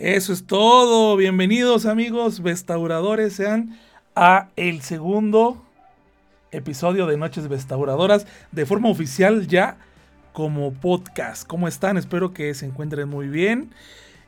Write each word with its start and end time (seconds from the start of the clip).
Eso 0.00 0.32
es 0.32 0.46
todo. 0.46 1.14
Bienvenidos 1.14 1.84
amigos 1.84 2.42
restauradores, 2.42 3.34
sean 3.34 3.78
a 4.16 4.48
el 4.56 4.80
segundo 4.80 5.62
episodio 6.52 7.04
de 7.04 7.18
Noches 7.18 7.50
Restauradoras 7.50 8.26
de 8.50 8.64
forma 8.64 8.88
oficial 8.88 9.46
ya 9.46 9.76
como 10.32 10.72
podcast. 10.72 11.46
¿Cómo 11.46 11.68
están? 11.68 11.98
Espero 11.98 12.32
que 12.32 12.54
se 12.54 12.64
encuentren 12.64 13.10
muy 13.10 13.28
bien. 13.28 13.74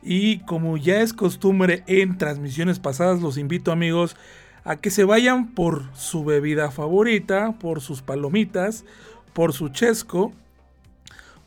Y 0.03 0.41
como 0.41 0.77
ya 0.77 1.01
es 1.01 1.11
costumbre 1.11 1.83
en 1.87 2.19
transmisiones 2.19 2.77
pasadas, 2.77 3.23
los 3.23 3.39
invito 3.39 3.71
amigos 3.71 4.15
a 4.63 4.75
que 4.75 4.91
se 4.91 5.05
vayan 5.05 5.55
por 5.55 5.85
su 5.95 6.23
bebida 6.23 6.69
favorita, 6.69 7.53
por 7.53 7.81
sus 7.81 8.03
palomitas, 8.03 8.85
por 9.33 9.53
su 9.53 9.69
chesco, 9.69 10.33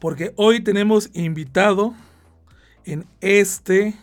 porque 0.00 0.32
hoy 0.34 0.58
tenemos 0.64 1.11
invitado 1.14 1.95
en 2.84 3.06
este 3.20 3.95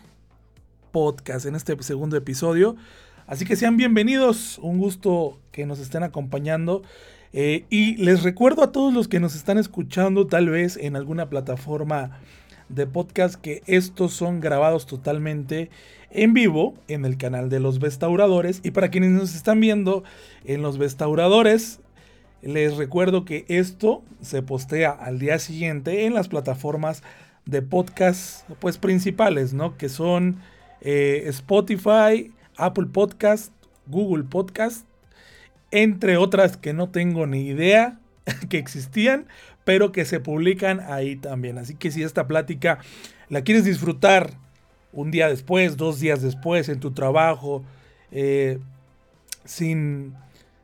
podcast, 0.93 1.47
en 1.47 1.55
este 1.55 1.75
segundo 1.83 2.15
episodio. 2.15 2.77
Así 3.25 3.45
que 3.45 3.57
sean 3.57 3.75
bienvenidos, 3.75 4.59
un 4.59 4.77
gusto 4.77 5.39
que 5.51 5.65
nos 5.65 5.79
estén 5.79 6.03
acompañando. 6.03 6.83
Eh, 7.33 7.65
y 7.71 7.97
les 7.97 8.21
recuerdo 8.21 8.63
a 8.63 8.71
todos 8.71 8.93
los 8.93 9.07
que 9.07 9.19
nos 9.19 9.35
están 9.35 9.57
escuchando 9.57 10.27
tal 10.27 10.49
vez 10.49 10.77
en 10.77 10.95
alguna 10.95 11.29
plataforma 11.29 12.19
de 12.69 12.85
podcast 12.85 13.35
que 13.35 13.63
estos 13.65 14.13
son 14.13 14.39
grabados 14.39 14.85
totalmente 14.85 15.71
en 16.11 16.33
vivo 16.35 16.75
en 16.87 17.05
el 17.05 17.17
canal 17.17 17.49
de 17.49 17.59
los 17.59 17.81
restauradores. 17.81 18.61
Y 18.63 18.71
para 18.71 18.89
quienes 18.89 19.11
nos 19.11 19.35
están 19.35 19.59
viendo 19.59 20.03
en 20.45 20.61
los 20.61 20.77
restauradores, 20.77 21.79
les 22.43 22.77
recuerdo 22.77 23.25
que 23.25 23.45
esto 23.47 24.03
se 24.21 24.43
postea 24.43 24.91
al 24.91 25.17
día 25.17 25.39
siguiente 25.39 26.05
en 26.05 26.13
las 26.13 26.27
plataformas 26.27 27.01
de 27.45 27.63
podcast 27.63 28.47
pues 28.59 28.77
principales, 28.77 29.53
¿no? 29.53 29.75
Que 29.75 29.89
son 29.89 30.37
eh, 30.83 31.23
Spotify, 31.27 32.31
Apple 32.57 32.87
Podcast, 32.91 33.51
Google 33.87 34.25
Podcast, 34.25 34.85
entre 35.71 36.17
otras 36.17 36.57
que 36.57 36.73
no 36.73 36.89
tengo 36.89 37.25
ni 37.25 37.47
idea 37.47 37.99
que 38.49 38.57
existían, 38.57 39.25
pero 39.63 39.91
que 39.91 40.05
se 40.05 40.19
publican 40.19 40.81
ahí 40.81 41.15
también. 41.15 41.57
Así 41.57 41.75
que 41.75 41.89
si 41.89 42.03
esta 42.03 42.27
plática 42.27 42.79
la 43.29 43.43
quieres 43.43 43.63
disfrutar 43.63 44.31
un 44.91 45.09
día 45.09 45.29
después, 45.29 45.77
dos 45.77 45.99
días 45.99 46.21
después, 46.21 46.69
en 46.69 46.79
tu 46.79 46.91
trabajo, 46.91 47.63
eh, 48.11 48.59
sin, 49.45 50.13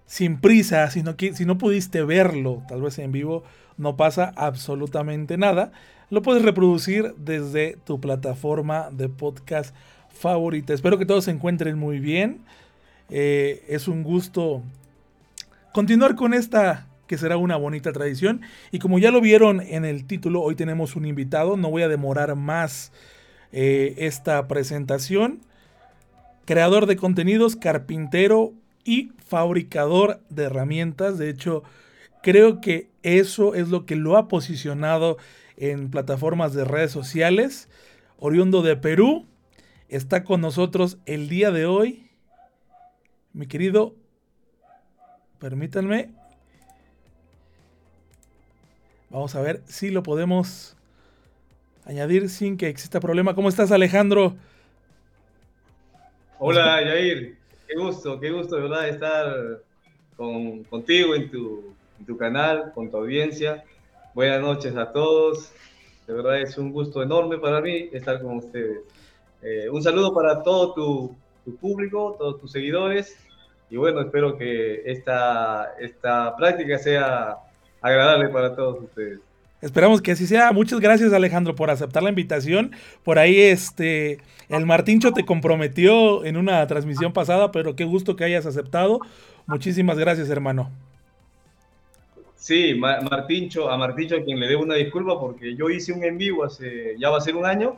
sin 0.05 0.39
prisa, 0.39 0.91
si 0.91 1.01
no, 1.01 1.15
si 1.17 1.45
no 1.45 1.57
pudiste 1.57 2.03
verlo, 2.03 2.61
tal 2.67 2.81
vez 2.81 2.99
en 2.99 3.11
vivo, 3.11 3.43
no 3.77 3.95
pasa 3.95 4.33
absolutamente 4.35 5.37
nada. 5.37 5.71
Lo 6.09 6.21
puedes 6.21 6.43
reproducir 6.43 7.15
desde 7.17 7.77
tu 7.85 8.01
plataforma 8.01 8.89
de 8.91 9.09
podcast 9.09 9.75
favorita. 10.19 10.73
Espero 10.73 10.97
que 10.97 11.05
todos 11.05 11.25
se 11.25 11.31
encuentren 11.31 11.77
muy 11.77 11.99
bien. 11.99 12.41
Eh, 13.09 13.63
es 13.67 13.87
un 13.87 14.03
gusto 14.03 14.61
continuar 15.71 16.15
con 16.15 16.33
esta 16.33 16.87
que 17.07 17.17
será 17.17 17.37
una 17.37 17.55
bonita 17.55 17.91
tradición. 17.91 18.41
Y 18.71 18.79
como 18.79 18.99
ya 18.99 19.11
lo 19.11 19.21
vieron 19.21 19.61
en 19.61 19.85
el 19.85 20.05
título, 20.05 20.41
hoy 20.41 20.55
tenemos 20.55 20.95
un 20.95 21.05
invitado. 21.05 21.57
No 21.57 21.71
voy 21.71 21.81
a 21.81 21.87
demorar 21.87 22.35
más 22.35 22.91
eh, 23.51 23.95
esta 23.97 24.47
presentación. 24.47 25.39
Creador 26.45 26.85
de 26.85 26.97
contenidos, 26.97 27.55
carpintero 27.55 28.53
y 28.83 29.11
fabricador 29.25 30.19
de 30.29 30.43
herramientas. 30.43 31.17
De 31.17 31.29
hecho, 31.29 31.63
creo 32.21 32.61
que 32.61 32.89
eso 33.01 33.55
es 33.55 33.69
lo 33.69 33.85
que 33.85 33.95
lo 33.95 34.17
ha 34.17 34.27
posicionado 34.27 35.17
en 35.57 35.89
plataformas 35.89 36.53
de 36.53 36.65
redes 36.65 36.91
sociales. 36.91 37.69
Oriundo 38.19 38.61
de 38.61 38.75
Perú, 38.75 39.25
está 39.89 40.23
con 40.23 40.41
nosotros 40.41 40.97
el 41.05 41.27
día 41.27 41.51
de 41.51 41.65
hoy. 41.65 42.09
Mi 43.33 43.47
querido, 43.47 43.95
permítanme. 45.39 46.11
Vamos 49.09 49.35
a 49.35 49.41
ver 49.41 49.63
si 49.65 49.89
lo 49.89 50.03
podemos 50.03 50.77
añadir 51.85 52.29
sin 52.29 52.57
que 52.57 52.67
exista 52.69 52.99
problema. 52.99 53.33
¿Cómo 53.33 53.49
estás, 53.49 53.71
Alejandro? 53.71 54.35
Hola, 56.37 56.83
Yair. 56.83 57.37
Qué 57.67 57.75
gusto, 57.75 58.19
qué 58.19 58.31
gusto 58.31 58.55
de 58.55 58.61
verdad 58.63 58.87
estar 58.87 59.61
con, 60.15 60.63
contigo 60.65 61.15
en 61.15 61.29
tu, 61.29 61.73
en 61.99 62.05
tu 62.05 62.17
canal, 62.17 62.71
con 62.73 62.89
tu 62.89 62.97
audiencia. 62.97 63.63
Buenas 64.13 64.41
noches 64.41 64.75
a 64.75 64.91
todos. 64.91 65.51
De 66.07 66.13
verdad 66.13 66.41
es 66.41 66.57
un 66.57 66.71
gusto 66.71 67.03
enorme 67.03 67.37
para 67.37 67.61
mí 67.61 67.89
estar 67.91 68.21
con 68.21 68.37
ustedes. 68.37 68.79
Eh, 69.41 69.69
un 69.69 69.81
saludo 69.81 70.13
para 70.13 70.43
todo 70.43 70.73
tu, 70.73 71.15
público, 71.59 72.15
todos 72.19 72.39
tus 72.39 72.51
seguidores. 72.51 73.17
Y 73.69 73.77
bueno, 73.77 74.01
espero 74.01 74.37
que 74.37 74.83
esta, 74.85 75.73
esta 75.79 76.35
práctica 76.35 76.77
sea 76.77 77.37
agradable 77.81 78.29
para 78.29 78.55
todos 78.55 78.83
ustedes. 78.83 79.19
Esperamos 79.61 80.01
que 80.01 80.11
así 80.11 80.25
sea. 80.25 80.51
Muchas 80.51 80.79
gracias 80.79 81.11
Alejandro 81.11 81.55
por 81.55 81.69
aceptar 81.69 82.03
la 82.03 82.09
invitación. 82.09 82.71
Por 83.03 83.19
ahí 83.19 83.39
este 83.39 84.19
el 84.47 84.65
Martincho 84.65 85.11
te 85.11 85.25
comprometió 85.25 86.23
en 86.23 86.37
una 86.37 86.65
transmisión 86.65 87.13
pasada, 87.13 87.51
pero 87.51 87.75
qué 87.75 87.83
gusto 87.83 88.15
que 88.15 88.23
hayas 88.23 88.45
aceptado. 88.45 88.99
Muchísimas 89.47 89.97
gracias, 89.97 90.29
hermano. 90.29 90.71
Sí, 92.35 92.73
Martincho, 92.73 93.69
a 93.69 93.77
Martincho 93.77 94.15
a 94.15 94.23
quien 94.23 94.39
le 94.39 94.47
debo 94.47 94.63
una 94.63 94.75
disculpa 94.75 95.19
porque 95.19 95.55
yo 95.55 95.69
hice 95.69 95.91
un 95.91 96.03
en 96.05 96.17
vivo 96.17 96.45
hace 96.45 96.95
ya 96.97 97.09
va 97.09 97.17
a 97.17 97.21
ser 97.21 97.35
un 97.35 97.45
año 97.45 97.77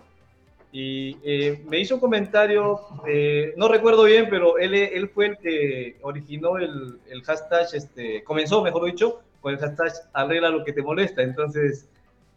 y 0.72 1.18
eh, 1.24 1.62
me 1.68 1.80
hizo 1.80 1.96
un 1.96 2.02
comentario, 2.02 2.80
eh, 3.06 3.54
no 3.58 3.68
recuerdo 3.68 4.06
bien, 4.06 4.28
pero 4.30 4.58
él, 4.58 4.74
él 4.74 5.10
fue 5.10 5.28
el 5.28 5.38
que 5.38 5.98
originó 6.02 6.58
el, 6.58 6.98
el, 7.10 7.22
hashtag, 7.24 7.68
este, 7.74 8.24
comenzó, 8.24 8.64
mejor 8.64 8.86
dicho, 8.86 9.22
con 9.42 9.54
el 9.54 9.60
hashtag 9.60 9.92
arregla 10.14 10.50
lo 10.50 10.64
que 10.64 10.72
te 10.72 10.82
molesta. 10.82 11.24
Entonces, 11.24 11.90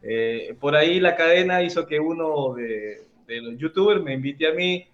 eh, 0.03 0.57
por 0.59 0.75
ahí 0.75 0.99
la 0.99 1.15
cadena 1.15 1.63
hizo 1.63 1.87
que 1.87 2.01
uno 2.01 2.55
de, 2.55 3.03
de, 3.29 3.41
los 3.41 3.57
youtubers 3.57 4.03
me 4.03 4.15
invite 4.15 4.49
a 4.49 4.53
mí 4.53 4.85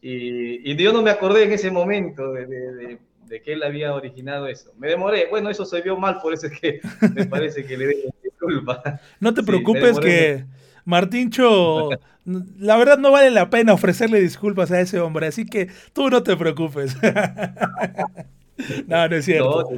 y, 0.00 0.70
y, 0.72 0.76
yo 0.76 0.94
no 0.94 1.02
me 1.02 1.10
acordé 1.10 1.44
en 1.44 1.52
ese 1.52 1.70
momento 1.70 2.32
de, 2.32 2.46
de, 2.46 2.98
de, 3.26 3.42
que 3.42 3.52
él 3.52 3.62
había 3.62 3.94
originado 3.94 4.46
eso. 4.46 4.72
Me 4.78 4.88
demoré, 4.88 5.26
bueno, 5.28 5.50
eso 5.50 5.66
se 5.66 5.82
vio 5.82 5.98
mal, 5.98 6.18
por 6.22 6.32
eso 6.32 6.46
es 6.46 6.58
que 6.58 6.80
me 7.14 7.26
parece 7.26 7.66
que 7.66 7.76
le 7.76 7.84
doy 7.84 8.04
disculpa. 8.24 9.00
No 9.20 9.34
te 9.34 9.42
preocupes 9.42 9.98
que... 10.00 10.46
Martincho, 10.90 11.88
la 12.24 12.76
verdad 12.76 12.98
no 12.98 13.10
vale 13.10 13.30
la 13.30 13.48
pena 13.48 13.72
ofrecerle 13.72 14.20
disculpas 14.20 14.70
a 14.70 14.80
ese 14.80 15.00
hombre, 15.00 15.28
así 15.28 15.46
que 15.46 15.68
tú 15.92 16.10
no 16.10 16.22
te 16.22 16.36
preocupes. 16.36 16.96
no, 18.86 19.08
no 19.08 19.16
es 19.16 19.24
cierto. 19.24 19.70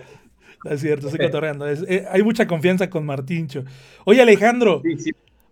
No, 0.65 0.71
es 0.71 0.81
cierto, 0.81 1.09
estoy 1.09 1.27
cotorreando. 1.27 1.69
Eh, 1.69 2.07
hay 2.11 2.23
mucha 2.23 2.47
confianza 2.47 2.91
con 2.91 3.07
Martincho. 3.07 3.65
Oye, 4.05 4.23
Alejandro, 4.23 4.83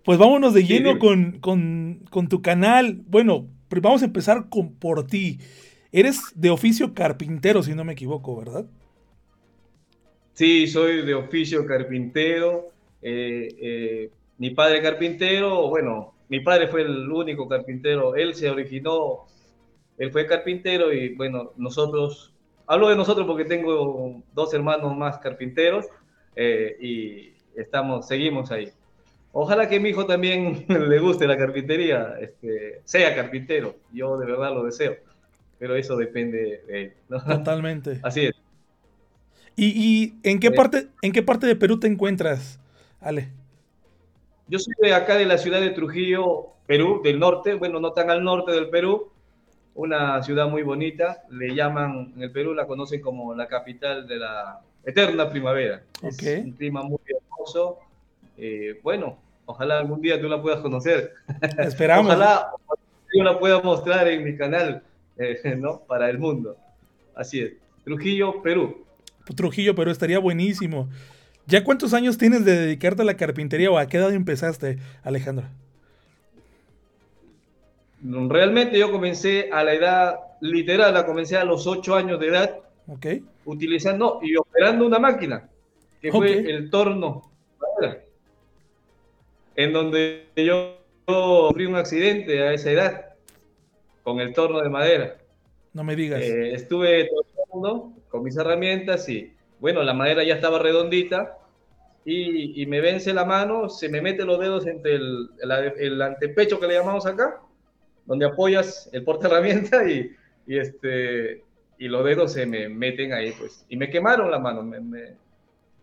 pues 0.04 0.18
vámonos 0.18 0.54
de 0.54 0.64
lleno 0.64 0.98
con, 0.98 1.38
con, 1.40 2.28
tu 2.28 2.42
canal. 2.42 3.00
Bueno, 3.06 3.46
vamos 3.70 4.02
a 4.02 4.06
empezar 4.06 4.48
con, 4.48 4.74
por 4.74 5.06
ti. 5.06 5.38
Eres 5.92 6.20
de 6.34 6.50
oficio 6.50 6.94
carpintero, 6.94 7.62
si 7.62 7.74
no 7.74 7.84
me 7.84 7.92
equivoco, 7.92 8.36
¿verdad? 8.36 8.66
Sí, 10.34 10.66
soy 10.68 11.04
de 11.04 11.14
oficio 11.14 11.66
carpintero. 11.66 12.70
Eh, 13.02 13.48
eh, 13.60 14.10
mi 14.40 14.48
padre 14.48 14.80
carpintero, 14.80 15.68
bueno, 15.68 16.14
mi 16.30 16.40
padre 16.40 16.66
fue 16.68 16.80
el 16.80 17.12
único 17.12 17.46
carpintero, 17.46 18.16
él 18.16 18.34
se 18.34 18.48
originó, 18.48 19.26
él 19.98 20.10
fue 20.10 20.26
carpintero 20.26 20.94
y 20.94 21.14
bueno, 21.14 21.52
nosotros, 21.58 22.32
hablo 22.66 22.88
de 22.88 22.96
nosotros 22.96 23.26
porque 23.26 23.44
tengo 23.44 24.22
dos 24.32 24.54
hermanos 24.54 24.96
más 24.96 25.18
carpinteros 25.18 25.84
eh, 26.36 26.74
y 26.80 27.34
estamos, 27.54 28.08
seguimos 28.08 28.50
ahí. 28.50 28.70
Ojalá 29.32 29.68
que 29.68 29.78
mi 29.78 29.90
hijo 29.90 30.06
también 30.06 30.64
le 30.68 30.98
guste 31.00 31.26
la 31.26 31.36
carpintería, 31.36 32.14
este, 32.18 32.80
sea 32.84 33.14
carpintero, 33.14 33.76
yo 33.92 34.16
de 34.16 34.24
verdad 34.24 34.54
lo 34.54 34.64
deseo, 34.64 34.96
pero 35.58 35.76
eso 35.76 35.98
depende 35.98 36.62
de 36.66 36.82
él. 36.82 36.92
Totalmente. 37.10 38.00
Así 38.02 38.24
es. 38.24 38.34
¿Y, 39.54 40.14
en, 40.22 40.40
qué 40.40 40.46
eh. 40.46 40.52
parte, 40.52 40.88
en 41.02 41.12
qué 41.12 41.22
parte 41.22 41.46
de 41.46 41.56
Perú 41.56 41.78
te 41.78 41.88
encuentras, 41.88 42.58
Ale? 43.02 43.28
Yo 44.50 44.58
soy 44.58 44.74
de 44.82 44.92
acá 44.92 45.16
de 45.16 45.26
la 45.26 45.38
ciudad 45.38 45.60
de 45.60 45.70
Trujillo, 45.70 46.48
Perú, 46.66 47.00
del 47.04 47.20
norte, 47.20 47.54
bueno, 47.54 47.78
no 47.78 47.92
tan 47.92 48.10
al 48.10 48.24
norte 48.24 48.50
del 48.50 48.68
Perú, 48.68 49.12
una 49.76 50.20
ciudad 50.24 50.48
muy 50.48 50.64
bonita, 50.64 51.22
le 51.30 51.54
llaman, 51.54 52.14
en 52.16 52.22
el 52.24 52.32
Perú 52.32 52.52
la 52.52 52.66
conocen 52.66 53.00
como 53.00 53.32
la 53.32 53.46
capital 53.46 54.08
de 54.08 54.16
la 54.16 54.60
eterna 54.84 55.30
primavera. 55.30 55.84
Es 56.02 56.20
un 56.44 56.50
clima 56.50 56.82
muy 56.82 56.98
hermoso. 57.06 57.78
Eh, 58.36 58.80
bueno, 58.82 59.18
ojalá 59.46 59.78
algún 59.78 60.02
día 60.02 60.20
tú 60.20 60.28
la 60.28 60.42
puedas 60.42 60.58
conocer. 60.58 61.14
Esperamos. 61.58 62.06
ojalá 62.06 62.50
yo 63.14 63.22
la 63.22 63.38
pueda 63.38 63.62
mostrar 63.62 64.08
en 64.08 64.24
mi 64.24 64.36
canal, 64.36 64.82
eh, 65.16 65.54
¿no? 65.56 65.78
Para 65.86 66.10
el 66.10 66.18
mundo. 66.18 66.56
Así 67.14 67.40
es. 67.40 67.52
Trujillo, 67.84 68.42
Perú. 68.42 68.84
Trujillo, 69.36 69.76
Perú, 69.76 69.92
estaría 69.92 70.18
buenísimo. 70.18 70.88
¿Ya 71.46 71.64
cuántos 71.64 71.94
años 71.94 72.18
tienes 72.18 72.44
de 72.44 72.56
dedicarte 72.56 73.02
a 73.02 73.04
la 73.04 73.16
carpintería 73.16 73.70
o 73.70 73.78
a 73.78 73.86
qué 73.86 73.96
edad 73.96 74.12
empezaste, 74.12 74.78
Alejandro? 75.02 75.46
realmente 78.02 78.78
yo 78.78 78.90
comencé 78.90 79.50
a 79.52 79.62
la 79.62 79.74
edad 79.74 80.20
literal, 80.40 80.94
la 80.94 81.04
comencé 81.04 81.36
a 81.36 81.44
los 81.44 81.66
8 81.66 81.94
años 81.94 82.18
de 82.18 82.28
edad, 82.28 82.58
okay. 82.86 83.22
utilizando 83.44 84.20
y 84.22 84.36
operando 84.36 84.86
una 84.86 84.98
máquina, 84.98 85.48
que 86.00 86.10
fue 86.10 86.50
el 86.50 86.70
torno, 86.70 87.30
en 89.56 89.72
donde 89.72 90.28
yo 90.36 90.78
sufrí 91.06 91.66
un 91.66 91.76
accidente 91.76 92.42
a 92.42 92.54
esa 92.54 92.70
edad 92.70 93.06
con 94.02 94.20
el 94.20 94.32
torno 94.32 94.60
de 94.60 94.70
madera. 94.70 95.16
No 95.72 95.84
me 95.84 95.94
digas. 95.94 96.20
Eh, 96.22 96.54
estuve 96.54 97.10
todo 97.52 97.92
con 98.08 98.22
mis 98.24 98.36
herramientas 98.36 99.08
y 99.08 99.32
bueno, 99.60 99.82
la 99.82 99.94
madera 99.94 100.24
ya 100.24 100.34
estaba 100.34 100.58
redondita 100.58 101.36
y, 102.04 102.64
me 102.66 102.80
vence 102.80 103.12
la 103.12 103.24
mano, 103.24 103.68
se 103.68 103.88
me 103.88 104.00
mete 104.00 104.24
los 104.24 104.40
dedos 104.40 104.66
entre 104.66 104.94
el, 104.94 105.28
el, 105.78 106.02
antepecho 106.02 106.58
que 106.58 106.66
le 106.66 106.74
llamamos 106.74 107.06
acá, 107.06 107.40
donde 108.06 108.26
apoyas 108.26 108.88
el 108.92 109.04
porta 109.04 109.28
herramienta 109.28 109.88
y, 109.88 110.10
y, 110.46 110.58
este, 110.58 111.44
y 111.78 111.88
los 111.88 112.04
dedos 112.04 112.32
se 112.32 112.46
me 112.46 112.68
meten 112.68 113.12
ahí, 113.12 113.32
pues. 113.38 113.64
Y 113.68 113.76
me 113.76 113.90
quemaron 113.90 114.30
la 114.30 114.38
mano. 114.38 114.68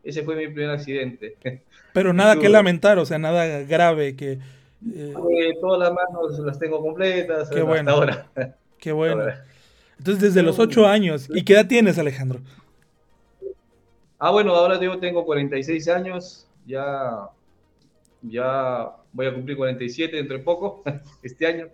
ese 0.03 0.23
fue 0.23 0.35
mi 0.35 0.47
primer 0.47 0.71
accidente. 0.71 1.37
Pero 1.93 2.13
nada 2.13 2.37
que 2.37 2.49
lamentar, 2.49 2.97
o 2.97 3.05
sea, 3.05 3.19
nada 3.19 3.61
grave 3.63 4.15
que... 4.15 4.39
Eh, 4.93 5.53
todas 5.59 5.79
las 5.79 5.91
manos 5.91 6.37
las 6.39 6.59
tengo 6.59 6.81
completas 6.81 7.49
qué 7.49 7.63
bueno. 7.63 7.91
ahora. 7.91 8.27
Qué 8.79 8.91
bueno. 8.91 9.23
Entonces, 9.97 10.21
desde 10.21 10.43
los 10.43 10.59
ocho 10.59 10.85
años. 10.85 11.27
¿Y 11.33 11.43
qué 11.43 11.53
edad 11.53 11.67
tienes, 11.67 11.97
Alejandro? 11.97 12.41
Ah, 14.19 14.31
bueno, 14.31 14.55
ahora 14.55 14.79
yo 14.79 14.97
tengo 14.99 15.25
46 15.25 15.87
años, 15.89 16.47
ya, 16.65 17.29
ya 18.21 18.91
voy 19.13 19.27
a 19.27 19.33
cumplir 19.33 19.57
47 19.57 20.17
dentro 20.17 20.37
de 20.37 20.43
poco, 20.43 20.83
este 21.23 21.45
año. 21.45 21.67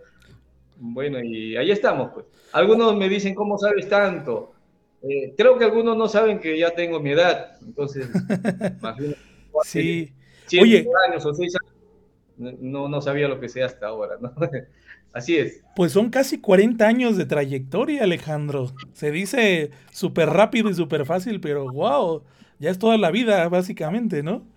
Bueno, 0.77 1.21
y 1.23 1.55
ahí 1.55 1.71
estamos, 1.71 2.11
pues. 2.13 2.25
Algunos 2.51 2.95
me 2.97 3.07
dicen, 3.07 3.33
¿cómo 3.33 3.57
sabes 3.57 3.87
tanto? 3.87 4.53
Eh, 5.01 5.33
creo 5.37 5.57
que 5.57 5.65
algunos 5.65 5.97
no 5.97 6.07
saben 6.07 6.39
que 6.39 6.57
ya 6.57 6.71
tengo 6.71 6.99
mi 6.99 7.11
edad, 7.11 7.57
entonces, 7.61 8.09
sí. 9.63 10.13
Oye, 10.61 10.85
años 11.07 11.25
o 11.25 11.33
6 11.33 11.55
años, 11.55 11.72
no, 12.37 12.87
no 12.87 13.01
sabía 13.01 13.27
lo 13.27 13.39
que 13.39 13.49
sé 13.49 13.63
hasta 13.63 13.87
ahora, 13.87 14.15
¿no? 14.19 14.33
Así 15.13 15.37
es. 15.37 15.63
Pues 15.75 15.91
son 15.91 16.09
casi 16.09 16.39
40 16.39 16.87
años 16.87 17.17
de 17.17 17.25
trayectoria, 17.25 18.03
Alejandro. 18.03 18.71
Se 18.93 19.11
dice 19.11 19.69
súper 19.91 20.29
rápido 20.29 20.69
y 20.69 20.73
súper 20.73 21.05
fácil, 21.05 21.39
pero 21.39 21.71
wow, 21.71 22.23
ya 22.59 22.71
es 22.71 22.79
toda 22.79 22.97
la 22.97 23.11
vida, 23.11 23.47
básicamente, 23.47 24.23
¿no? 24.23 24.47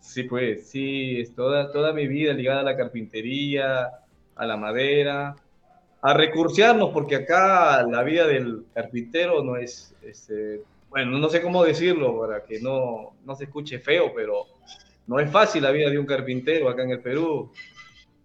Sí, 0.00 0.22
pues, 0.22 0.68
sí, 0.68 1.20
es 1.20 1.34
toda, 1.34 1.72
toda 1.72 1.92
mi 1.92 2.06
vida 2.06 2.32
ligada 2.34 2.60
a 2.60 2.64
la 2.64 2.76
carpintería, 2.76 3.90
a 4.36 4.46
la 4.46 4.56
madera, 4.56 5.34
a 6.02 6.14
recursearnos, 6.14 6.90
porque 6.92 7.16
acá 7.16 7.82
la 7.82 8.02
vida 8.04 8.26
del 8.26 8.64
carpintero 8.74 9.42
no 9.42 9.56
es, 9.56 9.94
este, 10.02 10.62
bueno, 10.90 11.18
no 11.18 11.28
sé 11.30 11.42
cómo 11.42 11.64
decirlo 11.64 12.20
para 12.20 12.44
que 12.44 12.60
no, 12.60 13.14
no 13.24 13.34
se 13.34 13.44
escuche 13.44 13.80
feo, 13.80 14.12
pero 14.14 14.46
no 15.06 15.18
es 15.18 15.30
fácil 15.30 15.62
la 15.62 15.70
vida 15.70 15.90
de 15.90 15.98
un 15.98 16.06
carpintero 16.06 16.68
acá 16.68 16.82
en 16.82 16.90
el 16.90 17.00
Perú. 17.00 17.52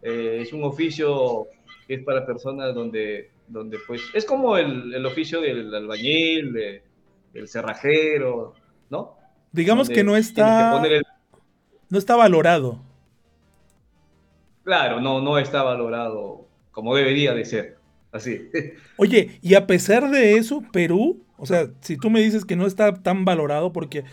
Eh, 0.02 0.40
es 0.42 0.54
un 0.54 0.64
oficio 0.64 1.48
que 1.88 1.96
es 1.96 2.04
para 2.04 2.26
personas 2.26 2.74
donde, 2.74 3.32
donde 3.48 3.78
pues, 3.86 4.02
es 4.14 4.26
como 4.26 4.58
el, 4.58 4.94
el 4.94 5.06
oficio 5.06 5.42
del 5.42 5.74
albañil, 5.74 6.54
de, 6.54 6.84
del 7.34 7.48
cerrajero, 7.48 8.54
¿no? 8.90 9.16
Digamos 9.52 9.90
que 9.90 10.04
no 10.04 10.16
está, 10.16 10.82
no 11.90 11.98
está 11.98 12.16
valorado. 12.16 12.80
Claro, 14.64 15.02
no, 15.02 15.22
no 15.22 15.40
está 15.40 15.64
valorado 15.64 16.48
como 16.72 16.96
debería 16.96 17.34
de 17.34 17.46
ser. 17.46 17.78
Así. 18.12 18.50
Oye, 18.98 19.40
y 19.42 19.56
a 19.56 19.68
pesar 19.68 20.10
de 20.10 20.36
eso, 20.36 20.64
Perú, 20.72 21.24
o 21.38 21.46
sea, 21.46 21.68
si 21.82 21.98
tú 21.98 22.10
me 22.10 22.22
dices 22.22 22.46
que 22.46 22.56
no 22.56 22.66
está 22.66 22.94
tan 22.94 23.26
valorado 23.26 23.72
porque 23.72 24.04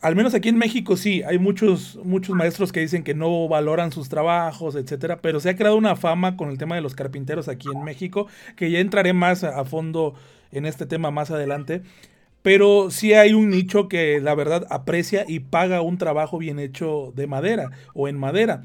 al 0.00 0.14
menos 0.14 0.34
aquí 0.34 0.48
en 0.48 0.58
México 0.58 0.96
sí, 0.96 1.22
hay 1.22 1.38
muchos, 1.38 1.98
muchos 2.04 2.36
maestros 2.36 2.72
que 2.72 2.80
dicen 2.80 3.02
que 3.02 3.14
no 3.14 3.48
valoran 3.48 3.92
sus 3.92 4.08
trabajos, 4.08 4.76
etcétera, 4.76 5.18
pero 5.20 5.40
se 5.40 5.50
ha 5.50 5.56
creado 5.56 5.76
una 5.76 5.96
fama 5.96 6.36
con 6.36 6.50
el 6.50 6.58
tema 6.58 6.74
de 6.74 6.82
los 6.82 6.94
carpinteros 6.94 7.48
aquí 7.48 7.68
en 7.74 7.82
México, 7.82 8.26
que 8.56 8.70
ya 8.70 8.80
entraré 8.80 9.12
más 9.12 9.42
a 9.44 9.64
fondo 9.64 10.14
en 10.52 10.66
este 10.66 10.86
tema 10.86 11.10
más 11.10 11.30
adelante. 11.30 11.82
Pero 12.42 12.90
sí 12.90 13.12
hay 13.12 13.32
un 13.32 13.50
nicho 13.50 13.88
que 13.88 14.20
la 14.20 14.34
verdad 14.34 14.66
aprecia 14.70 15.24
y 15.26 15.40
paga 15.40 15.80
un 15.80 15.98
trabajo 15.98 16.38
bien 16.38 16.60
hecho 16.60 17.12
de 17.16 17.26
madera 17.26 17.70
o 17.92 18.06
en 18.06 18.18
madera. 18.18 18.62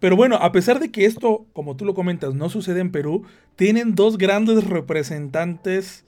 Pero 0.00 0.16
bueno, 0.16 0.36
a 0.36 0.52
pesar 0.52 0.78
de 0.78 0.90
que 0.90 1.04
esto, 1.04 1.44
como 1.52 1.76
tú 1.76 1.84
lo 1.84 1.92
comentas, 1.92 2.34
no 2.34 2.48
sucede 2.48 2.80
en 2.80 2.92
Perú, 2.92 3.24
tienen 3.56 3.94
dos 3.94 4.16
grandes 4.16 4.64
representantes 4.64 6.06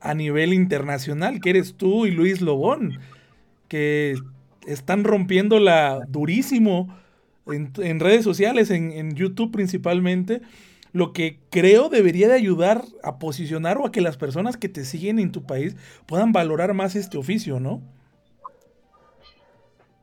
a 0.00 0.14
nivel 0.14 0.52
internacional, 0.52 1.40
que 1.40 1.50
eres 1.50 1.74
tú 1.76 2.04
y 2.04 2.10
Luis 2.10 2.40
Lobón 2.40 2.98
que 3.72 4.16
están 4.66 5.02
rompiéndola 5.02 6.02
durísimo 6.06 6.94
en, 7.46 8.00
redes 8.00 8.22
sociales, 8.22 8.70
en, 8.70 9.14
YouTube 9.14 9.50
principalmente, 9.50 10.42
lo 10.92 11.14
que 11.14 11.38
creo 11.48 11.88
debería 11.88 12.28
de 12.28 12.34
ayudar 12.34 12.82
a 13.02 13.18
posicionar 13.18 13.78
o 13.78 13.86
a 13.86 13.90
que 13.90 14.02
las 14.02 14.18
personas 14.18 14.58
que 14.58 14.68
te 14.68 14.84
siguen 14.84 15.18
en 15.18 15.32
tu 15.32 15.46
país 15.46 15.74
puedan 16.04 16.32
valorar 16.32 16.74
más 16.74 16.96
este 16.96 17.16
oficio, 17.16 17.60
¿no? 17.60 17.80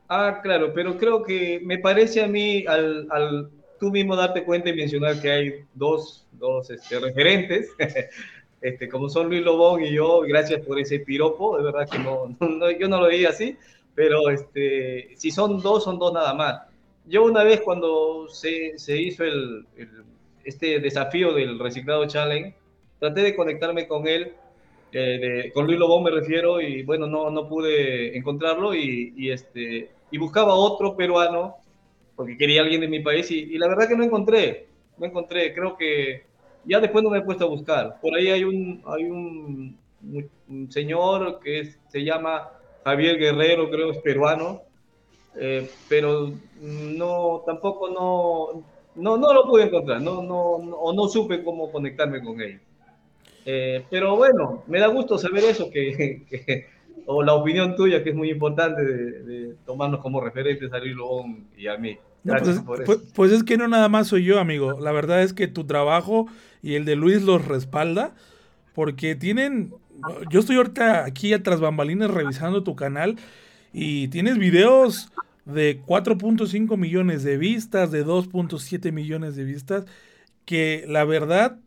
Ah, 0.08 0.40
claro, 0.42 0.72
pero 0.74 0.98
creo 0.98 1.22
que 1.22 1.60
me 1.64 1.78
parece 1.78 2.24
a 2.24 2.26
mí, 2.26 2.64
al, 2.66 3.52
tú 3.78 3.92
mismo 3.92 4.16
darte 4.16 4.42
cuenta 4.42 4.70
y 4.70 4.74
mencionar 4.74 5.22
que 5.22 5.30
hay 5.30 5.52
dos, 5.74 6.26
dos 6.32 6.70
este, 6.70 6.98
referentes, 6.98 7.68
este, 8.60 8.88
como 8.88 9.08
son 9.08 9.28
Luis 9.28 9.42
Lobón 9.42 9.82
y 9.82 9.92
yo, 9.92 10.20
gracias 10.20 10.64
por 10.66 10.78
ese 10.78 11.00
piropo, 11.00 11.56
de 11.56 11.64
verdad 11.64 11.88
que 11.88 11.98
no, 11.98 12.70
yo 12.70 12.88
no 12.88 13.00
lo 13.00 13.06
veía 13.06 13.30
así, 13.30 13.56
pero 13.94 14.30
este, 14.30 15.10
si 15.16 15.30
son 15.30 15.60
dos, 15.60 15.84
son 15.84 15.98
dos 15.98 16.12
nada 16.12 16.34
más. 16.34 16.62
Yo 17.06 17.24
una 17.24 17.42
vez 17.42 17.62
cuando 17.62 18.28
se, 18.28 18.78
se 18.78 19.00
hizo 19.00 19.24
el, 19.24 19.66
este 20.44 20.78
desafío 20.80 21.32
del 21.32 21.58
Reciclado 21.58 22.06
Challenge, 22.06 22.54
traté 22.98 23.22
de 23.22 23.34
conectarme 23.34 23.88
con 23.88 24.06
él, 24.06 24.34
eh, 24.92 25.50
con 25.54 25.66
Luis 25.66 25.78
Lobón 25.78 26.04
me 26.04 26.10
refiero, 26.10 26.60
y 26.60 26.82
bueno, 26.82 27.06
no, 27.06 27.30
no 27.30 27.48
pude 27.48 28.16
encontrarlo 28.16 28.74
y, 28.74 29.14
y, 29.16 29.30
este, 29.30 29.90
y 30.10 30.18
buscaba 30.18 30.54
otro 30.54 30.96
peruano, 30.96 31.56
porque 32.14 32.36
quería 32.36 32.60
alguien 32.60 32.82
de 32.82 32.88
mi 32.88 33.00
país, 33.00 33.30
y, 33.30 33.38
y 33.38 33.58
la 33.58 33.68
verdad 33.68 33.88
que 33.88 33.96
no 33.96 34.04
encontré, 34.04 34.66
no 34.98 35.06
encontré, 35.06 35.54
creo 35.54 35.76
que 35.76 36.29
ya 36.64 36.80
después 36.80 37.02
no 37.02 37.10
me 37.10 37.18
he 37.18 37.22
puesto 37.22 37.44
a 37.44 37.48
buscar. 37.48 37.98
Por 38.00 38.14
ahí 38.14 38.28
hay 38.28 38.44
un, 38.44 38.82
hay 38.86 39.04
un, 39.04 39.76
un 40.48 40.72
señor 40.72 41.40
que 41.40 41.74
se 41.88 42.04
llama 42.04 42.48
Javier 42.84 43.18
Guerrero, 43.18 43.70
creo 43.70 43.90
es 43.90 43.98
peruano, 43.98 44.62
eh, 45.36 45.70
pero 45.88 46.32
no, 46.60 47.42
tampoco 47.46 47.88
no, 47.90 48.64
no, 48.96 49.16
no 49.16 49.34
lo 49.34 49.44
pude 49.44 49.64
encontrar, 49.64 50.00
no, 50.00 50.22
no, 50.22 50.38
o 50.38 50.92
no 50.92 51.08
supe 51.08 51.44
cómo 51.44 51.70
conectarme 51.70 52.22
con 52.22 52.40
él. 52.40 52.60
Eh, 53.46 53.84
pero 53.90 54.16
bueno, 54.16 54.64
me 54.66 54.80
da 54.80 54.88
gusto 54.88 55.18
saber 55.18 55.44
eso, 55.44 55.70
que, 55.70 56.66
o 57.06 57.22
la 57.22 57.34
opinión 57.34 57.76
tuya, 57.76 58.02
que 58.02 58.10
es 58.10 58.16
muy 58.16 58.30
importante 58.30 58.82
de, 58.82 59.54
tomarnos 59.64 60.00
como 60.00 60.20
referentes 60.20 60.72
a 60.72 60.78
Luis 60.78 60.96
y 61.56 61.66
a 61.66 61.76
mí. 61.76 61.98
Pues, 62.22 62.60
pues, 62.84 63.00
pues, 63.14 63.32
es 63.32 63.42
que 63.42 63.56
no 63.56 63.66
nada 63.66 63.88
más 63.88 64.08
soy 64.08 64.24
yo, 64.24 64.38
amigo. 64.38 64.78
La 64.78 64.92
verdad 64.92 65.22
es 65.22 65.32
que 65.32 65.48
tu 65.48 65.64
trabajo 65.64 66.26
y 66.62 66.74
el 66.74 66.84
de 66.84 66.96
Luis 66.96 67.22
los 67.22 67.44
respalda 67.44 68.14
porque 68.74 69.14
tienen... 69.14 69.74
Yo 70.30 70.40
estoy 70.40 70.56
ahorita 70.56 71.04
aquí 71.04 71.34
a 71.34 71.42
tras 71.42 71.60
bambalinas 71.60 72.10
revisando 72.10 72.62
tu 72.62 72.74
canal 72.74 73.16
y 73.72 74.08
tienes 74.08 74.38
videos 74.38 75.12
de 75.44 75.82
4.5 75.82 76.76
millones 76.76 77.22
de 77.22 77.36
vistas, 77.36 77.90
de 77.90 78.06
2.7 78.06 78.92
millones 78.92 79.36
de 79.36 79.44
vistas, 79.44 79.84
que 80.44 80.84
la 80.88 81.04
verdad 81.04 81.58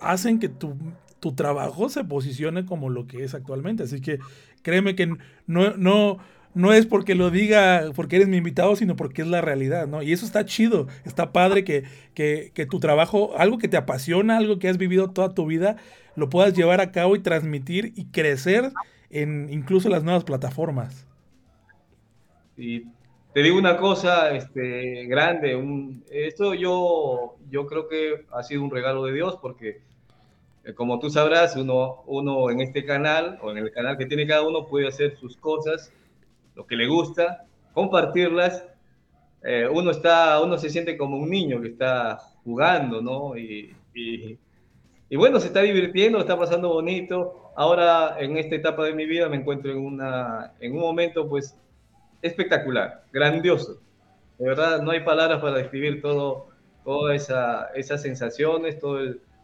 hacen 0.00 0.38
que 0.38 0.48
tu, 0.48 0.76
tu, 1.20 1.32
trabajo 1.32 1.88
se 1.88 2.04
posicione 2.04 2.64
como 2.64 2.88
lo 2.88 3.06
que 3.06 3.24
es 3.24 3.34
actualmente. 3.34 3.84
Así 3.84 4.00
que 4.00 4.18
créeme 4.62 4.94
que 4.94 5.14
no, 5.46 5.76
no, 5.76 6.18
no 6.54 6.72
es 6.72 6.86
porque 6.86 7.14
lo 7.14 7.30
diga, 7.30 7.92
porque 7.94 8.16
eres 8.16 8.28
mi 8.28 8.38
invitado, 8.38 8.74
sino 8.76 8.96
porque 8.96 9.22
es 9.22 9.28
la 9.28 9.40
realidad, 9.40 9.86
¿no? 9.86 10.02
Y 10.02 10.12
eso 10.12 10.26
está 10.26 10.44
chido, 10.44 10.88
está 11.04 11.32
padre 11.32 11.64
que, 11.64 11.84
que, 12.14 12.50
que, 12.54 12.66
tu 12.66 12.80
trabajo, 12.80 13.36
algo 13.38 13.58
que 13.58 13.68
te 13.68 13.76
apasiona, 13.76 14.36
algo 14.36 14.58
que 14.58 14.68
has 14.68 14.78
vivido 14.78 15.10
toda 15.10 15.34
tu 15.34 15.46
vida, 15.46 15.76
lo 16.16 16.28
puedas 16.28 16.54
llevar 16.54 16.80
a 16.80 16.90
cabo 16.90 17.14
y 17.16 17.20
transmitir 17.20 17.92
y 17.96 18.06
crecer 18.06 18.72
en 19.10 19.48
incluso 19.50 19.88
las 19.88 20.02
nuevas 20.02 20.24
plataformas. 20.24 21.06
Y 22.56 22.84
te 23.32 23.42
digo 23.42 23.56
una 23.56 23.76
cosa 23.76 24.32
este, 24.32 25.06
grande, 25.06 25.54
un, 25.54 26.04
esto 26.10 26.54
yo, 26.54 27.36
yo 27.48 27.66
creo 27.66 27.88
que 27.88 28.26
ha 28.32 28.42
sido 28.42 28.62
un 28.62 28.70
regalo 28.70 29.04
de 29.04 29.12
Dios 29.12 29.38
porque 29.40 29.82
eh, 30.64 30.74
como 30.74 30.98
tú 30.98 31.10
sabrás, 31.10 31.56
uno, 31.56 32.02
uno 32.06 32.50
en 32.50 32.60
este 32.60 32.84
canal 32.84 33.38
o 33.40 33.50
en 33.50 33.58
el 33.58 33.70
canal 33.70 33.96
que 33.96 34.06
tiene 34.06 34.26
cada 34.26 34.42
uno 34.42 34.66
puede 34.66 34.88
hacer 34.88 35.16
sus 35.16 35.36
cosas 35.36 35.92
lo 36.54 36.66
que 36.66 36.76
le 36.76 36.86
gusta, 36.86 37.46
compartirlas 37.72 38.64
eh, 39.42 39.66
uno, 39.70 39.90
está, 39.90 40.40
uno 40.40 40.58
se 40.58 40.68
siente 40.68 40.96
como 40.96 41.16
un 41.16 41.30
niño 41.30 41.60
que 41.60 41.68
está 41.68 42.18
jugando, 42.44 43.00
¿no? 43.00 43.36
Y, 43.36 43.74
y, 43.94 45.16
bueno, 45.16 45.40
se 45.40 45.48
está 45.48 45.62
divirtiendo, 45.62 46.18
está 46.18 46.38
pasando 46.38 46.68
bonito. 46.68 47.52
Ahora, 47.56 48.16
en 48.20 48.36
esta 48.36 48.54
etapa 48.54 48.84
de 48.84 48.94
mi 48.94 49.06
vida, 49.06 49.28
me 49.28 49.36
encuentro 49.36 49.70
en, 49.72 49.78
una, 49.78 50.52
en 50.60 50.72
un 50.72 50.80
momento, 50.80 51.28
pues, 51.28 51.56
espectacular, 52.22 53.04
grandioso. 53.12 53.80
De 54.38 54.46
verdad, 54.46 54.82
no 54.82 54.90
hay 54.90 55.00
palabras 55.00 55.40
para 55.40 55.56
describir 55.56 56.00
todo, 56.02 56.48
todas 56.84 57.22
esa, 57.22 57.70
esas 57.74 58.02
sensaciones, 58.02 58.78
todo, 58.78 59.00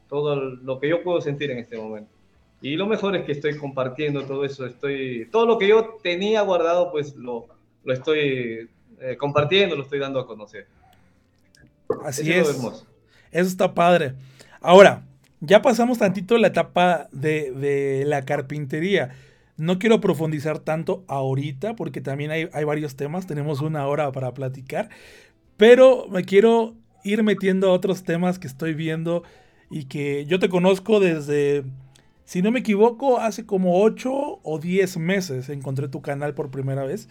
todo 0.09 0.37
lo 0.37 0.79
que 0.79 0.89
yo 0.89 1.03
puedo 1.03 1.21
sentir 1.21 1.51
en 1.51 1.59
este 1.59 1.79
momento. 1.79 2.13
Y 2.61 2.77
lo 2.77 2.87
mejor 2.87 3.15
es 3.17 3.25
que 3.25 3.33
estoy 3.33 3.57
compartiendo 3.57 4.25
todo 4.25 4.45
eso, 4.45 4.67
estoy, 4.67 5.29
todo 5.31 5.47
lo 5.47 5.59
que 5.59 5.69
yo 5.69 5.99
tenía 6.03 6.41
guardado, 6.43 6.91
pues 6.91 7.15
lo, 7.15 7.47
lo 7.85 7.93
estoy 7.93 8.69
eh, 9.01 9.17
compartiendo, 9.19 9.77
lo 9.77 9.83
estoy 9.83 9.99
dando 9.99 10.21
a 10.21 10.27
conocer. 10.27 10.67
Así 12.05 12.33
es. 12.33 12.49
Eso 12.49 13.49
está 13.49 13.75
padre. 13.75 14.15
Ahora, 14.61 15.05
ya 15.41 15.63
pasamos 15.63 15.99
tantito 15.99 16.39
la 16.39 16.49
etapa 16.49 17.09
de, 17.13 17.53
de, 17.53 18.05
la 18.07 18.25
carpintería. 18.25 19.15
No 19.57 19.79
quiero 19.79 20.01
profundizar 20.01 20.59
tanto 20.59 21.05
ahorita 21.09 21.77
porque 21.77 22.01
también 22.01 22.31
hay, 22.31 22.49
hay 22.53 22.65
varios 22.65 22.97
temas, 22.97 23.27
tenemos 23.27 23.61
una 23.61 23.87
hora 23.87 24.11
para 24.13 24.35
platicar, 24.35 24.89
pero 25.57 26.09
me 26.09 26.25
quiero 26.25 26.75
ir 27.05 27.23
metiendo 27.23 27.69
a 27.69 27.73
otros 27.73 28.03
temas 28.03 28.39
que 28.39 28.47
estoy 28.47 28.75
viendo 28.75 29.23
y 29.71 29.85
que 29.85 30.27
yo 30.27 30.39
te 30.39 30.49
conozco 30.49 31.01
desde, 31.01 31.65
si 32.27 32.43
no 32.43 32.51
me 32.51 32.59
equivoco, 32.59 33.21
hace 33.21 33.47
como 33.47 33.81
8 33.83 34.41
o 34.43 34.59
10 34.59 34.97
meses 34.99 35.49
encontré 35.49 35.87
tu 35.87 36.03
canal 36.03 36.35
por 36.35 36.51
primera 36.51 36.85
vez. 36.85 37.09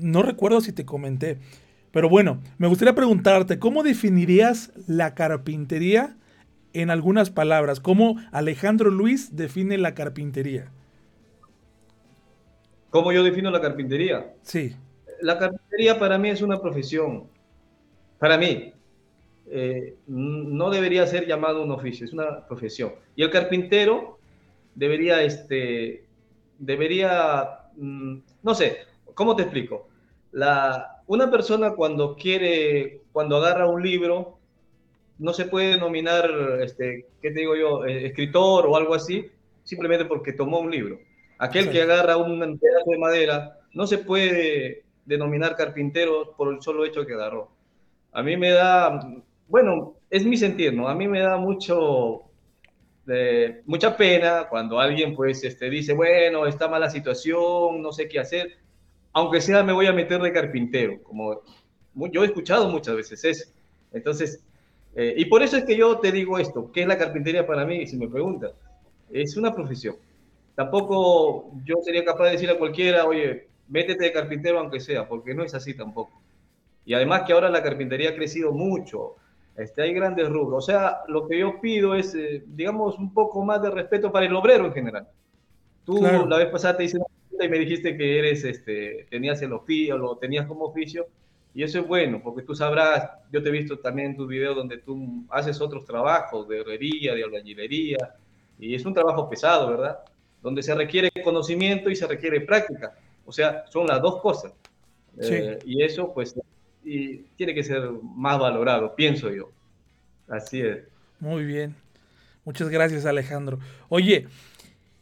No 0.00 0.22
recuerdo 0.22 0.60
si 0.60 0.72
te 0.72 0.84
comenté. 0.84 1.38
Pero 1.92 2.08
bueno, 2.08 2.42
me 2.58 2.66
gustaría 2.66 2.96
preguntarte, 2.96 3.60
¿cómo 3.60 3.84
definirías 3.84 4.72
la 4.88 5.14
carpintería 5.14 6.16
en 6.72 6.90
algunas 6.90 7.30
palabras? 7.30 7.78
¿Cómo 7.78 8.16
Alejandro 8.32 8.90
Luis 8.90 9.36
define 9.36 9.78
la 9.78 9.94
carpintería? 9.94 10.72
¿Cómo 12.90 13.12
yo 13.12 13.22
defino 13.22 13.52
la 13.52 13.60
carpintería? 13.60 14.34
Sí. 14.42 14.74
La 15.20 15.38
carpintería 15.38 15.96
para 15.96 16.18
mí 16.18 16.28
es 16.28 16.42
una 16.42 16.60
profesión. 16.60 17.28
Para 18.18 18.36
mí. 18.36 18.74
Eh, 19.52 19.96
no 20.06 20.70
debería 20.70 21.06
ser 21.06 21.26
llamado 21.26 21.62
un 21.62 21.70
oficio, 21.70 22.04
es 22.04 22.12
una 22.12 22.46
profesión. 22.46 22.92
Y 23.14 23.22
el 23.22 23.30
carpintero 23.30 24.19
debería, 24.80 25.22
este, 25.22 26.06
debería, 26.58 27.66
mm, 27.76 28.16
no 28.42 28.54
sé, 28.54 28.78
¿cómo 29.12 29.36
te 29.36 29.42
explico? 29.42 29.88
La, 30.32 31.02
una 31.06 31.30
persona 31.30 31.74
cuando 31.74 32.16
quiere, 32.16 33.02
cuando 33.12 33.36
agarra 33.36 33.68
un 33.68 33.82
libro, 33.82 34.38
no 35.18 35.34
se 35.34 35.44
puede 35.44 35.72
denominar, 35.72 36.30
este, 36.62 37.06
¿qué 37.20 37.30
te 37.30 37.40
digo 37.40 37.56
yo?, 37.56 37.84
eh, 37.84 38.06
escritor 38.06 38.66
o 38.66 38.74
algo 38.74 38.94
así, 38.94 39.30
simplemente 39.64 40.06
porque 40.06 40.32
tomó 40.32 40.60
un 40.60 40.70
libro. 40.70 40.98
Aquel 41.36 41.70
que 41.70 41.82
agarra 41.82 42.16
un 42.16 42.38
pedazo 42.58 42.90
de 42.90 42.98
madera 42.98 43.58
no 43.74 43.86
se 43.86 43.98
puede 43.98 44.84
denominar 45.04 45.56
carpintero 45.56 46.34
por 46.38 46.54
el 46.54 46.62
solo 46.62 46.86
hecho 46.86 47.04
que 47.04 47.12
agarró. 47.12 47.50
A 48.12 48.22
mí 48.22 48.34
me 48.38 48.50
da, 48.50 48.98
bueno, 49.46 49.96
es 50.08 50.24
mi 50.24 50.38
sentir, 50.38 50.72
¿no? 50.72 50.88
A 50.88 50.94
mí 50.94 51.06
me 51.06 51.20
da 51.20 51.36
mucho, 51.36 52.29
mucha 53.66 53.96
pena 53.96 54.46
cuando 54.48 54.78
alguien 54.78 55.14
pues 55.14 55.42
este, 55.44 55.68
dice, 55.70 55.92
bueno, 55.92 56.46
está 56.46 56.68
mala 56.68 56.90
situación, 56.90 57.82
no 57.82 57.92
sé 57.92 58.08
qué 58.08 58.20
hacer, 58.20 58.58
aunque 59.12 59.40
sea 59.40 59.62
me 59.62 59.72
voy 59.72 59.86
a 59.86 59.92
meter 59.92 60.20
de 60.20 60.32
carpintero, 60.32 61.02
como 61.02 61.42
yo 62.12 62.22
he 62.22 62.26
escuchado 62.26 62.68
muchas 62.68 62.96
veces 62.96 63.24
eso. 63.24 63.50
Entonces, 63.92 64.44
eh, 64.94 65.14
y 65.16 65.24
por 65.24 65.42
eso 65.42 65.56
es 65.56 65.64
que 65.64 65.76
yo 65.76 65.98
te 65.98 66.12
digo 66.12 66.38
esto, 66.38 66.70
¿qué 66.72 66.82
es 66.82 66.86
la 66.86 66.98
carpintería 66.98 67.46
para 67.46 67.64
mí? 67.64 67.86
Si 67.86 67.96
me 67.96 68.08
preguntas, 68.08 68.52
es 69.10 69.36
una 69.36 69.54
profesión 69.54 69.96
tampoco 70.60 71.52
yo 71.64 71.76
sería 71.82 72.04
capaz 72.04 72.26
de 72.26 72.32
decir 72.32 72.50
a 72.50 72.58
cualquiera, 72.58 73.06
oye, 73.06 73.48
métete 73.68 74.04
de 74.04 74.12
carpintero 74.12 74.58
aunque 74.58 74.78
sea, 74.78 75.08
porque 75.08 75.34
no 75.34 75.42
es 75.42 75.54
así 75.54 75.72
tampoco. 75.72 76.20
Y 76.84 76.92
además 76.92 77.22
que 77.26 77.32
ahora 77.32 77.48
la 77.48 77.62
carpintería 77.62 78.10
ha 78.10 78.14
crecido 78.14 78.52
mucho, 78.52 79.16
este, 79.56 79.82
hay 79.82 79.92
grandes 79.92 80.28
rubros. 80.28 80.64
O 80.64 80.66
sea, 80.66 81.00
lo 81.08 81.26
que 81.28 81.38
yo 81.38 81.60
pido 81.60 81.94
es, 81.94 82.14
eh, 82.14 82.42
digamos, 82.46 82.98
un 82.98 83.12
poco 83.12 83.44
más 83.44 83.62
de 83.62 83.70
respeto 83.70 84.10
para 84.10 84.26
el 84.26 84.34
obrero 84.34 84.66
en 84.66 84.72
general. 84.72 85.08
Tú 85.84 86.00
la 86.02 86.36
vez 86.36 86.48
pasada 86.48 86.76
te 86.76 86.84
hice 86.84 86.98
una 86.98 87.06
pregunta 87.06 87.44
y 87.44 87.48
me 87.48 87.58
dijiste 87.58 87.96
que 87.96 88.18
eres, 88.18 88.44
este, 88.44 89.06
tenías 89.10 89.40
el 89.42 89.52
oficio, 89.52 89.98
lo 89.98 90.16
tenías 90.16 90.46
como 90.46 90.66
oficio, 90.66 91.06
y 91.54 91.64
eso 91.64 91.80
es 91.80 91.88
bueno, 91.88 92.20
porque 92.22 92.42
tú 92.42 92.54
sabrás, 92.54 93.10
yo 93.32 93.42
te 93.42 93.48
he 93.48 93.52
visto 93.52 93.78
también 93.78 94.10
en 94.10 94.16
tus 94.16 94.28
videos 94.28 94.54
donde 94.54 94.78
tú 94.78 95.24
haces 95.30 95.60
otros 95.60 95.84
trabajos 95.84 96.46
de 96.46 96.60
herrería, 96.60 97.14
de 97.14 97.24
albañilería, 97.24 98.14
y 98.58 98.74
es 98.74 98.84
un 98.84 98.94
trabajo 98.94 99.28
pesado, 99.28 99.70
¿verdad? 99.70 99.98
donde 100.42 100.62
se 100.62 100.74
requiere 100.74 101.10
conocimiento 101.22 101.90
y 101.90 101.96
se 101.96 102.06
requiere 102.06 102.40
práctica. 102.40 102.94
O 103.26 103.32
sea, 103.32 103.64
son 103.68 103.86
las 103.86 104.00
dos 104.00 104.20
cosas. 104.20 104.52
Eh, 105.18 105.58
y 105.64 105.82
eso, 105.82 106.12
pues, 106.12 106.38
y 106.84 107.18
tiene 107.36 107.54
que 107.54 107.62
ser 107.62 107.90
más 108.14 108.38
valorado, 108.38 108.94
pienso 108.94 109.30
yo. 109.30 109.50
Así 110.28 110.60
es. 110.60 110.78
Muy 111.18 111.44
bien. 111.44 111.74
Muchas 112.44 112.68
gracias, 112.68 113.04
Alejandro. 113.04 113.58
Oye, 113.88 114.26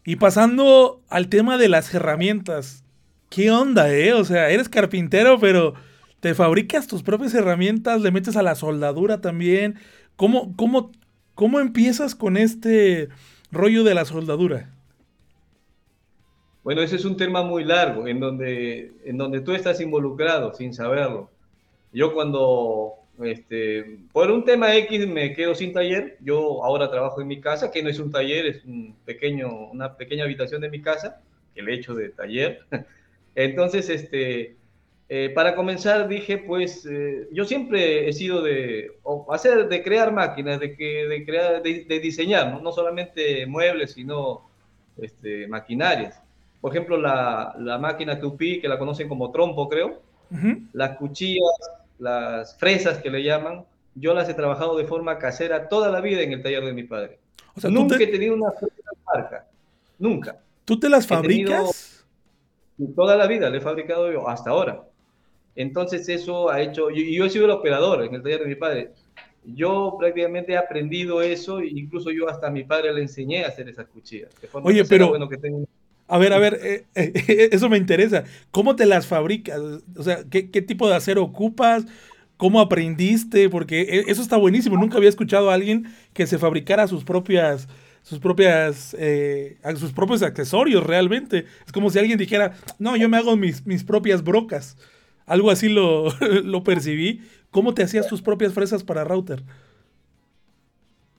y 0.05 0.17
pasando 0.17 1.01
al 1.09 1.29
tema 1.29 1.59
de 1.59 1.69
las 1.69 1.93
herramientas, 1.95 2.83
¿qué 3.31 3.51
onda, 3.51 3.93
eh? 3.93 4.13
O 4.15 4.25
sea, 4.25 4.51
eres 4.51 4.69
carpintero, 4.69 5.39
pero 5.39 5.75
te 6.21 6.35
fabricas 6.35 6.87
tus 6.87 7.03
propias 7.03 7.35
herramientas, 7.35 8.01
le 8.01 8.11
metes 8.11 8.37
a 8.37 8.43
la 8.43 8.55
soldadura 8.55 9.21
también. 9.21 9.77
¿Cómo, 10.17 10.57
cómo, 10.57 10.93
cómo 11.35 11.61
empiezas 11.61 12.15
con 12.15 12.37
este 12.37 13.09
rollo 13.53 13.85
de 13.85 13.95
la 13.95 14.05
soldadura? 14.05 14.71
Bueno, 16.65 16.83
ese 16.83 16.97
es 16.97 17.05
un 17.05 17.17
tema 17.17 17.43
muy 17.43 17.65
largo, 17.65 18.09
en 18.09 18.19
donde, 18.19 18.93
en 19.05 19.17
donde 19.17 19.41
tú 19.41 19.53
estás 19.53 19.81
involucrado 19.81 20.53
sin 20.55 20.75
saberlo. 20.75 21.31
Yo 21.93 22.13
cuando, 22.13 22.95
este, 23.23 24.01
por 24.13 24.31
un 24.31 24.45
tema 24.45 24.77
X 24.77 25.07
me 25.07 25.35
quedo 25.35 25.55
sin 25.55 25.73
taller, 25.73 26.17
yo 26.21 26.65
ahora 26.65 26.91
trabajo 26.91 27.21
en 27.21 27.29
mi 27.29 27.41
casa, 27.41 27.71
que 27.71 27.83
no 27.83 27.89
es 27.89 27.99
un 27.99 28.11
taller, 28.11 28.47
es 28.47 28.65
un 28.65 28.97
pequeño, 29.05 29.71
una 29.71 29.97
pequeña 29.97 30.25
habitación 30.25 30.61
de 30.61 30.71
mi 30.71 30.81
casa, 30.83 31.21
que 31.55 31.63
le 31.63 31.73
he 31.73 31.77
hecho 31.77 31.95
de 31.95 32.11
taller. 32.11 32.61
Entonces, 33.35 33.89
este, 33.89 34.57
eh, 35.09 35.31
para 35.35 35.55
comenzar 35.55 36.09
dije, 36.09 36.39
pues 36.39 36.87
eh, 36.87 37.29
yo 37.33 37.45
siempre 37.45 38.09
he 38.09 38.13
sido 38.13 38.43
de 38.43 38.93
hacer, 39.31 39.69
de 39.69 39.83
crear 39.83 40.13
máquinas, 40.13 40.61
de, 40.61 40.77
que, 40.77 41.07
de, 41.07 41.25
crear, 41.25 41.63
de, 41.63 42.01
diseñar, 42.01 42.53
¿no? 42.53 42.61
¿no? 42.61 42.73
solamente 42.73 43.47
muebles, 43.47 43.93
sino 43.93 44.51
este, 44.99 45.47
maquinarias 45.49 46.21
por 46.61 46.73
ejemplo, 46.73 46.97
la, 46.97 47.55
la 47.59 47.79
máquina 47.79 48.19
Tupi, 48.19 48.61
que 48.61 48.69
la 48.69 48.79
conocen 48.79 49.09
como 49.09 49.31
trompo, 49.31 49.69
creo, 49.69 50.03
las 50.73 50.97
cuchillas, 50.97 51.45
las 51.99 52.57
fresas 52.57 52.99
que 52.99 53.11
le 53.11 53.23
llaman, 53.23 53.65
yo 53.95 54.15
las 54.15 54.29
he 54.29 54.35
trabajado 54.35 54.77
de 54.77 54.85
forma 54.85 55.19
casera 55.19 55.69
toda 55.69 55.91
la 55.91 56.01
vida 56.01 56.23
en 56.23 56.33
el 56.33 56.43
taller 56.43 56.65
de 56.65 56.73
mi 56.73 56.85
padre. 56.85 57.19
O 57.55 57.61
sea, 57.61 57.71
nunca 57.71 57.97
he 57.97 58.07
tenido 58.07 58.35
una 58.35 58.53
marca, 59.07 59.47
nunca. 59.99 60.39
¿Tú 60.65 60.79
te 60.79 60.89
las 60.89 61.07
fabricas? 61.07 62.07
toda 62.95 63.17
la 63.17 63.27
vida 63.27 63.51
le 63.51 63.59
he 63.59 63.61
fabricado 63.61 64.13
yo, 64.13 64.29
hasta 64.29 64.51
ahora. 64.51 64.85
Entonces 65.57 66.09
eso 66.09 66.51
ha 66.51 66.61
hecho, 66.61 66.91
y 66.91 67.17
yo, 67.17 67.25
he 67.25 67.31
sido 67.31 67.47
el 67.47 67.51
operador 67.51 68.05
en 68.05 68.15
el 68.15 68.23
taller 68.23 68.41
de 68.41 68.47
mi 68.47 68.55
padre. 68.55 68.93
Yo 69.45 69.97
prácticamente 69.99 70.53
he 70.53 70.57
aprendido 70.57 71.21
eso, 71.21 71.59
e 71.59 71.67
incluso 71.67 72.11
yo 72.13 72.29
hasta 72.29 72.47
a 72.47 72.51
mi 72.51 72.63
padre 72.63 72.93
le 72.93 73.03
enseñé 73.03 73.45
a 73.45 73.49
hacer 73.49 73.69
esas 73.69 73.89
cuchillas. 73.89 74.31
Oye, 74.53 74.85
pero, 74.85 75.09
bueno 75.09 75.29
que 75.29 75.39
tengo 75.39 75.67
a 76.09 76.17
ver, 76.17 76.33
a 76.33 76.39
ver, 76.39 76.59
eh, 76.63 76.87
eh, 76.95 77.49
eso 77.53 77.69
me 77.69 77.77
interesa. 77.77 78.25
¿Cómo 78.51 78.75
te 78.75 78.87
las 78.87 79.07
fabricas? 79.07 79.61
O 79.97 80.03
sea, 80.03 80.25
¿qué, 80.29 80.43
tipo 80.43 80.89
de 80.89 80.97
acero 80.97 81.23
ocupas? 81.23 81.85
¿Cómo 82.39 82.61
aprendiste? 82.61 83.51
Porque 83.51 83.83
eh, 83.83 84.05
eso 84.09 84.23
está 84.23 84.39
buenísimo. 84.39 84.79
Nunca 84.79 84.97
había 84.97 85.11
escuchado 85.11 85.51
a 85.51 85.55
alguien 85.55 85.93
que 86.15 86.27
se 86.27 86.39
fabricara 86.39 86.89
sus 86.89 87.05
propias, 87.05 87.69
sus 88.03 88.19
propias, 88.21 88.97
sus 89.77 89.93
propios 89.93 90.23
accesorios 90.23 90.85
realmente. 90.85 91.45
Es 91.67 91.73
como 91.73 91.91
si 91.91 91.99
alguien 91.99 92.19
dijera, 92.19 92.55
no, 92.79 92.97
yo 92.97 93.09
me 93.11 93.19
hago 93.19 93.37
mis, 93.37 93.67
mis 93.67 93.85
propias 93.85 94.25
brocas. 94.25 94.79
Algo 95.27 95.51
así 95.51 95.69
lo, 95.69 96.09
lo 96.43 96.65
percibí. 96.65 97.21
¿Cómo 97.51 97.75
te 97.75 97.83
hacías 97.83 98.09
tus 98.09 98.23
propias 98.23 98.55
fresas 98.55 98.83
para 98.83 99.05
router? 99.05 99.43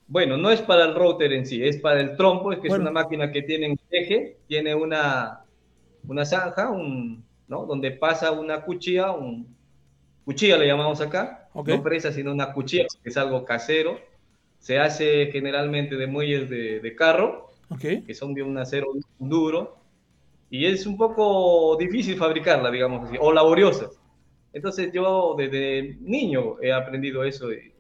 Bueno, 0.10 0.38
no 0.38 0.50
es 0.50 0.60
para 0.63 0.86
el 0.86 0.96
router 0.96 1.32
en 1.34 1.46
sí, 1.46 1.63
es 1.63 1.78
para 1.78 2.01
el 2.01 2.18
trompo, 2.18 2.51
es 2.51 2.58
que 2.58 2.68
es 2.68 2.74
una 2.74 2.89
máquina 2.89 3.32
que 3.32 3.44
tiene 3.44 3.70
un 3.70 3.80
eje, 3.92 4.38
tiene 4.48 4.74
una, 4.74 5.46
una 6.08 6.25
zanja, 6.25 6.72
un, 6.72 7.24
¿no? 7.48 7.68
donde 7.68 7.92
pasa 7.92 8.32
una 8.32 8.63
cuchilla, 8.63 9.12
un, 9.12 9.56
cuchilla 10.25 10.58
le 10.58 10.66
llamamos 10.66 11.00
acá, 11.00 11.48
no 11.54 11.84
presa, 11.84 12.12
sino 12.12 12.32
una 12.32 12.54
cuchilla, 12.54 12.88
que 13.04 13.10
es 13.10 13.18
algo 13.18 13.46
casero. 13.46 14.00
Se 14.58 14.80
hace 14.80 15.28
generalmente 15.32 15.96
de 15.96 16.08
muelles 16.08 16.50
de, 16.50 16.80
de 16.80 16.96
carro, 16.96 17.51
que 17.80 18.13
son 18.16 18.34
de 18.34 18.42
un 18.42 18.58
acero 18.58 18.88
duro, 19.20 19.78
y 20.50 20.66
es 20.66 20.88
un 20.88 20.98
poco 20.98 21.78
difícil 21.78 22.18
fabricarla, 22.18 22.72
digamos 22.72 23.08
así, 23.08 23.18
o 23.22 23.32
laboriosa. 23.32 23.92
Entonces 24.54 24.92
yo 24.92 25.36
desde 25.38 25.98
niño 26.01 26.60
he 26.63 26.74
aprendido 26.74 27.24
eso. 27.24 27.54
Y, 27.54 27.72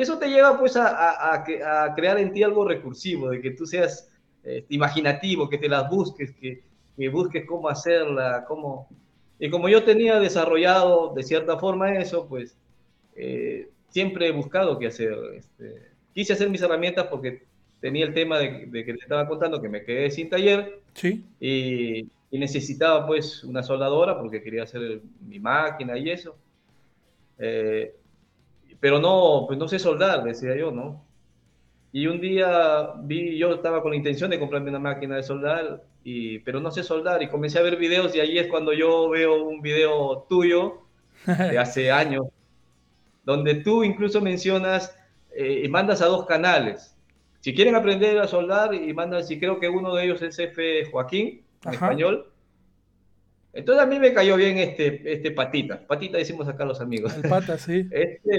eso 0.00 0.18
te 0.18 0.28
lleva 0.28 0.58
pues 0.58 0.76
a, 0.76 1.34
a, 1.34 1.94
crear 1.94 2.18
en 2.18 2.32
ti 2.32 2.42
algo 2.42 2.66
recursivo, 2.66 3.28
de 3.28 3.40
que 3.40 3.50
tú 3.50 3.66
seas 3.66 4.10
este, 4.42 4.74
imaginativo, 4.74 5.48
que 5.48 5.58
te 5.58 5.68
las 5.68 5.88
busques, 5.88 6.32
que, 6.32 6.62
que, 6.96 7.08
busques 7.08 7.44
cómo 7.46 7.68
hacerla, 7.68 8.44
cómo... 8.46 8.88
Y 9.38 9.50
como 9.50 9.68
yo 9.68 9.84
tenía 9.84 10.18
desarrollado 10.20 11.12
de 11.14 11.22
cierta 11.22 11.58
forma 11.58 11.94
eso, 11.96 12.26
pues 12.28 12.56
eh, 13.16 13.68
siempre 13.88 14.28
he 14.28 14.32
buscado 14.32 14.78
qué 14.78 14.86
hacer. 14.86 15.14
Este, 15.36 15.88
quise 16.14 16.32
hacer 16.32 16.48
mis 16.48 16.62
herramientas 16.62 17.06
porque 17.08 17.42
tenía 17.80 18.06
el 18.06 18.14
tema 18.14 18.38
de, 18.38 18.70
que 18.70 18.84
te 18.84 18.92
estaba 18.92 19.26
contando 19.28 19.60
que 19.60 19.68
me 19.68 19.84
quedé 19.84 20.10
sin 20.10 20.30
taller. 20.30 20.80
Sí. 20.94 21.24
Y, 21.40 22.08
necesitaba 22.30 23.06
pues 23.06 23.44
una 23.44 23.62
soldadora 23.62 24.18
porque 24.18 24.42
quería 24.42 24.62
hacer 24.62 25.02
mi 25.20 25.38
máquina 25.38 25.98
y 25.98 26.08
eso. 26.08 26.34
Eh, 27.38 27.94
pero 28.82 28.98
no, 28.98 29.44
pues 29.46 29.56
no 29.60 29.68
sé 29.68 29.78
soldar, 29.78 30.24
decía 30.24 30.56
yo, 30.56 30.72
¿no? 30.72 31.04
Y 31.92 32.08
un 32.08 32.20
día 32.20 32.94
vi, 32.98 33.38
yo 33.38 33.54
estaba 33.54 33.80
con 33.80 33.92
la 33.92 33.96
intención 33.96 34.28
de 34.28 34.40
comprarme 34.40 34.70
una 34.70 34.80
máquina 34.80 35.14
de 35.14 35.22
soldar, 35.22 35.84
y, 36.02 36.40
pero 36.40 36.58
no 36.58 36.72
sé 36.72 36.82
soldar 36.82 37.22
y 37.22 37.28
comencé 37.28 37.60
a 37.60 37.62
ver 37.62 37.76
videos 37.76 38.12
y 38.16 38.18
ahí 38.18 38.38
es 38.40 38.48
cuando 38.48 38.72
yo 38.72 39.08
veo 39.08 39.44
un 39.44 39.62
video 39.62 40.26
tuyo 40.28 40.80
de 41.24 41.58
hace 41.60 41.92
años, 41.92 42.26
donde 43.22 43.54
tú 43.54 43.84
incluso 43.84 44.20
mencionas 44.20 44.98
eh, 45.32 45.62
y 45.64 45.68
mandas 45.68 46.02
a 46.02 46.06
dos 46.06 46.26
canales. 46.26 46.96
Si 47.38 47.54
quieren 47.54 47.76
aprender 47.76 48.18
a 48.18 48.26
soldar 48.26 48.74
y 48.74 48.92
mandan, 48.92 49.22
si 49.22 49.38
creo 49.38 49.60
que 49.60 49.68
uno 49.68 49.94
de 49.94 50.06
ellos 50.06 50.22
es 50.22 50.36
F. 50.40 50.86
Joaquín, 50.90 51.44
en 51.66 51.72
español. 51.72 52.31
Entonces 53.52 53.84
a 53.84 53.86
mí 53.86 53.98
me 53.98 54.14
cayó 54.14 54.36
bien 54.36 54.58
este, 54.58 55.12
este 55.12 55.30
patita. 55.30 55.86
Patita 55.86 56.18
decimos 56.18 56.48
acá 56.48 56.64
los 56.64 56.80
amigos. 56.80 57.14
El 57.16 57.28
pata, 57.28 57.58
sí. 57.58 57.86
Este, 57.90 58.38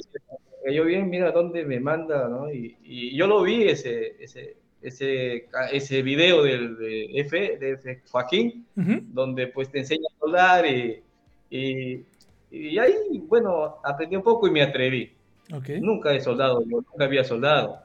cayó 0.64 0.86
bien, 0.86 1.10
mira 1.10 1.32
dónde 1.32 1.66
me 1.66 1.80
manda, 1.80 2.28
¿no? 2.28 2.52
Y, 2.52 2.78
y 2.84 3.16
yo 3.16 3.28
lo 3.28 3.44
vi 3.44 3.64
ese, 3.64 4.16
ese, 4.20 4.56
ese, 4.82 5.48
ese 5.72 6.02
video 6.02 6.44
del, 6.44 6.78
de, 6.78 7.20
F, 7.20 7.58
de 7.58 7.72
F 7.72 8.02
Joaquín, 8.10 8.66
donde 8.76 9.48
pues 9.48 9.70
te 9.70 9.80
enseña 9.80 10.08
a 10.16 10.20
soldar 10.20 10.66
y, 10.66 11.02
y, 11.50 12.06
y, 12.52 12.80
ahí, 12.80 12.94
bueno, 13.28 13.78
aprendí 13.84 14.16
un 14.16 14.24
poco 14.24 14.48
y 14.48 14.52
me 14.52 14.62
atreví. 14.62 15.12
Okay. 15.52 15.82
Nunca 15.82 16.14
he 16.14 16.22
soldado, 16.22 16.62
yo 16.62 16.78
nunca 16.78 17.06
había 17.06 17.24
soldado. 17.24 17.80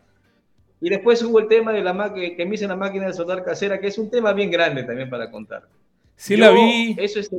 Y 0.80 0.90
después 0.90 1.22
hubo 1.22 1.40
el 1.40 1.48
tema 1.48 1.72
de 1.72 1.82
la 1.82 1.92
máquina, 1.92 2.36
que 2.36 2.46
me 2.46 2.54
hice 2.54 2.68
la 2.68 2.76
máquina 2.76 3.06
de 3.06 3.12
soldar 3.12 3.44
casera, 3.44 3.80
que 3.80 3.88
es 3.88 3.98
un 3.98 4.10
tema 4.10 4.32
bien 4.32 4.50
grande 4.50 4.84
también 4.84 5.10
para 5.10 5.30
contar. 5.30 5.64
Sí, 6.18 6.36
la 6.36 6.50
vi. 6.50 6.96
Eso 6.98 7.20
es, 7.20 7.30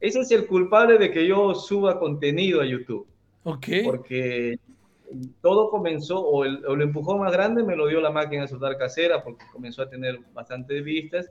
ese 0.00 0.20
es 0.20 0.30
el 0.30 0.46
culpable 0.46 0.96
de 0.96 1.10
que 1.10 1.26
yo 1.26 1.54
suba 1.54 1.98
contenido 1.98 2.62
a 2.62 2.64
YouTube. 2.64 3.06
Ok. 3.44 3.66
Porque 3.84 4.58
todo 5.42 5.68
comenzó, 5.68 6.18
o, 6.20 6.44
el, 6.44 6.62
lo 6.62 6.82
empujó 6.82 7.18
más 7.18 7.30
grande 7.32 7.62
me 7.62 7.76
lo 7.76 7.86
dio 7.86 8.00
la 8.00 8.10
máquina 8.10 8.42
de 8.42 8.48
soldar 8.48 8.78
casera, 8.78 9.22
porque 9.22 9.44
comenzó 9.52 9.82
a 9.82 9.90
tener 9.90 10.18
bastantes 10.32 10.82
vistas. 10.82 11.30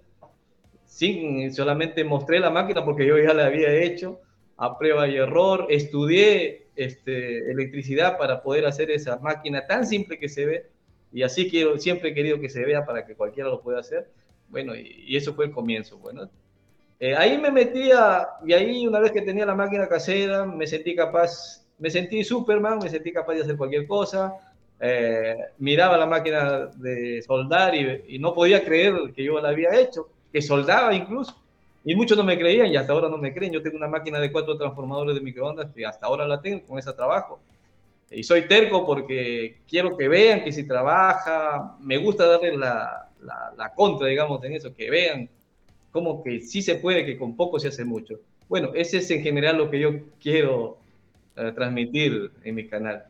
Sin, 0.85 1.51
solamente 1.51 2.03
mostré 2.03 2.39
la 2.39 2.51
máquina 2.51 2.85
porque 2.85 3.07
yo 3.07 3.17
ya 3.17 3.33
la 3.33 3.47
había 3.47 3.73
hecho 3.73 4.19
a 4.55 4.77
prueba 4.77 5.07
y 5.07 5.15
error. 5.15 5.65
Estudié 5.69 6.67
este, 6.75 7.51
electricidad 7.51 8.19
para 8.19 8.43
poder 8.43 8.67
hacer 8.67 8.91
esa 8.91 9.17
máquina 9.17 9.65
tan 9.65 9.87
simple 9.87 10.19
que 10.19 10.29
se 10.29 10.45
ve 10.45 10.69
y 11.11 11.23
así 11.23 11.49
quiero, 11.49 11.77
siempre 11.79 12.09
he 12.09 12.13
querido 12.13 12.39
que 12.39 12.49
se 12.49 12.63
vea 12.63 12.85
para 12.85 13.05
que 13.05 13.15
cualquiera 13.15 13.49
lo 13.49 13.61
pueda 13.61 13.79
hacer. 13.79 14.11
Bueno, 14.49 14.75
y, 14.75 15.15
eso 15.15 15.33
fue 15.33 15.45
el 15.45 15.51
comienzo. 15.51 15.97
Bueno, 15.97 16.29
eh, 16.99 17.15
ahí 17.15 17.37
me 17.37 17.51
metía, 17.51 18.27
y 18.45 18.53
ahí 18.53 18.87
una 18.87 18.99
vez 18.99 19.11
que 19.11 19.21
tenía 19.21 19.45
la 19.45 19.55
máquina 19.55 19.87
casera, 19.87 20.45
me 20.45 20.67
sentí 20.67 20.95
capaz, 20.95 21.65
me 21.79 21.89
sentí 21.89 22.23
Superman, 22.23 22.79
me 22.81 22.89
sentí 22.89 23.11
capaz 23.11 23.33
de 23.33 23.41
hacer 23.41 23.57
cualquier 23.57 23.87
cosa. 23.87 24.33
Eh, 24.79 25.37
miraba 25.59 25.97
la 25.97 26.05
máquina 26.05 26.67
de 26.75 27.21
soldar 27.21 27.75
y, 27.75 28.03
y, 28.15 28.19
no 28.19 28.33
podía 28.33 28.63
creer 28.63 29.13
que 29.15 29.23
yo 29.23 29.39
la 29.39 29.49
había 29.49 29.73
hecho, 29.79 30.09
que 30.31 30.41
soldaba 30.41 30.93
incluso. 30.93 31.35
Y 31.83 31.95
muchos 31.95 32.17
no 32.17 32.23
me 32.23 32.37
creían 32.37 32.67
y 32.67 32.77
hasta 32.77 32.93
ahora 32.93 33.09
no 33.09 33.17
me 33.17 33.33
creen. 33.33 33.53
Yo 33.53 33.61
tengo 33.61 33.77
una 33.77 33.87
máquina 33.87 34.19
de 34.19 34.31
cuatro 34.31 34.57
transformadores 34.57 35.15
de 35.15 35.21
microondas 35.21 35.71
que 35.73 35.85
hasta 35.85 36.07
ahora 36.07 36.27
la 36.27 36.41
tengo, 36.41 36.65
con 36.65 36.79
ese 36.79 36.91
trabajo. 36.93 37.39
Y 38.09 38.23
soy 38.23 38.47
terco 38.47 38.85
porque 38.85 39.61
quiero 39.67 39.97
que 39.97 40.07
vean 40.07 40.43
que 40.43 40.51
si 40.51 40.67
trabaja, 40.67 41.77
me 41.79 41.97
gusta 41.97 42.25
darle 42.25 42.57
la, 42.57 43.04
la, 43.25 43.73
contra, 43.75 44.07
digamos, 44.07 44.43
en 44.43 44.53
eso, 44.53 44.73
que 44.73 44.89
vean 44.89 45.29
como 45.91 46.23
que 46.23 46.41
sí 46.41 46.61
se 46.61 46.75
puede, 46.75 47.05
que 47.05 47.17
con 47.17 47.35
poco 47.35 47.59
se 47.59 47.69
hace 47.69 47.85
mucho. 47.85 48.19
Bueno, 48.47 48.71
ese 48.75 48.97
es 48.97 49.09
en 49.11 49.23
general 49.23 49.57
lo 49.57 49.69
que 49.69 49.79
yo 49.79 49.91
quiero 50.21 50.77
eh, 51.35 51.51
transmitir 51.55 52.31
en 52.43 52.55
mi 52.55 52.67
canal. 52.67 53.05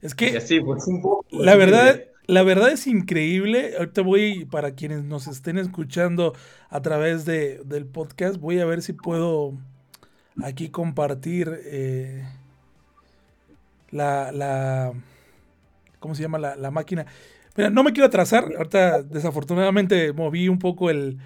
Es 0.00 0.14
que 0.14 0.36
así, 0.36 0.60
pues, 0.60 0.86
un 0.86 1.02
poco, 1.02 1.26
la 1.30 1.56
verdad, 1.56 2.04
la 2.26 2.42
verdad 2.42 2.70
es 2.70 2.86
increíble. 2.86 3.74
Ahorita 3.76 4.02
voy, 4.02 4.44
para 4.44 4.74
quienes 4.74 5.04
nos 5.04 5.26
estén 5.26 5.58
escuchando 5.58 6.34
a 6.68 6.80
través 6.80 7.24
de, 7.24 7.60
del 7.64 7.86
podcast, 7.86 8.36
voy 8.36 8.60
a 8.60 8.64
ver 8.64 8.82
si 8.82 8.92
puedo 8.92 9.54
aquí 10.42 10.70
compartir 10.70 11.60
eh, 11.64 12.24
la, 13.90 14.32
la, 14.32 14.92
¿cómo 15.98 16.14
se 16.14 16.22
llama? 16.22 16.38
La, 16.38 16.70
máquina. 16.70 17.06
Mira, 17.56 17.70
no 17.70 17.82
me 17.82 17.92
quiero 17.92 18.06
atrasar, 18.06 18.44
ahorita 18.56 19.02
desafortunadamente 19.02 20.12
moví 20.12 20.48
un 20.48 20.58
poco 20.58 20.90
el, 20.90 21.18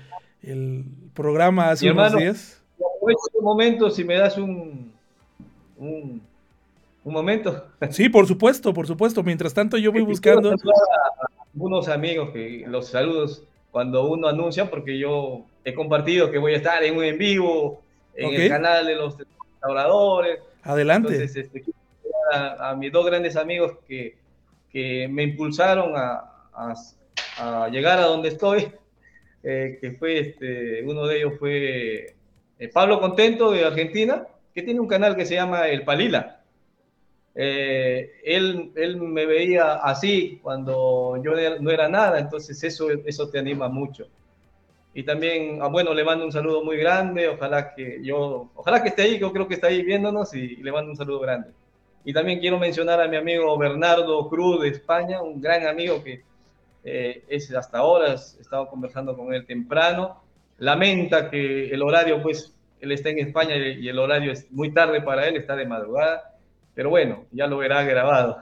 el 0.42 0.84
programa 1.14 1.70
hace 1.70 1.90
unos 1.90 2.16
días. 2.16 2.62
Un 3.00 3.44
momento, 3.44 3.90
si 3.90 4.04
me 4.04 4.14
das 4.14 4.38
un, 4.38 4.92
un, 5.76 6.22
momento. 7.04 7.66
Sí, 7.90 8.08
por 8.08 8.26
supuesto, 8.26 8.72
por 8.72 8.86
supuesto. 8.86 9.22
Mientras 9.22 9.52
tanto 9.52 9.76
yo 9.76 9.92
voy 9.92 10.02
buscando... 10.02 10.50
A 10.50 10.54
algunos 11.54 11.88
amigos 11.88 12.30
que 12.30 12.64
los 12.66 12.88
saludos 12.88 13.44
cuando 13.70 14.08
uno 14.08 14.28
anuncia, 14.28 14.70
porque 14.70 14.98
yo 14.98 15.44
he 15.64 15.74
compartido 15.74 16.30
que 16.30 16.38
voy 16.38 16.54
a 16.54 16.56
estar 16.56 16.82
en 16.82 16.96
un 16.96 17.04
en 17.04 17.18
vivo, 17.18 17.82
en 18.14 18.32
el 18.32 18.48
canal 18.48 18.86
de 18.86 18.94
los 18.94 19.16
restauradores. 19.18 20.40
Adelante. 20.62 21.12
Entonces, 21.12 21.36
este, 21.36 21.64
a, 22.32 22.74
mis 22.76 22.92
dos 22.92 23.04
grandes 23.06 23.36
amigos 23.36 23.72
que, 23.86 24.16
que 24.74 25.06
me 25.06 25.22
impulsaron 25.22 25.92
a, 25.96 26.50
a, 27.36 27.68
llegar 27.68 28.00
a 28.00 28.06
donde 28.06 28.30
estoy, 28.30 28.72
eh, 29.44 29.78
que 29.80 29.92
fue 29.92 30.18
este, 30.18 30.82
uno 30.82 31.06
de 31.06 31.18
ellos 31.18 31.34
fue 31.38 32.16
eh, 32.58 32.68
Pablo 32.72 32.98
Contento 32.98 33.52
de 33.52 33.64
Argentina, 33.64 34.26
que 34.52 34.62
tiene 34.62 34.80
un 34.80 34.88
canal 34.88 35.14
que 35.14 35.26
se 35.26 35.36
llama 35.36 35.68
El 35.68 35.84
Palila. 35.84 36.40
Eh, 37.36 38.20
él, 38.24 38.72
él 38.74 38.96
me 38.96 39.26
veía 39.26 39.74
así 39.74 40.40
cuando 40.42 41.22
yo 41.22 41.32
no 41.60 41.70
era 41.70 41.88
nada, 41.88 42.18
entonces 42.18 42.62
eso, 42.64 42.90
eso 42.90 43.30
te 43.30 43.38
anima 43.38 43.68
mucho. 43.68 44.08
Y 44.92 45.04
también, 45.04 45.60
ah, 45.62 45.68
bueno, 45.68 45.94
le 45.94 46.02
mando 46.02 46.24
un 46.24 46.32
saludo 46.32 46.64
muy 46.64 46.78
grande, 46.78 47.28
ojalá 47.28 47.74
que 47.74 48.00
yo, 48.02 48.50
ojalá 48.56 48.82
que 48.82 48.88
esté 48.88 49.02
ahí, 49.02 49.18
yo 49.20 49.32
creo 49.32 49.46
que 49.46 49.54
está 49.54 49.68
ahí 49.68 49.84
viéndonos 49.84 50.34
y 50.34 50.56
le 50.56 50.72
mando 50.72 50.90
un 50.90 50.96
saludo 50.96 51.20
grande. 51.20 51.50
Y 52.04 52.12
también 52.12 52.38
quiero 52.38 52.58
mencionar 52.58 53.00
a 53.00 53.08
mi 53.08 53.16
amigo 53.16 53.56
Bernardo 53.56 54.28
Cruz 54.28 54.60
de 54.60 54.68
España, 54.68 55.22
un 55.22 55.40
gran 55.40 55.66
amigo 55.66 56.02
que 56.04 56.22
eh, 56.84 57.24
es 57.28 57.52
hasta 57.54 57.78
ahora, 57.78 58.12
he 58.12 58.14
estado 58.14 58.68
conversando 58.68 59.16
con 59.16 59.32
él 59.32 59.46
temprano. 59.46 60.22
Lamenta 60.58 61.30
que 61.30 61.70
el 61.70 61.82
horario, 61.82 62.22
pues, 62.22 62.54
él 62.80 62.92
está 62.92 63.08
en 63.08 63.20
España 63.20 63.56
y 63.56 63.88
el 63.88 63.98
horario 63.98 64.32
es 64.32 64.50
muy 64.52 64.70
tarde 64.72 65.00
para 65.00 65.26
él, 65.26 65.36
está 65.36 65.56
de 65.56 65.66
madrugada. 65.66 66.34
Pero 66.74 66.90
bueno, 66.90 67.24
ya 67.32 67.46
lo 67.46 67.56
verá 67.56 67.82
grabado. 67.82 68.36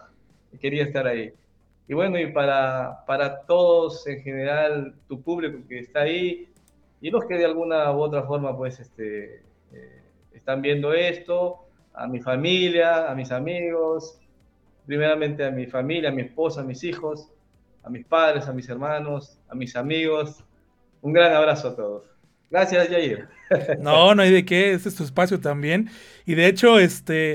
Quería 0.61 0.83
estar 0.83 1.07
ahí. 1.07 1.33
Y 1.87 1.95
bueno, 1.95 2.19
y 2.19 2.33
para, 2.33 3.05
para 3.07 3.43
todos 3.43 4.07
en 4.09 4.23
general, 4.23 4.95
tu 5.09 5.23
público 5.23 5.59
que 5.69 5.79
está 5.79 6.01
ahí 6.01 6.49
y 7.01 7.11
los 7.11 7.25
que 7.27 7.35
de 7.35 7.45
alguna 7.45 7.93
u 7.93 8.01
otra 8.01 8.25
forma, 8.25 8.57
pues, 8.57 8.81
este, 8.81 9.43
eh, 9.73 10.03
están 10.33 10.63
viendo 10.63 10.93
esto, 10.93 11.62
a 11.95 12.07
mi 12.07 12.21
familia, 12.21 13.11
a 13.11 13.15
mis 13.15 13.31
amigos, 13.31 14.19
primeramente 14.87 15.45
a 15.45 15.51
mi 15.51 15.67
familia, 15.67 16.11
a 16.11 16.13
mi 16.13 16.23
esposa, 16.23 16.63
a 16.63 16.65
mis 16.65 16.83
hijos, 16.85 17.29
a 17.83 17.91
mis 17.91 18.05
padres, 18.05 18.47
a 18.49 18.53
mis 18.53 18.69
hermanos, 18.69 19.39
a 19.49 19.55
mis 19.55 19.77
amigos. 19.77 20.45
Un 21.01 21.13
gran 21.13 21.33
abrazo 21.33 21.69
a 21.69 21.77
todos. 21.77 22.05
Gracias, 22.51 22.89
Jair. 22.89 23.29
No, 23.81 24.15
no 24.15 24.23
hay 24.23 24.31
de 24.31 24.45
qué, 24.45 24.73
este 24.73 24.89
es 24.89 24.95
tu 24.95 25.05
espacio 25.05 25.41
también. 25.41 25.91
Y 26.25 26.35
de 26.35 26.47
hecho, 26.47 26.79
este, 26.79 27.35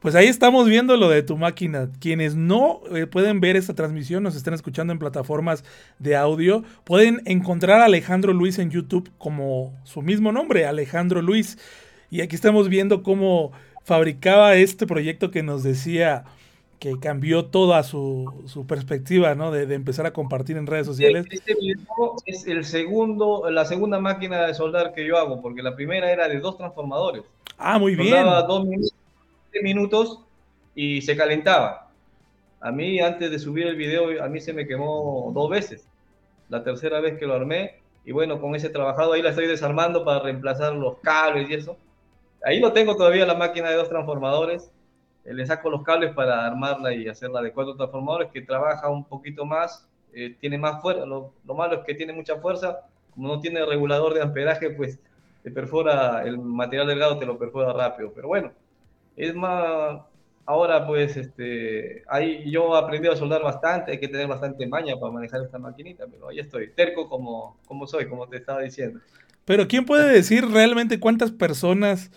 pues 0.00 0.14
ahí 0.14 0.26
estamos 0.26 0.68
viendo 0.68 0.98
lo 0.98 1.08
de 1.08 1.22
tu 1.22 1.38
máquina. 1.38 1.88
Quienes 2.00 2.34
no 2.34 2.80
eh, 2.94 3.06
pueden 3.06 3.40
ver 3.40 3.56
esta 3.56 3.72
transmisión, 3.72 4.22
nos 4.22 4.36
están 4.36 4.52
escuchando 4.52 4.92
en 4.92 4.98
plataformas 4.98 5.64
de 5.98 6.16
audio, 6.16 6.62
pueden 6.84 7.22
encontrar 7.24 7.80
a 7.80 7.86
Alejandro 7.86 8.34
Luis 8.34 8.58
en 8.58 8.70
YouTube 8.70 9.10
como 9.16 9.74
su 9.84 10.02
mismo 10.02 10.32
nombre, 10.32 10.66
Alejandro 10.66 11.22
Luis. 11.22 11.56
Y 12.14 12.20
aquí 12.20 12.36
estamos 12.36 12.68
viendo 12.68 13.02
cómo 13.02 13.50
fabricaba 13.82 14.54
este 14.54 14.86
proyecto 14.86 15.32
que 15.32 15.42
nos 15.42 15.64
decía 15.64 16.22
que 16.78 16.96
cambió 17.00 17.46
toda 17.46 17.82
su, 17.82 18.64
perspectiva, 18.68 19.34
¿no? 19.34 19.50
De, 19.50 19.74
empezar 19.74 20.06
a 20.06 20.12
compartir 20.12 20.56
en 20.56 20.68
redes 20.68 20.86
sociales. 20.86 21.26
Este 21.28 21.56
video 21.56 22.14
es 22.24 22.46
el 22.46 22.64
segundo, 22.64 23.50
la 23.50 23.64
segunda 23.64 23.98
máquina 23.98 24.46
de 24.46 24.54
soldar 24.54 24.94
que 24.94 25.04
yo 25.04 25.18
hago, 25.18 25.42
porque 25.42 25.60
la 25.60 25.74
primera 25.74 26.08
era 26.12 26.28
de 26.28 26.38
dos 26.38 26.56
transformadores. 26.56 27.24
Ah, 27.58 27.80
muy 27.80 27.96
bien. 27.96 28.10
Soldaba 28.10 28.42
dos 28.42 28.64
minutos, 29.60 30.20
y 30.76 31.02
se 31.02 31.16
calentaba. 31.16 31.90
A 32.60 32.70
mí, 32.70 33.00
antes 33.00 33.28
de 33.28 33.40
subir 33.40 33.66
el 33.66 33.74
video, 33.74 34.22
a 34.22 34.28
mí 34.28 34.40
se 34.40 34.52
me 34.52 34.68
quemó 34.68 35.32
dos 35.34 35.50
veces. 35.50 35.88
La 36.48 36.62
tercera 36.62 37.00
vez 37.00 37.18
que 37.18 37.26
lo 37.26 37.34
armé, 37.34 37.80
y 38.04 38.12
bueno, 38.12 38.40
con 38.40 38.54
ese 38.54 38.68
trabajado 38.68 39.14
ahí 39.14 39.22
la 39.22 39.30
estoy 39.30 39.48
desarmando 39.48 40.04
para 40.04 40.20
reemplazar 40.20 40.74
los 40.74 40.98
cables 40.98 41.50
y 41.50 41.54
eso. 41.54 41.76
Ahí 42.44 42.60
lo 42.60 42.72
tengo 42.72 42.96
todavía 42.96 43.26
la 43.26 43.34
máquina 43.34 43.70
de 43.70 43.76
dos 43.76 43.88
transformadores. 43.88 44.70
Eh, 45.24 45.32
le 45.32 45.46
saco 45.46 45.70
los 45.70 45.82
cables 45.82 46.12
para 46.12 46.46
armarla 46.46 46.92
y 46.94 47.08
hacerla 47.08 47.40
de 47.42 47.52
cuatro 47.52 47.76
transformadores 47.76 48.30
que 48.30 48.42
trabaja 48.42 48.88
un 48.88 49.04
poquito 49.04 49.44
más, 49.46 49.88
eh, 50.12 50.36
tiene 50.38 50.58
más 50.58 50.80
fuerza, 50.82 51.06
lo, 51.06 51.32
malo 51.54 51.76
es 51.76 51.84
que 51.84 51.94
tiene 51.94 52.12
mucha 52.12 52.36
fuerza, 52.36 52.80
como 53.14 53.28
no 53.28 53.40
tiene 53.40 53.64
regulador 53.64 54.14
de 54.14 54.22
amperaje, 54.22 54.70
pues 54.70 54.98
te 55.42 55.50
perfora, 55.50 56.22
el 56.24 56.38
material 56.38 56.86
delgado 56.86 57.18
te 57.18 57.26
lo 57.26 57.38
perfora 57.38 57.72
rápido, 57.72 58.12
pero 58.14 58.28
bueno, 58.28 58.52
es 59.16 59.34
más, 59.34 60.02
ahora 60.46 60.86
pues 60.86 61.16
este, 61.16 62.02
ahí 62.08 62.50
yo 62.50 62.74
he 62.74 62.78
aprendido 62.78 63.12
a 63.12 63.16
soldar 63.16 63.42
bastante, 63.42 63.92
hay 63.92 63.98
que 63.98 64.08
tener 64.08 64.26
bastante 64.26 64.66
maña 64.66 64.96
para 64.98 65.12
manejar 65.12 65.42
esta 65.42 65.58
maquinita, 65.58 66.04
pero 66.10 66.28
ahí 66.28 66.38
estoy, 66.38 66.70
terco 66.70 67.08
como, 67.08 67.56
como 67.66 67.86
soy, 67.86 68.08
como 68.08 68.28
te 68.28 68.36
estaba 68.36 68.60
diciendo. 68.60 69.00
Pero 69.44 69.68
¿quién 69.68 69.84
puede 69.84 70.10
decir 70.12 70.48
realmente 70.50 71.00
cuántas 71.00 71.30
personas 71.30 72.10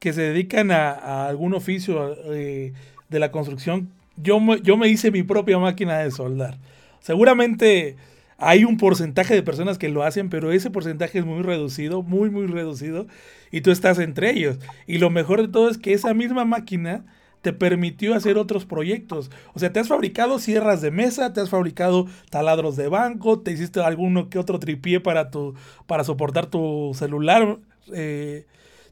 que 0.00 0.12
se 0.12 0.22
dedican 0.22 0.72
a, 0.72 1.28
algún 1.28 1.54
oficio 1.54 2.16
eh, 2.32 2.72
de 3.08 3.18
la 3.20 3.30
construcción, 3.30 3.90
yo 4.16 4.40
me, 4.40 4.60
yo 4.62 4.76
me 4.76 4.88
hice 4.88 5.12
mi 5.12 5.22
propia 5.22 5.58
máquina 5.58 5.98
de 5.98 6.10
soldar. 6.10 6.58
Seguramente 7.00 7.96
hay 8.38 8.64
un 8.64 8.78
porcentaje 8.78 9.34
de 9.34 9.42
personas 9.42 9.78
que 9.78 9.90
lo 9.90 10.02
hacen, 10.02 10.30
pero 10.30 10.50
ese 10.50 10.70
porcentaje 10.70 11.18
es 11.18 11.26
muy 11.26 11.42
reducido, 11.42 12.02
muy, 12.02 12.30
muy 12.30 12.46
reducido, 12.46 13.06
y 13.52 13.60
tú 13.60 13.70
estás 13.70 13.98
entre 13.98 14.30
ellos. 14.30 14.58
Y 14.86 14.98
lo 14.98 15.10
mejor 15.10 15.42
de 15.42 15.48
todo 15.48 15.68
es 15.68 15.78
que 15.78 15.92
esa 15.92 16.14
misma 16.14 16.44
máquina 16.46 17.04
te 17.42 17.52
permitió 17.52 18.14
hacer 18.14 18.38
otros 18.38 18.64
proyectos. 18.64 19.30
O 19.54 19.58
sea, 19.58 19.72
te 19.72 19.80
has 19.80 19.88
fabricado 19.88 20.38
sierras 20.38 20.80
de 20.80 20.90
mesa, 20.90 21.32
te 21.32 21.40
has 21.40 21.50
fabricado 21.50 22.06
taladros 22.30 22.76
de 22.76 22.88
banco, 22.88 23.40
te 23.40 23.52
hiciste 23.52 23.80
alguno 23.80 24.30
que 24.30 24.38
otro 24.38 24.58
tripié 24.58 25.00
para, 25.00 25.30
tu, 25.30 25.54
para 25.86 26.04
soportar 26.04 26.46
tu 26.46 26.92
celular. 26.94 27.58
Eh, 27.92 28.46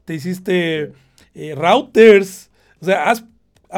te 0.09 0.15
hiciste 0.15 0.91
eh, 1.35 1.53
routers, 1.55 2.49
o 2.81 2.85
sea, 2.85 3.11
has 3.11 3.23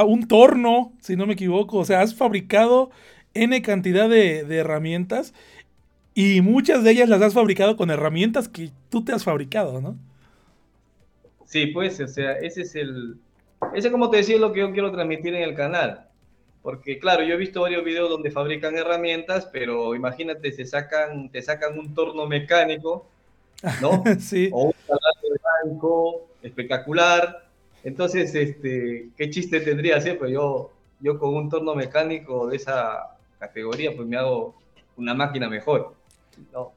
un 0.06 0.30
torno, 0.30 0.94
si 1.02 1.18
no 1.18 1.26
me 1.26 1.34
equivoco, 1.34 1.80
o 1.80 1.84
sea, 1.84 2.00
has 2.00 2.16
fabricado 2.16 2.90
N 3.34 3.62
cantidad 3.62 4.08
de, 4.08 4.40
herramientas 4.56 5.34
y 6.14 6.40
muchas 6.40 6.86
de 6.86 6.92
ellas 6.92 7.10
las 7.10 7.22
has 7.22 7.34
fabricado 7.34 7.76
con 7.76 7.92
herramientas 7.92 8.48
que 8.48 8.70
tú 8.90 9.04
te 9.04 9.12
has 9.12 9.26
fabricado, 9.26 9.82
¿no? 9.82 9.98
Sí, 11.44 11.68
pues, 11.68 12.00
o 12.00 12.08
sea, 12.08 12.38
ese 12.38 12.62
es 12.62 12.76
el, 12.76 13.18
ese 13.76 13.92
como 13.92 14.10
te 14.10 14.16
decía 14.16 14.36
es 14.36 14.42
lo 14.42 14.54
que 14.54 14.62
yo 14.62 14.72
quiero 14.72 14.94
transmitir 14.94 15.36
en 15.36 15.44
el 15.44 15.54
canal. 15.54 16.08
Porque 16.62 16.98
claro, 16.98 17.24
yo 17.24 17.34
he 17.34 17.38
visto 17.38 17.60
varios 17.60 17.84
videos 17.84 18.10
donde 18.10 18.32
fabrican 18.32 18.78
herramientas, 18.78 19.50
pero 19.52 19.96
imagínate, 19.96 20.54
se 20.54 20.64
sacan, 20.64 21.30
te 21.30 21.42
sacan 21.42 21.78
un 21.78 21.94
torno 21.94 22.26
mecánico 22.26 23.06
¿no? 23.82 24.04
sí. 24.20 24.50
O 24.52 24.66
un 24.66 24.74
salario 24.88 25.31
espectacular. 26.42 27.48
Entonces, 27.84 28.34
este, 28.36 29.10
¿qué 29.18 29.30
chiste 29.30 29.62
tendría 29.62 29.98
hacer? 29.98 30.18
Pues 30.18 30.32
yo, 30.32 30.72
yo 31.00 31.18
con 31.20 31.34
un 31.34 31.50
torno 31.50 31.76
mecánico 31.76 32.48
de 32.48 32.58
esa 32.58 33.18
categoría, 33.40 33.96
pues 33.96 34.08
me 34.08 34.18
hago 34.18 34.56
una 34.98 35.14
máquina 35.14 35.50
mejor. 35.50 35.94
¿no? 36.54 36.72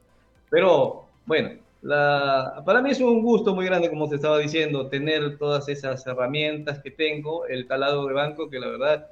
Pero, 0.49 1.05
bueno, 1.25 1.51
la, 1.81 2.63
para 2.65 2.81
mí 2.81 2.91
es 2.91 2.99
un 2.99 3.21
gusto 3.21 3.53
muy 3.53 3.65
grande, 3.65 3.89
como 3.89 4.09
te 4.09 4.15
estaba 4.15 4.39
diciendo, 4.39 4.87
tener 4.87 5.37
todas 5.37 5.69
esas 5.69 6.05
herramientas 6.07 6.79
que 6.79 6.91
tengo, 6.91 7.45
el 7.45 7.67
talado 7.67 8.07
de 8.07 8.13
banco, 8.13 8.49
que 8.49 8.59
la 8.59 8.67
verdad 8.67 9.07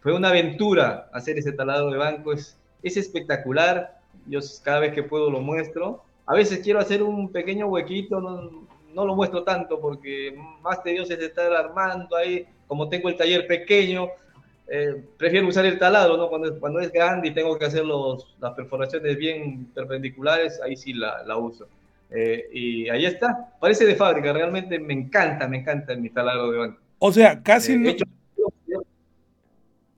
fue 0.00 0.12
una 0.12 0.28
aventura 0.28 1.08
hacer 1.12 1.38
ese 1.38 1.52
talado 1.52 1.90
de 1.90 1.98
banco, 1.98 2.32
es, 2.32 2.58
es 2.82 2.96
espectacular, 2.96 3.98
yo 4.26 4.40
cada 4.62 4.80
vez 4.80 4.92
que 4.92 5.02
puedo 5.02 5.30
lo 5.30 5.40
muestro, 5.40 6.02
a 6.26 6.34
veces 6.34 6.58
quiero 6.58 6.78
hacer 6.78 7.02
un 7.02 7.32
pequeño 7.32 7.66
huequito, 7.68 8.20
lo 8.94 9.14
muestro 9.14 9.44
tanto 9.44 9.80
porque 9.80 10.36
más 10.62 10.82
tedioso 10.82 11.12
es 11.12 11.20
estar 11.20 11.52
armando 11.52 12.16
ahí, 12.16 12.46
como 12.66 12.88
tengo 12.88 13.08
el 13.08 13.16
taller 13.16 13.46
pequeño, 13.46 14.08
eh, 14.70 15.02
prefiero 15.16 15.48
usar 15.48 15.64
el 15.64 15.78
taladro, 15.78 16.16
¿no? 16.16 16.28
Cuando, 16.28 16.58
cuando 16.60 16.80
es 16.80 16.92
grande 16.92 17.28
y 17.28 17.34
tengo 17.34 17.58
que 17.58 17.64
hacer 17.64 17.84
los, 17.84 18.36
las 18.38 18.52
perforaciones 18.52 19.16
bien 19.16 19.66
perpendiculares, 19.74 20.60
ahí 20.60 20.76
sí 20.76 20.92
la, 20.92 21.22
la 21.24 21.36
uso. 21.36 21.66
Eh, 22.10 22.48
y 22.52 22.88
ahí 22.88 23.06
está, 23.06 23.54
parece 23.60 23.86
de 23.86 23.94
fábrica, 23.94 24.32
realmente 24.32 24.78
me 24.78 24.94
encanta, 24.94 25.48
me 25.48 25.58
encanta 25.58 25.94
mi 25.94 26.10
taladro 26.10 26.50
de 26.50 26.58
banco. 26.58 26.80
O 26.98 27.12
sea, 27.12 27.42
casi 27.42 27.72
eh, 27.72 27.76
no... 27.78 27.92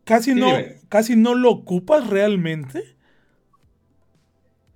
casi, 0.04 0.34
no 0.34 0.52
casi 0.88 1.16
no 1.16 1.34
lo 1.34 1.50
ocupas 1.50 2.08
realmente. 2.08 2.96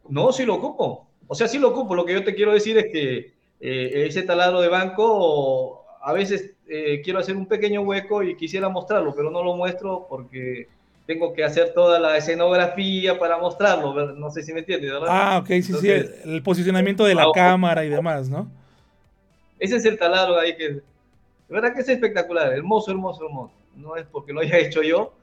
No, 0.08 0.32
sí 0.32 0.44
lo 0.44 0.54
ocupo. 0.54 1.08
O 1.26 1.34
sea, 1.34 1.48
sí 1.48 1.58
lo 1.58 1.68
ocupo. 1.68 1.94
Lo 1.94 2.04
que 2.04 2.12
yo 2.12 2.24
te 2.24 2.34
quiero 2.34 2.52
decir 2.52 2.76
es 2.78 2.86
que 2.92 3.33
eh, 3.66 4.06
ese 4.08 4.22
taladro 4.24 4.60
de 4.60 4.68
banco, 4.68 5.86
a 6.02 6.12
veces 6.12 6.50
eh, 6.68 7.00
quiero 7.02 7.18
hacer 7.18 7.34
un 7.34 7.46
pequeño 7.46 7.80
hueco 7.80 8.22
y 8.22 8.36
quisiera 8.36 8.68
mostrarlo, 8.68 9.14
pero 9.14 9.30
no 9.30 9.42
lo 9.42 9.56
muestro 9.56 10.06
porque 10.06 10.68
tengo 11.06 11.32
que 11.32 11.44
hacer 11.44 11.72
toda 11.72 11.98
la 11.98 12.14
escenografía 12.18 13.18
para 13.18 13.38
mostrarlo. 13.38 14.12
No 14.12 14.30
sé 14.30 14.42
si 14.42 14.52
me 14.52 14.58
entiendes, 14.58 14.92
¿verdad? 14.92 15.08
Ah, 15.08 15.38
ok, 15.38 15.46
sí, 15.46 15.72
sí. 15.80 15.88
El, 15.88 16.42
posicionamiento 16.42 17.06
de 17.06 17.14
la 17.14 17.24
cámara 17.34 17.86
y 17.86 17.88
demás, 17.88 18.28
¿no? 18.28 18.50
Ese 19.58 19.76
es 19.76 19.86
el 19.86 19.98
taladro 19.98 20.38
ahí 20.38 20.54
que. 20.58 20.68
De 20.68 20.82
verdad 21.48 21.72
que 21.72 21.80
es 21.80 21.88
espectacular, 21.88 22.52
hermoso, 22.52 22.90
hermoso, 22.90 23.24
hermoso. 23.24 23.54
No 23.76 23.96
es 23.96 24.04
porque 24.04 24.34
lo 24.34 24.40
haya 24.40 24.58
hecho 24.58 24.82
yo, 24.82 25.14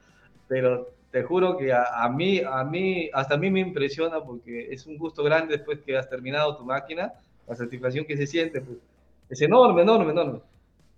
pero 0.48 0.90
te 1.12 1.22
juro 1.22 1.56
que 1.56 1.72
a, 1.72 2.08
mí, 2.08 2.40
a 2.40 2.64
mí, 2.64 3.08
hasta 3.12 3.34
a 3.34 3.38
mí 3.38 3.52
me 3.52 3.60
impresiona 3.60 4.20
porque 4.20 4.72
es 4.72 4.84
un 4.86 4.98
gusto 4.98 5.22
grande 5.22 5.58
después 5.58 5.78
que 5.86 5.96
has 5.96 6.10
terminado 6.10 6.56
tu 6.56 6.64
máquina, 6.64 7.12
la 7.46 7.56
satisfacción 7.56 8.04
que 8.04 8.16
se 8.16 8.26
siente, 8.26 8.60
pues, 8.60 8.78
es 9.28 9.40
enorme, 9.42 9.82
enorme, 9.82 10.12
enorme. 10.12 10.40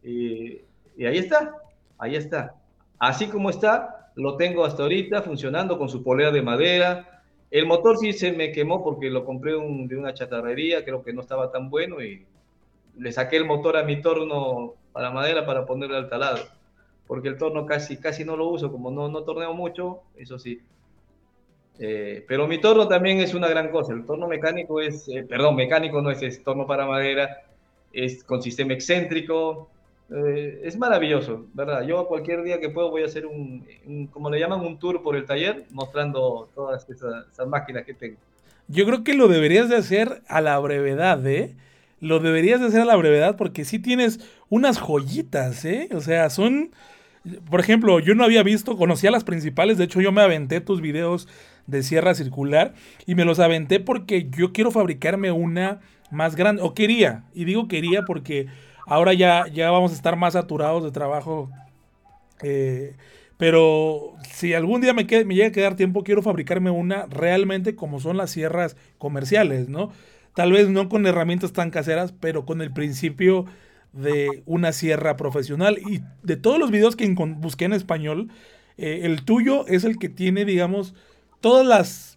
Y, 0.02 0.61
y, 0.96 1.07
ahí 1.07 1.18
está, 1.18 1.57
ahí 1.98 2.16
está. 2.16 2.54
Así 2.98 3.28
como 3.28 3.50
está, 3.50 4.12
lo 4.14 4.37
tengo 4.37 4.64
hasta 4.64 4.83
ahorita 4.83 5.22
funcionando 5.22 5.78
con 5.78 5.88
su 5.88 6.02
polea 6.02 6.30
de 6.30 6.42
madera. 6.42 7.22
El 7.50 7.66
motor 7.66 7.98
sí 7.98 8.12
se 8.12 8.33
me 8.33 8.52
quemó 8.52 8.83
porque 8.83 9.11
lo 9.11 9.24
compré 9.24 9.52
de 9.52 9.96
una 9.96 10.14
chatarrería, 10.14 10.85
creo 10.85 11.02
que 11.02 11.12
no 11.12 11.20
estaba 11.20 11.52
tan 11.52 11.70
bueno 11.70 12.02
y 12.02 12.26
le 12.96 13.12
saqué 13.12 13.37
el 13.37 13.44
motor 13.44 13.76
a 13.76 13.85
mi 13.85 14.00
torno 14.00 14.74
para 14.92 15.11
madera 15.11 15.46
para 15.46 15.66
ponerle 15.66 15.96
al 15.96 16.09
taladro 16.09 16.44
porque 17.07 17.28
el 17.28 17.38
torno 17.38 17.66
casi, 17.66 17.96
casi 17.98 18.24
no 18.24 18.37
lo 18.37 18.48
uso, 18.48 18.70
como 18.70 18.90
no, 18.90 19.09
no 19.09 19.22
torneo 19.24 19.54
mucho, 19.54 20.02
eso 20.16 20.38
sí. 20.38 20.61
Eh, 21.78 22.24
pero 22.28 22.46
mi 22.46 22.58
torno 22.60 22.87
también 22.87 23.18
es 23.18 23.34
una 23.34 23.48
gran 23.48 23.70
cosa. 23.70 23.92
El 23.92 24.06
torno 24.06 24.28
mecánico 24.28 24.80
es, 24.80 25.08
eh, 25.08 25.24
perdón, 25.28 25.56
mecánico 25.56 26.00
no 26.00 26.10
es, 26.10 26.22
es, 26.22 26.42
torno 26.42 26.66
para 26.66 26.87
madera, 26.87 27.42
es 27.92 28.22
con 28.24 28.42
sistema 28.42 28.74
excéntrico, 28.74 29.68
eh, 30.10 30.60
es 30.62 30.76
maravilloso, 30.76 31.46
¿verdad? 31.54 31.82
Yo 31.87 32.06
cualquier 32.06 32.42
día 32.42 32.60
que 32.60 32.68
puedo 32.68 32.90
voy 32.90 33.02
a 33.02 33.06
hacer 33.06 33.26
un, 33.26 33.66
como 34.12 34.30
le 34.30 34.38
llaman, 34.38 34.60
un 34.60 34.78
tour 34.78 35.02
por 35.02 35.16
el 35.16 35.24
taller, 35.24 35.64
mostrando 35.70 36.48
todas 36.54 36.88
esas, 36.88 37.26
esas, 37.32 37.48
máquinas 37.48 37.84
que 37.84 37.94
tengo. 37.94 38.16
Yo 38.68 38.87
creo 38.87 39.02
que 39.02 39.14
lo 39.14 39.28
deberías 39.28 39.68
de 39.68 39.76
hacer 39.76 40.22
a 40.28 40.40
la 40.40 40.58
brevedad, 40.58 41.26
¿eh? 41.26 41.54
Lo 42.00 42.20
deberías 42.20 42.60
de 42.60 42.66
hacer 42.66 42.82
a 42.82 42.87
la 42.87 42.96
brevedad 42.96 43.37
porque 43.37 43.64
sí 43.64 43.78
tienes 43.78 44.20
unas 44.48 44.78
joyitas, 44.78 45.64
¿eh? 45.64 45.88
O 45.92 46.00
sea, 46.00 46.30
son 46.30 46.70
por 47.48 47.60
ejemplo, 47.60 48.00
yo 48.00 48.14
no 48.14 48.24
había 48.24 48.42
visto, 48.42 48.76
conocía 48.76 49.10
las 49.10 49.24
principales, 49.24 49.78
de 49.78 49.84
hecho 49.84 50.00
yo 50.00 50.12
me 50.12 50.20
aventé 50.20 50.60
tus 50.60 50.82
videos 50.82 51.26
de 51.66 51.83
sierra 51.83 52.14
circular 52.14 52.74
y 53.07 53.14
me 53.14 53.24
los 53.24 53.38
aventé 53.38 53.81
porque 53.81 54.29
yo 54.31 54.53
quiero 54.53 54.70
fabricarme 54.70 55.33
una 55.33 55.81
más 56.11 56.37
grande, 56.37 56.62
o 56.62 56.74
quería, 56.74 57.24
y 57.35 57.44
digo 57.44 57.68
quería 57.68 58.03
porque 58.03 58.46
ahora 58.87 59.14
ya, 59.14 59.46
ya 59.53 59.70
vamos 59.70 59.92
a 59.92 59.94
estar 59.94 60.16
más 60.16 60.35
saturados 60.35 60.85
de 60.85 60.90
trabajo. 60.90 61.50
Eh, 62.42 62.94
pero 63.37 64.14
si 64.31 64.55
algún 64.55 64.81
día 64.81 64.94
me, 64.94 65.05
me 65.05 65.35
llega 65.35 65.48
a 65.48 65.53
quedar 65.53 65.77
tiempo, 65.77 66.05
quiero 66.05 66.22
fabricarme 66.22 66.70
una 66.70 67.07
realmente 67.07 67.74
como 67.74 68.00
son 68.00 68.16
las 68.16 68.31
sierras 68.31 68.77
comerciales, 68.98 69.68
¿no? 69.68 69.90
Tal 70.35 70.53
vez 70.53 70.68
no 70.68 70.88
con 70.88 71.07
herramientas 71.07 71.53
tan 71.53 71.70
caseras, 71.70 72.12
pero 72.12 72.44
con 72.44 72.61
el 72.61 72.72
principio 72.72 73.46
de 73.92 74.42
una 74.46 74.72
sierra 74.72 75.16
profesional. 75.16 75.79
Y 75.79 76.03
de 76.22 76.37
todos 76.37 76.59
los 76.59 76.70
videos 76.70 76.96
que 76.96 77.09
busqué 77.09 77.64
en 77.64 77.72
español, 77.72 78.31
eh, 78.77 79.00
el 79.05 79.24
tuyo 79.24 79.66
es 79.66 79.85
el 79.85 79.98
que 79.98 80.09
tiene, 80.09 80.44
digamos, 80.44 80.94
todas 81.44 81.66
las, 81.66 82.16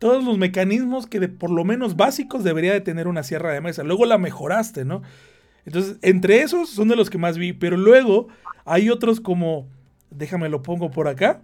todos 0.00 0.24
los 0.24 0.38
mecanismos 0.38 1.06
que 1.06 1.28
por 1.28 1.52
lo 1.52 1.62
menos 1.62 1.94
básicos 1.94 2.42
debería 2.42 2.72
de 2.72 2.80
tener 2.80 3.06
una 3.06 3.22
sierra 3.22 3.52
de 3.52 3.60
mesa. 3.60 3.84
Luego 3.84 4.06
la 4.06 4.18
mejoraste, 4.18 4.84
¿no? 4.84 5.02
Entonces, 5.64 5.98
entre 6.02 6.42
esos 6.42 6.70
son 6.70 6.88
de 6.88 6.96
los 6.96 7.08
que 7.08 7.16
más 7.16 7.38
vi, 7.38 7.52
pero 7.52 7.76
luego 7.76 8.26
hay 8.64 8.90
otros 8.90 9.20
como 9.20 9.68
déjame 10.10 10.48
lo 10.48 10.64
pongo 10.64 10.90
por 10.90 11.06
acá. 11.06 11.42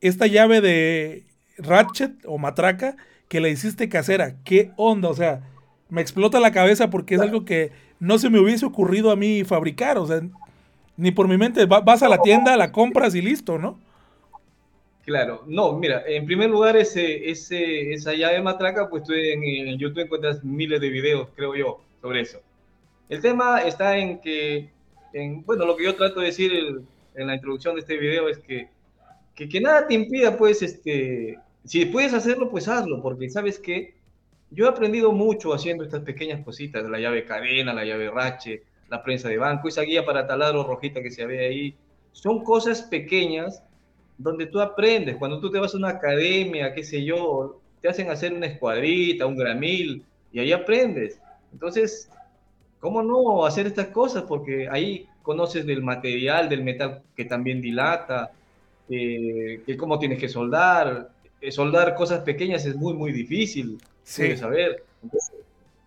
Esta 0.00 0.26
llave 0.26 0.62
de 0.62 1.26
ratchet 1.58 2.14
o 2.24 2.38
matraca 2.38 2.96
que 3.28 3.42
le 3.42 3.50
hiciste 3.50 3.90
casera, 3.90 4.36
¿qué 4.42 4.70
onda? 4.78 5.10
O 5.10 5.14
sea, 5.14 5.42
me 5.90 6.00
explota 6.00 6.40
la 6.40 6.50
cabeza 6.50 6.88
porque 6.88 7.16
es 7.16 7.20
algo 7.20 7.44
que 7.44 7.72
no 8.00 8.18
se 8.18 8.30
me 8.30 8.40
hubiese 8.40 8.64
ocurrido 8.64 9.10
a 9.10 9.16
mí 9.16 9.44
fabricar, 9.44 9.98
o 9.98 10.06
sea, 10.06 10.22
ni 10.96 11.10
por 11.10 11.28
mi 11.28 11.36
mente, 11.36 11.66
vas 11.66 12.02
a 12.02 12.08
la 12.08 12.22
tienda, 12.22 12.56
la 12.56 12.72
compras 12.72 13.14
y 13.14 13.20
listo, 13.20 13.58
¿no? 13.58 13.78
Claro, 15.06 15.44
no, 15.46 15.72
mira, 15.78 16.02
en 16.04 16.26
primer 16.26 16.50
lugar, 16.50 16.76
ese, 16.76 17.30
ese, 17.30 17.92
esa 17.92 18.12
llave 18.12 18.42
matraca, 18.42 18.90
pues 18.90 19.04
tú 19.04 19.12
en, 19.12 19.78
YouTube 19.78 20.00
encuentras 20.00 20.42
miles 20.42 20.80
de 20.80 20.88
videos, 20.88 21.28
creo 21.36 21.54
yo, 21.54 21.80
sobre 22.02 22.22
eso. 22.22 22.40
El 23.08 23.20
tema 23.20 23.60
está 23.60 23.96
en 23.96 24.20
que, 24.20 24.72
en, 25.12 25.44
bueno, 25.44 25.64
lo 25.64 25.76
que 25.76 25.84
yo 25.84 25.94
trato 25.94 26.18
de 26.18 26.26
decir 26.26 26.52
en 27.14 27.26
la 27.28 27.36
introducción 27.36 27.76
de 27.76 27.82
este 27.82 27.96
video 27.98 28.28
es 28.28 28.38
que, 28.38 28.68
que, 29.36 29.48
que, 29.48 29.60
nada 29.60 29.86
te 29.86 29.94
impida, 29.94 30.36
pues, 30.36 30.60
este, 30.62 31.38
si 31.64 31.84
puedes 31.84 32.12
hacerlo, 32.12 32.50
pues 32.50 32.66
hazlo, 32.66 33.00
porque 33.00 33.30
sabes 33.30 33.60
que 33.60 33.94
yo 34.50 34.66
he 34.66 34.68
aprendido 34.68 35.12
mucho 35.12 35.54
haciendo 35.54 35.84
estas 35.84 36.02
pequeñas 36.02 36.44
cositas, 36.44 36.82
la 36.90 36.98
llave 36.98 37.24
cadena, 37.24 37.72
la 37.72 37.84
llave 37.84 38.10
rache, 38.10 38.64
la 38.88 39.04
prensa 39.04 39.28
de 39.28 39.38
banco, 39.38 39.68
esa 39.68 39.82
guía 39.82 40.04
para 40.04 40.26
taladro 40.26 40.64
rojita 40.64 41.00
que 41.00 41.12
se 41.12 41.26
ve 41.26 41.46
ahí. 41.46 41.76
Son 42.10 42.42
cosas 42.42 42.82
pequeñas 42.82 43.62
donde 44.18 44.46
tú 44.46 44.60
aprendes. 44.60 45.16
Cuando 45.16 45.40
tú 45.40 45.50
te 45.50 45.58
vas 45.58 45.74
a 45.74 45.76
una 45.76 45.90
academia, 45.90 46.72
qué 46.74 46.82
sé 46.82 47.04
yo, 47.04 47.60
te 47.80 47.88
hacen 47.88 48.10
hacer 48.10 48.32
una 48.32 48.46
escuadrita, 48.46 49.26
un 49.26 49.36
gramil, 49.36 50.04
y 50.32 50.40
ahí 50.40 50.52
aprendes. 50.52 51.20
Entonces, 51.52 52.10
¿cómo 52.80 53.02
no 53.02 53.44
hacer 53.44 53.66
estas 53.66 53.88
cosas? 53.88 54.24
Porque 54.24 54.68
ahí 54.70 55.06
conoces 55.22 55.66
del 55.66 55.82
material, 55.82 56.48
del 56.48 56.62
metal 56.62 57.02
que 57.16 57.24
también 57.24 57.60
dilata, 57.60 58.30
eh, 58.88 59.60
que 59.66 59.76
cómo 59.76 59.98
tienes 59.98 60.18
que 60.18 60.28
soldar. 60.28 61.10
Eh, 61.40 61.50
soldar 61.50 61.94
cosas 61.94 62.20
pequeñas 62.20 62.64
es 62.64 62.76
muy, 62.76 62.94
muy 62.94 63.12
difícil, 63.12 63.78
sí. 64.02 64.36
saber. 64.36 64.84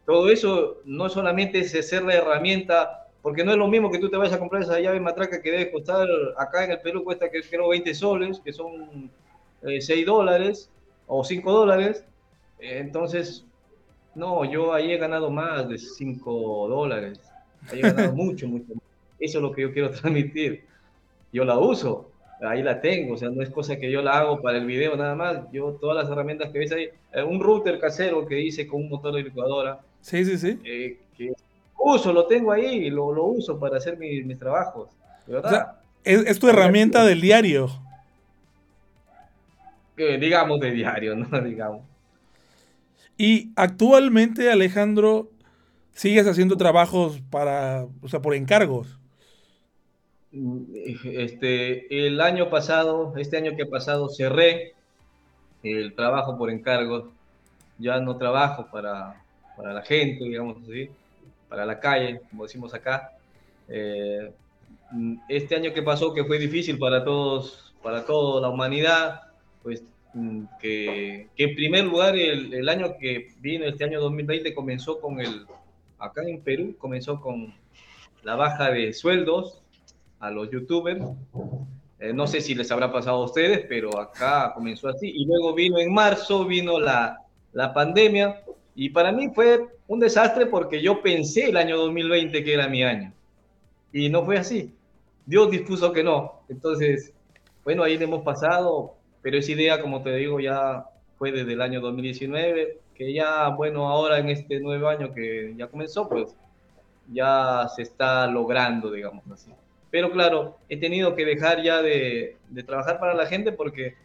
todo 0.06 0.30
eso 0.30 0.78
no 0.86 1.10
solamente 1.10 1.60
es 1.60 1.72
ser 1.88 2.04
la 2.04 2.15
herramienta 2.15 3.08
porque 3.22 3.44
no 3.44 3.52
es 3.52 3.58
lo 3.58 3.68
mismo 3.68 3.92
que 3.92 4.00
tú 4.00 4.10
te 4.10 4.18
vayas 4.18 4.34
a 4.34 4.40
comprar 4.40 4.62
esa 4.62 4.80
llave 4.80 5.00
matraca 5.00 5.42
que 5.42 5.52
debe 5.52 5.72
costar, 5.72 6.08
acá 6.38 6.64
en 6.64 6.72
el 6.72 6.80
Perú 6.80 7.04
cuesta 7.04 7.30
que 7.30 7.42
creo 7.42 7.70
20 7.70 7.94
soles, 7.94 8.40
que 8.40 8.54
son 8.54 9.10
6 9.62 9.90
eh, 9.90 10.06
dólares 10.06 10.70
o 11.08 11.24
5 11.24 11.52
dólares. 11.52 12.06
entonces, 12.60 13.46
no, 14.16 14.46
yo 14.46 14.74
ahí 14.74 14.92
he 14.92 14.98
ganado 14.98 15.30
más 15.30 15.68
de 15.68 15.78
5 15.78 16.68
dólares. 16.70 17.20
Ahí 17.72 17.80
he 17.80 17.82
ganado 17.82 18.14
mucho, 18.16 18.48
mucho. 18.48 18.74
Eso 19.20 19.38
es 19.40 19.42
lo 19.42 19.52
que 19.52 19.64
yo 19.64 19.74
quiero 19.74 19.92
transmitir. 19.92 20.64
Yo 21.32 21.44
la 21.46 21.60
uso, 21.60 22.10
ahí 22.42 22.64
la 22.64 22.82
tengo, 22.82 23.14
o 23.14 23.18
sea, 23.18 23.30
no 23.30 23.44
es 23.44 23.50
cosa 23.50 23.78
que 23.78 23.92
yo 23.92 24.02
la 24.02 24.20
hago 24.20 24.42
para 24.42 24.58
el 24.58 24.66
video 24.66 24.96
nada 24.96 25.16
más. 25.16 25.52
Yo 25.52 25.78
todas 25.80 25.96
las 25.96 26.10
herramientas 26.10 26.50
que 26.52 26.60
ves 26.60 26.72
ahí, 26.72 26.90
eh, 27.14 27.22
un 27.22 27.40
router 27.40 27.80
casero 27.80 28.26
que 28.26 28.40
hice 28.40 28.66
con 28.66 28.82
un 28.82 28.90
motor 28.90 29.14
de 29.14 29.24
licuadora. 29.24 29.82
Sí, 30.02 30.24
sí, 30.24 30.38
sí. 30.38 30.60
Eh, 30.64 30.98
que 31.18 31.34
uso, 31.80 32.13
lo 32.13 32.28
tengo 32.28 32.52
ahí, 32.52 32.89
lo, 32.89 33.12
lo 33.13 33.26
uso 33.26 33.60
para 33.60 33.78
hacer 33.78 33.98
mis 33.98 34.38
trabajos. 34.38 34.89
es, 36.04 36.39
tu 36.39 36.50
herramienta 36.50 37.06
del 37.06 37.22
diario. 37.22 37.70
digamos 39.98 40.60
de 40.60 40.72
diario, 40.72 41.15
¿no? 41.15 41.42
Digamos. 41.42 41.82
Y 43.18 43.52
actualmente, 43.56 44.52
Alejandro, 44.52 45.30
sigues 45.94 46.28
haciendo 46.28 46.56
trabajos 46.56 47.22
para, 47.30 47.86
o 48.02 48.08
sea, 48.08 48.22
por 48.22 48.34
encargos. 48.34 48.98
Este, 51.04 52.08
el 52.08 52.22
año 52.22 52.50
pasado, 52.50 53.13
este 53.18 53.38
año 53.38 53.56
que 53.56 53.63
ha 53.63 53.70
pasado, 53.70 54.10
cerré 54.10 54.74
el 55.63 55.96
trabajo 55.96 56.38
por 56.38 56.50
encargos. 56.50 57.06
Ya 57.78 58.00
no 58.00 58.18
trabajo 58.18 58.68
para, 58.72 59.24
para 59.58 59.74
la 59.74 59.82
gente, 59.82 60.26
digamos 60.26 60.58
así 60.63 60.89
para 61.50 61.66
la 61.66 61.80
calle, 61.80 62.22
como 62.30 62.44
decimos 62.44 62.74
acá. 62.74 63.18
Eh, 63.68 64.32
este 65.28 65.56
año 65.56 65.74
que 65.74 65.82
pasó, 65.82 66.14
que 66.14 66.24
fue 66.24 66.40
difícil 66.40 66.78
para 66.78 67.04
todos, 67.04 67.76
para 67.84 68.06
toda 68.06 68.42
la 68.42 68.50
humanidad, 68.50 69.22
pues 69.62 69.84
mm, 70.14 70.44
que, 70.60 71.28
en 71.36 71.56
primer 71.56 71.86
lugar 71.86 72.16
el, 72.16 72.54
el, 72.54 72.70
año 72.70 72.96
que 73.00 73.34
vino, 73.40 73.66
este 73.66 73.84
año 73.84 74.00
2020, 74.00 74.54
comenzó 74.54 75.00
con 75.00 75.20
el, 75.20 75.46
acá 75.98 76.22
en 76.26 76.42
Perú, 76.42 76.76
comenzó 76.78 77.20
con 77.20 77.54
la 78.24 78.36
baja 78.36 78.72
de 78.72 78.94
sueldos 78.94 79.62
a 80.20 80.32
los 80.32 80.50
youtubers. 80.52 81.04
Eh, 82.00 82.14
no 82.14 82.28
sé 82.28 82.42
si 82.42 82.56
les 82.56 82.72
habrá 82.72 82.92
pasado 82.92 83.18
a 83.18 83.26
ustedes, 83.26 83.66
pero 83.68 84.00
acá 84.00 84.54
comenzó 84.54 84.88
así. 84.88 85.10
Y 85.10 85.26
luego 85.26 85.54
vino 85.54 85.80
en 85.80 85.94
marzo, 85.94 86.46
vino 86.46 86.80
la, 86.80 87.20
la 87.54 87.74
pandemia. 87.74 88.42
Y 88.82 88.92
para 88.92 89.12
mí 89.12 89.28
fue 89.36 89.68
un 89.89 90.00
desastre 90.00 90.46
porque 90.46 90.82
yo 90.82 91.02
pensé 91.02 91.50
el 91.50 91.58
año 91.58 91.76
2020 91.76 92.46
que 92.46 92.54
era 92.54 92.70
mi 92.70 92.82
año. 92.82 93.12
Y 93.92 94.08
no 94.08 94.24
fue 94.24 94.38
así. 94.38 94.74
Dios 95.26 95.52
dispuso 95.52 95.92
que 95.92 96.02
no. 96.02 96.44
Entonces, 96.48 97.12
bueno, 97.65 97.84
ahí 97.84 97.98
le 97.98 98.06
hemos 98.06 98.24
pasado, 98.24 98.96
pero 99.22 99.38
esa 99.38 99.52
idea, 99.52 99.82
como 99.82 100.02
te 100.02 100.15
digo, 100.15 100.39
ya 100.39 100.86
fue 101.18 101.34
desde 101.34 101.52
el 101.52 101.62
año 101.62 101.82
2019, 101.82 102.80
que 102.96 103.12
ya, 103.12 103.50
bueno, 103.50 103.89
ahora 103.89 104.18
en 104.18 104.30
este 104.30 104.62
nuevo 104.62 104.88
año 104.88 105.13
que 105.13 105.54
ya 105.58 105.68
comenzó, 105.68 106.08
pues 106.08 106.34
ya 107.12 107.68
se 107.76 107.82
está 107.82 108.28
logrando, 108.28 108.89
digamos 108.92 109.30
así. 109.30 109.52
Pero 109.92 110.10
claro, 110.10 110.56
he 110.70 110.78
tenido 110.78 111.15
que 111.15 111.26
dejar 111.26 111.62
ya 111.62 111.82
de, 111.82 112.38
de 112.48 112.63
trabajar 112.63 112.98
para 112.98 113.13
la 113.13 113.26
gente 113.26 113.52
porque 113.52 113.96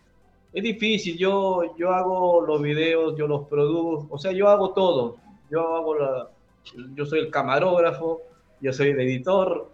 es 0.55 0.63
difícil. 0.63 1.19
Yo, 1.19 1.77
yo 1.77 1.91
hago 1.91 2.41
los 2.41 2.63
videos, 2.63 3.17
yo 3.19 3.27
los 3.27 3.47
produzco, 3.49 4.15
o 4.15 4.19
sea, 4.19 4.33
yo 4.33 4.49
hago 4.49 4.71
todo 4.71 5.25
yo 5.51 5.77
hago 5.77 5.95
la, 5.97 6.29
yo 6.95 7.07
soy 7.07 7.21
el 7.21 7.31
camarógrafo, 7.31 8.23
yo 8.61 8.73
soy 8.73 8.89
el 8.91 9.01
editor, 9.01 9.71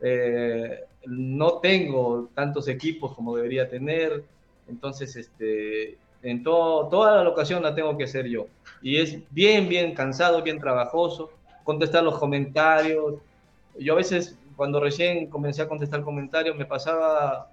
eh, 0.00 0.84
no 1.06 1.58
tengo 1.58 2.28
tantos 2.34 2.68
equipos 2.68 3.14
como 3.14 3.36
debería 3.36 3.68
tener, 3.68 4.24
entonces 4.68 5.16
este, 5.16 5.96
en 6.22 6.42
todo, 6.42 6.88
toda 6.88 7.16
la 7.16 7.24
locación 7.24 7.62
la 7.62 7.74
tengo 7.74 7.96
que 7.96 8.04
hacer 8.04 8.26
yo. 8.26 8.46
Y 8.82 8.98
es 8.98 9.18
bien, 9.30 9.68
bien 9.68 9.94
cansado, 9.94 10.42
bien 10.42 10.60
trabajoso, 10.60 11.30
contestar 11.64 12.04
los 12.04 12.18
comentarios. 12.18 13.14
Yo 13.78 13.94
a 13.94 13.96
veces, 13.96 14.38
cuando 14.56 14.80
recién 14.80 15.28
comencé 15.28 15.62
a 15.62 15.68
contestar 15.68 16.02
comentarios, 16.02 16.56
me 16.56 16.66
pasaba 16.66 17.50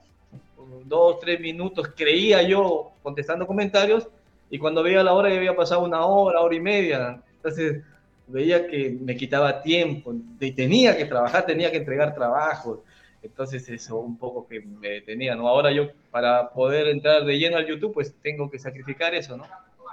dos, 0.86 1.20
tres 1.20 1.40
minutos, 1.40 1.90
creía 1.96 2.42
yo 2.44 2.92
contestando 3.02 3.48
comentarios, 3.48 4.08
y 4.50 4.60
cuando 4.60 4.84
veía 4.84 5.04
la 5.04 5.14
hora 5.14 5.30
ya 5.30 5.38
había 5.38 5.56
pasado 5.56 5.84
una 5.84 6.06
hora, 6.06 6.42
hora 6.42 6.56
y 6.56 6.60
media. 6.60 7.22
Entonces 7.36 7.84
veía 8.28 8.68
que 8.68 8.98
me 9.02 9.16
quitaba 9.16 9.62
tiempo, 9.62 10.14
y 10.40 10.52
tenía 10.52 10.96
que 10.96 11.06
trabajar, 11.06 11.46
tenía 11.46 11.72
que 11.72 11.78
entregar 11.78 12.14
trabajos. 12.14 12.80
Entonces 13.22 13.68
eso 13.70 13.98
un 13.98 14.18
poco 14.18 14.48
que 14.48 14.60
me 14.60 14.90
detenía, 14.90 15.36
¿no? 15.36 15.48
Ahora 15.48 15.72
yo 15.72 15.90
para 16.12 16.50
poder 16.50 16.88
entrar 16.88 17.24
de 17.24 17.40
lleno 17.40 17.58
al 17.58 17.66
YouTube, 17.66 17.94
pues 17.94 18.14
tengo 18.22 18.50
que 18.52 18.60
sacrificar 18.60 19.16
eso, 19.16 19.38
¿no? 19.38 19.46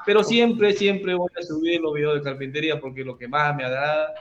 Pero 0.04 0.24
siempre, 0.24 0.72
siempre 0.72 1.14
voy 1.14 1.30
a 1.38 1.42
subir 1.42 1.80
los 1.80 1.94
videos 1.94 2.14
de 2.14 2.22
carpintería 2.22 2.80
porque 2.80 3.04
lo 3.04 3.16
que 3.16 3.28
más 3.28 3.54
me 3.54 3.64
agrada, 3.64 4.14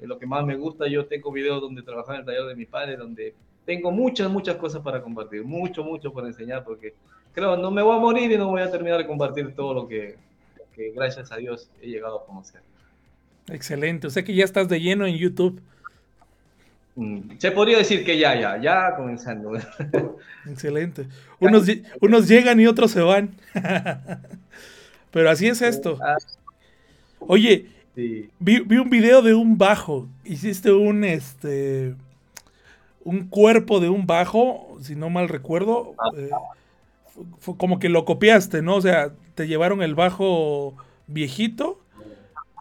lo 0.00 0.18
que 0.18 0.26
más 0.26 0.44
me 0.44 0.56
gusta. 0.56 0.88
Yo 0.88 1.06
tengo 1.06 1.32
videos 1.32 1.60
donde 1.60 1.82
trabajaba 1.82 2.16
en 2.16 2.20
el 2.20 2.26
taller 2.26 2.44
de 2.44 2.56
mi 2.56 2.66
padre, 2.66 2.96
donde 2.96 3.34
tengo 3.70 3.92
muchas, 3.92 4.28
muchas 4.28 4.56
cosas 4.56 4.82
para 4.82 5.00
compartir, 5.00 5.44
mucho, 5.44 5.84
mucho 5.84 6.12
para 6.12 6.26
enseñar, 6.26 6.64
porque 6.64 6.92
creo, 7.32 7.56
no 7.56 7.70
me 7.70 7.82
voy 7.82 7.96
a 7.96 8.00
morir 8.00 8.32
y 8.32 8.36
no 8.36 8.48
voy 8.48 8.62
a 8.62 8.68
terminar 8.68 8.98
de 8.98 9.06
compartir 9.06 9.54
todo 9.54 9.72
lo 9.72 9.86
que, 9.86 10.16
que 10.74 10.90
gracias 10.90 11.30
a 11.30 11.36
Dios 11.36 11.70
he 11.80 11.86
llegado 11.86 12.18
a 12.18 12.26
conocer. 12.26 12.62
Excelente, 13.46 14.08
o 14.08 14.10
sea 14.10 14.24
que 14.24 14.34
ya 14.34 14.42
estás 14.42 14.68
de 14.68 14.80
lleno 14.80 15.06
en 15.06 15.14
YouTube. 15.14 15.62
Mm, 16.96 17.38
se 17.38 17.52
podría 17.52 17.78
decir 17.78 18.04
que 18.04 18.18
ya, 18.18 18.34
ya, 18.34 18.60
ya 18.60 18.96
comenzando. 18.96 19.52
Excelente. 20.50 21.06
Unos, 21.38 21.68
unos 22.00 22.26
llegan 22.26 22.58
y 22.58 22.66
otros 22.66 22.90
se 22.90 23.02
van. 23.02 23.36
Pero 25.12 25.30
así 25.30 25.46
es 25.46 25.62
esto. 25.62 25.96
Ah. 26.02 26.16
Oye, 27.20 27.68
vi, 27.94 28.78
un 28.78 28.90
video 28.90 29.22
de 29.22 29.32
un 29.32 29.56
bajo. 29.56 30.08
Hiciste 30.24 30.72
un 30.72 31.04
este 31.04 31.94
un 33.04 33.28
cuerpo 33.28 33.80
de 33.80 33.88
un 33.88 34.06
bajo, 34.06 34.76
si 34.80 34.96
no 34.96 35.10
mal 35.10 35.28
recuerdo. 35.28 35.94
Eh, 36.16 36.30
fue 37.38 37.56
como 37.56 37.78
que 37.78 37.88
lo 37.88 38.04
copiaste, 38.04 38.62
¿no? 38.62 38.76
O 38.76 38.80
sea, 38.80 39.12
te 39.34 39.46
llevaron 39.46 39.82
el 39.82 39.94
bajo 39.94 40.74
viejito 41.06 41.80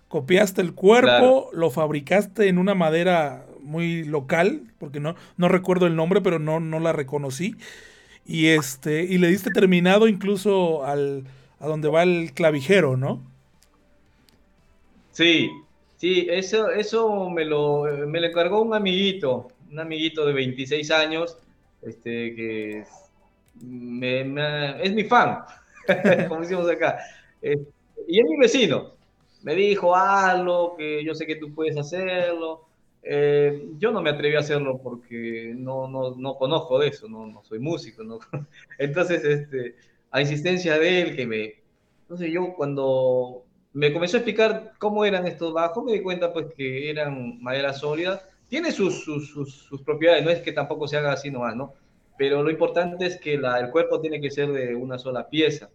copiaste 0.09 0.61
el 0.61 0.73
cuerpo, 0.73 1.49
lo 1.53 1.69
fabricaste 1.69 2.49
en 2.49 2.57
una 2.57 2.75
madera 2.75 3.45
muy 3.61 4.03
local, 4.03 4.63
porque 4.79 4.99
no, 4.99 5.15
no 5.37 5.47
recuerdo 5.47 5.85
el 5.85 5.95
nombre, 5.95 6.19
pero 6.19 6.39
no, 6.39 6.59
no 6.59 6.79
la 6.79 6.91
reconocí. 6.91 7.55
Y 8.25 8.47
este, 8.47 9.03
y 9.03 9.19
le 9.19 9.27
diste 9.27 9.51
terminado 9.51 10.07
incluso 10.07 10.83
al, 10.83 11.25
a 11.59 11.67
donde 11.67 11.89
va 11.89 12.03
el 12.03 12.33
clavijero, 12.33 12.97
¿no? 12.97 13.21
Sí, 15.11 15.49
sí, 15.97 16.27
eso, 16.29 16.71
eso 16.71 17.29
me 17.29 17.45
lo, 17.45 17.83
me 18.07 18.19
lo 18.19 18.27
encargó 18.27 18.61
un 18.63 18.73
amiguito, 18.73 19.49
un 19.71 19.79
amiguito 19.79 20.25
de 20.25 20.33
26 20.33 20.91
años. 20.91 21.37
este, 21.81 22.35
que 22.35 22.79
es, 22.79 22.89
es 24.83 24.93
mi 24.93 25.03
fan, 25.03 25.39
como 26.27 26.41
decimos 26.41 26.69
acá. 26.69 26.99
y 27.41 28.19
es 28.19 28.25
mi 28.25 28.37
vecino. 28.37 28.93
Me 29.41 29.55
dijo, 29.55 29.95
hazlo, 29.95 30.75
que 30.77 31.03
yo 31.03 31.15
sé 31.15 31.25
que 31.25 31.37
tú 31.37 31.53
puedes 31.53 31.77
hacerlo. 31.77 32.65
Eh, 33.01 33.69
yo 33.77 33.91
no 33.91 34.01
me 34.01 34.09
atreví 34.09 34.35
a 34.35 34.39
hacerlo 34.39 34.79
porque 34.83 35.53
no, 35.55 35.87
no, 35.87 36.15
no 36.15 36.35
conozco 36.35 36.79
de 36.79 36.89
eso, 36.89 37.07
no, 37.07 37.25
no, 37.25 37.43
soy 37.43 37.59
músico. 37.59 38.03
¿no? 38.03 38.19
Entonces, 38.77 39.23
este, 39.23 39.75
a 40.11 40.21
insistencia 40.21 40.77
de 40.77 41.01
él, 41.01 41.15
que 41.15 41.25
me... 41.25 41.55
Entonces 42.01 42.31
yo 42.31 42.53
cuando 42.55 43.45
me 43.73 43.93
comenzó 43.93 44.17
a 44.17 44.19
explicar 44.19 44.73
cómo 44.79 45.05
eran 45.05 45.27
estos 45.27 45.53
bajos, 45.53 45.83
me 45.83 45.93
di 45.93 46.01
cuenta 46.01 46.33
pues 46.33 46.47
que 46.55 46.89
eran 46.89 47.41
madera 47.41 47.73
sólida. 47.73 48.27
Tiene 48.49 48.71
sus, 48.71 49.03
sus, 49.03 49.29
sus, 49.29 49.81
propiedades, 49.83 50.23
no 50.23 50.31
es 50.31 50.41
que 50.41 50.51
tampoco 50.51 50.87
se 50.87 50.97
haga 50.97 51.13
así 51.13 51.29
nomás, 51.29 51.55
¿no? 51.55 51.73
Pero 52.17 52.43
lo 52.43 52.49
importante 52.49 53.05
es 53.05 53.17
que 53.19 53.37
la, 53.37 53.59
el 53.59 53.69
cuerpo 53.69 54.01
tiene 54.01 54.19
que 54.19 54.31
ser 54.31 54.51
de 54.51 54.75
una 54.75 54.97
sola 54.97 55.29
pieza. 55.29 55.69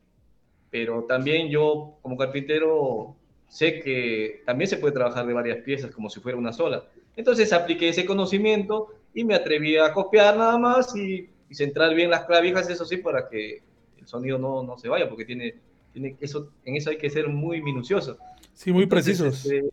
Pero 0.71 1.05
también 1.05 1.49
yo, 1.49 1.99
como 2.03 2.17
carpintero, 2.17 3.15
sé 3.49 3.81
que 3.81 4.43
también 4.45 4.69
se 4.69 4.77
puede 4.77 4.93
trabajar 4.93 5.25
de 5.25 5.33
varias 5.33 5.59
piezas 5.59 5.93
como 5.93 6.11
si 6.11 6.19
fuera 6.19 6.37
una 6.37 6.53
sola. 6.53 6.85
Entonces 7.17 7.53
apliqué 7.53 7.91
ese 7.91 8.05
conocimiento 8.05 8.89
y 9.15 9.25
me 9.25 9.37
atreví 9.37 9.77
a 9.77 9.93
copiar 9.93 10.37
nada 10.37 10.59
más 10.59 10.95
y, 10.97 11.31
centrar 11.53 11.95
bien 11.95 12.11
las 12.11 12.25
clavijas, 12.25 12.69
eso 12.69 12.85
sí, 12.85 12.97
para 12.97 13.29
que 13.29 13.63
el 13.97 14.07
sonido 14.09 14.37
no, 14.39 14.65
no 14.65 14.77
se 14.77 14.89
vaya, 14.89 15.09
porque 15.09 15.25
tiene, 15.25 15.55
tiene 15.93 16.17
eso, 16.21 16.51
en 16.65 16.75
eso 16.75 16.91
hay 16.91 16.99
que 16.99 17.09
ser 17.09 17.29
muy 17.29 17.63
minucioso. 17.63 18.19
Sí, 18.55 18.73
muy 18.73 18.87
precisos. 18.87 19.45
Este, 19.47 19.71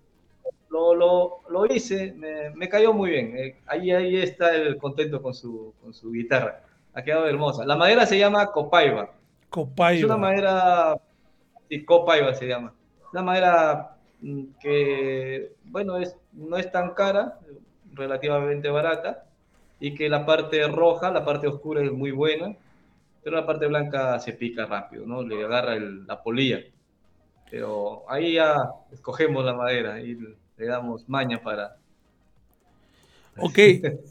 lo, 0.72 0.96
lo, 0.96 1.40
lo, 1.50 1.66
hice, 1.66 2.14
me, 2.14 2.50
me, 2.52 2.70
cayó 2.70 2.94
muy 2.94 3.12
bien. 3.12 3.38
Eh, 3.38 3.60
ahí, 3.68 3.92
ahí 3.92 4.18
está 4.18 4.56
el 4.56 4.78
contento 4.78 5.22
con 5.22 5.34
su, 5.34 5.74
con 5.82 5.94
su 5.94 6.12
guitarra. 6.12 6.64
Ha 6.94 7.04
quedado 7.04 7.28
hermosa. 7.28 7.66
La 7.66 7.76
madera 7.76 8.06
se 8.06 8.18
llama 8.18 8.52
copaiba. 8.52 9.12
Copaiba. 9.50 10.00
Es 10.00 10.04
una 10.06 10.18
madera, 10.18 10.98
sí, 11.70 11.84
copaiba 11.86 12.34
se 12.34 12.48
llama 12.48 12.74
una 13.12 13.22
madera 13.22 13.98
mm, 14.22 14.44
que, 14.60 15.54
bueno, 15.66 15.98
es, 15.98 16.16
no 16.34 16.58
es 16.58 16.72
tan 16.72 16.94
cara, 16.94 17.40
relativamente 17.94 18.70
barata, 18.70 19.26
y 19.80 19.96
que 19.96 20.10
la 20.10 20.26
parte 20.26 20.68
roja, 20.68 21.12
la 21.12 21.26
parte 21.26 21.48
oscura 21.48 21.82
es 21.82 21.92
muy 21.92 22.12
buena, 22.12 22.56
pero 23.24 23.36
la 23.36 23.46
parte 23.46 23.68
blanca 23.68 24.20
se 24.20 24.34
pica 24.34 24.66
rápido, 24.66 25.06
¿no? 25.06 25.24
Le 25.24 25.44
agarra 25.44 25.76
la 25.78 26.24
polilla. 26.24 26.60
Pero 27.50 28.04
ahí 28.10 28.36
ya 28.36 28.56
escogemos 28.92 29.44
la 29.44 29.54
madera 29.54 30.00
y 30.00 30.18
le 30.58 30.66
damos 30.66 31.08
maña 31.08 31.42
para... 31.42 31.78
Ok, 33.38 33.58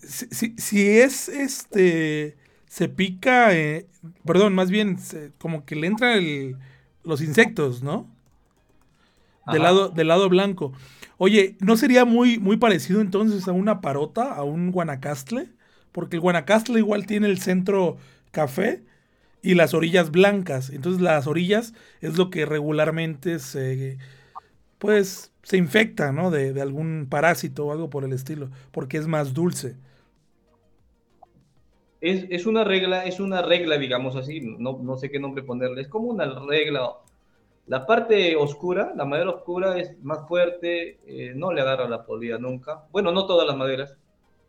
si, 0.03 0.55
si, 0.57 0.89
es 0.89 1.29
este, 1.29 2.37
se 2.67 2.89
pica, 2.89 3.55
eh, 3.55 3.87
perdón, 4.25 4.55
más 4.55 4.71
bien 4.71 4.97
como 5.39 5.65
que 5.67 5.77
le 5.77 5.87
entran 5.87 6.59
los 7.05 7.21
insectos, 7.21 7.83
¿no? 7.83 8.09
del 9.51 9.63
lado, 9.63 9.89
del 9.89 10.09
lado 10.09 10.29
blanco. 10.29 10.73
Oye, 11.19 11.57
¿no 11.61 11.77
sería 11.77 12.05
muy, 12.05 12.39
muy 12.39 12.57
parecido 12.57 13.01
entonces 13.01 13.47
a 13.49 13.53
una 13.53 13.81
parota, 13.81 14.33
a 14.33 14.43
un 14.43 14.71
guanacastle? 14.71 15.49
Porque 15.93 16.17
el 16.17 16.21
guanacastle 16.21 16.79
igual 16.79 17.07
tiene 17.07 17.27
el 17.27 17.41
centro 17.41 17.99
café 18.31 18.83
y 19.43 19.55
las 19.55 19.75
orillas 19.75 20.11
blancas. 20.11 20.71
Entonces 20.71 21.03
las 21.03 21.27
orillas 21.27 21.75
es 22.01 22.17
lo 22.17 22.31
que 22.31 22.47
regularmente 22.47 23.39
se, 23.39 23.99
pues, 24.79 25.30
se 25.43 25.57
infecta, 25.57 26.13
¿no? 26.13 26.31
De, 26.31 26.61
algún 26.61 27.07
parásito 27.09 27.67
o 27.67 27.73
algo 27.73 27.91
por 27.91 28.05
el 28.05 28.13
estilo, 28.13 28.51
porque 28.71 28.97
es 28.97 29.07
más 29.07 29.35
dulce. 29.35 29.77
Es, 32.01 32.27
es, 32.31 32.47
una 32.47 32.65
regla, 32.65 33.05
es 33.05 33.21
una 33.21 33.43
regla, 33.43 33.77
digamos 33.77 34.17
así, 34.17 34.41
no, 34.41 34.79
no 34.83 34.97
sé 34.97 35.11
qué 35.11 35.19
nombre 35.19 35.43
ponerle, 35.43 35.83
es 35.83 35.89
como 35.89 36.09
una 36.09 36.27
regla 36.47 36.95
la 37.71 37.87
parte 37.87 38.35
oscura, 38.35 38.93
la 38.97 39.05
madera 39.05 39.31
oscura 39.31 39.79
es 39.79 39.97
más 40.03 40.27
fuerte, 40.27 40.99
eh, 41.07 41.33
no 41.37 41.53
le 41.53 41.61
agarra 41.61 41.89
la 41.89 42.05
polilla 42.05 42.37
nunca. 42.37 42.83
Bueno, 42.91 43.13
no 43.13 43.27
todas 43.27 43.47
las 43.47 43.57
maderas. 43.57 43.97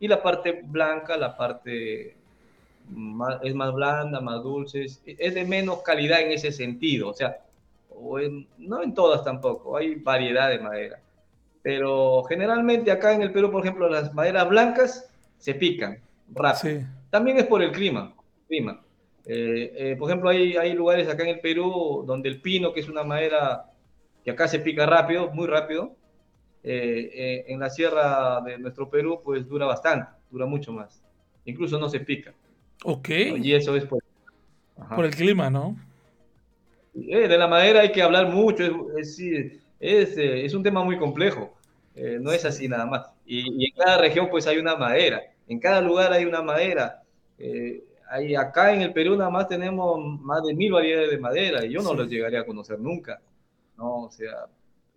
Y 0.00 0.08
la 0.08 0.20
parte 0.20 0.62
blanca, 0.64 1.16
la 1.16 1.36
parte 1.36 2.16
es 3.42 3.54
más 3.54 3.72
blanda, 3.72 4.20
más 4.20 4.42
dulce, 4.42 4.86
es, 4.86 5.34
de 5.34 5.44
menos 5.44 5.82
calidad 5.82 6.20
en 6.20 6.32
ese 6.32 6.50
sentido. 6.50 7.10
O 7.10 7.14
sea, 7.14 7.38
no 8.58 8.82
en 8.82 8.94
todas 8.94 9.24
tampoco, 9.24 9.76
hay 9.76 9.96
variedad 9.96 10.48
de 10.50 10.58
madera. 10.58 11.00
Pero 11.62 12.24
generalmente 12.24 12.90
acá 12.90 13.14
en 13.14 13.22
el 13.22 13.32
Perú, 13.32 13.50
por 13.50 13.62
ejemplo, 13.62 13.88
las 13.88 14.12
maderas 14.14 14.48
blancas 14.48 15.10
se 15.38 15.54
pican 15.54 15.98
rápido. 16.32 16.86
También 17.10 17.38
es 17.38 17.46
por 17.46 17.62
el 17.62 17.72
clima. 17.72 18.14
clima. 18.48 18.80
Eh, 19.24 19.72
eh, 19.76 19.96
por 19.96 20.10
ejemplo, 20.10 20.30
hay, 20.30 20.56
hay 20.56 20.72
lugares 20.72 21.08
acá 21.08 21.22
en 21.22 21.30
el 21.30 21.40
Perú 21.40 22.04
donde 22.06 22.28
el 22.28 22.40
pino, 22.40 22.72
que 22.72 22.80
es 22.80 22.88
una 22.88 23.04
madera 23.04 23.66
que 24.24 24.30
acá 24.30 24.48
se 24.48 24.60
pica 24.60 24.86
rápido, 24.86 25.30
muy 25.32 25.46
rápido, 25.46 25.94
eh, 26.64 27.44
en 27.48 27.60
la 27.60 27.70
sierra 27.70 28.40
de 28.40 28.58
nuestro 28.58 28.88
Perú, 28.88 29.20
pues 29.24 29.48
dura 29.48 29.66
bastante, 29.66 30.10
dura 30.30 30.46
mucho 30.46 30.72
más. 30.72 31.02
Incluso 31.44 31.78
no 31.78 31.88
se 31.88 32.00
pica. 32.00 32.34
Ok. 32.84 33.08
Y 33.42 33.52
eso 33.52 33.76
es 33.76 33.84
por, 33.84 34.02
por 34.94 35.04
el 35.04 35.14
clima, 35.14 35.50
¿no? 35.50 35.76
De 36.94 37.38
la 37.38 37.46
madera 37.46 37.80
hay 37.80 37.92
que 37.92 38.02
hablar 38.02 38.28
mucho, 38.28 38.64
es, 38.98 39.18
es, 39.80 40.16
es 40.16 40.54
un 40.54 40.62
tema 40.62 40.84
muy 40.84 40.98
complejo, 40.98 41.54
no 42.20 42.32
es 42.32 42.44
así 42.44 42.68
nada 42.68 42.86
más. 42.86 43.06
Y, 43.24 43.40
y, 43.40 43.66
en 43.70 43.76
cada 43.76 43.98
región 43.98 44.28
pues 44.30 44.46
hay 44.46 44.58
una 44.58 44.76
madera, 44.76 45.22
en 45.48 45.58
cada 45.58 45.80
lugar 45.80 46.12
hay 46.12 46.24
una 46.24 46.42
madera 46.42 47.02
acá 48.38 48.74
en 48.74 48.82
el 48.82 48.92
Perú 48.92 49.16
nada 49.16 49.30
más 49.30 49.48
tenemos 49.48 50.20
más 50.20 50.42
de 50.42 50.54
mil 50.54 50.72
variedades 50.72 51.10
de 51.10 51.18
madera 51.18 51.64
y 51.64 51.72
yo 51.72 51.82
no 51.82 51.94
los 51.94 52.08
llegaría 52.08 52.40
a 52.40 52.46
conocer 52.46 52.78
nunca. 52.78 53.20
¿no? 53.76 54.02
O 54.02 54.10
sea, 54.10 54.46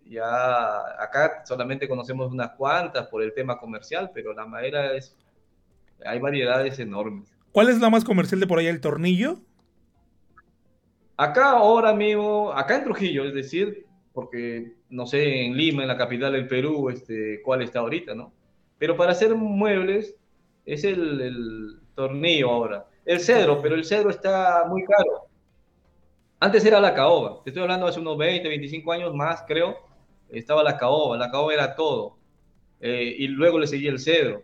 ya 0.04 1.02
acá 1.02 1.42
solamente 1.44 1.88
conocemos 1.88 2.30
unas 2.30 2.50
cuantas 2.50 3.06
por 3.08 3.22
el 3.22 3.32
tema 3.32 3.58
comercial, 3.58 4.10
pero 4.12 4.32
la 4.32 4.46
madera 4.46 4.94
es, 4.94 5.16
hay 6.04 6.18
variedades 6.18 6.78
enormes. 6.78 7.28
¿Cuál 7.52 7.70
es 7.70 7.80
la 7.80 7.90
más 7.90 8.04
comercial 8.04 8.40
de 8.40 8.46
por 8.46 8.58
allá, 8.58 8.70
el 8.70 8.80
tornillo? 8.80 9.38
Acá 11.16 11.52
ahora 11.52 11.94
mismo, 11.94 12.52
acá 12.52 12.76
en 12.76 12.84
Trujillo, 12.84 13.24
es 13.24 13.34
decir, 13.34 13.86
porque 14.12 14.74
no 14.90 15.06
sé 15.06 15.46
en 15.46 15.56
Lima, 15.56 15.82
en 15.82 15.88
la 15.88 15.96
capital 15.96 16.32
del 16.32 16.46
Perú, 16.48 16.90
este, 16.90 17.40
cuál 17.42 17.62
está 17.62 17.80
ahorita, 17.80 18.14
¿no? 18.14 18.32
Pero 18.78 18.96
para 18.96 19.12
hacer 19.12 19.34
muebles 19.34 20.14
es 20.64 20.84
el, 20.84 21.20
el 21.20 21.80
tornillo 21.94 22.50
ahora 22.50 22.86
el 23.06 23.20
cedro, 23.20 23.62
pero 23.62 23.76
el 23.76 23.84
cedro 23.84 24.10
está 24.10 24.64
muy 24.68 24.84
caro. 24.84 25.28
Antes 26.40 26.64
era 26.66 26.80
la 26.80 26.92
caoba, 26.92 27.40
te 27.42 27.50
estoy 27.50 27.62
hablando 27.62 27.86
hace 27.86 28.00
unos 28.00 28.18
20, 28.18 28.46
25 28.48 28.92
años 28.92 29.14
más, 29.14 29.44
creo, 29.46 29.76
estaba 30.28 30.62
la 30.62 30.76
caoba, 30.76 31.16
la 31.16 31.30
caoba 31.30 31.54
era 31.54 31.74
todo. 31.74 32.18
Eh, 32.80 33.14
y 33.18 33.28
luego 33.28 33.58
le 33.58 33.66
seguía 33.66 33.90
el 33.90 34.00
cedro. 34.00 34.42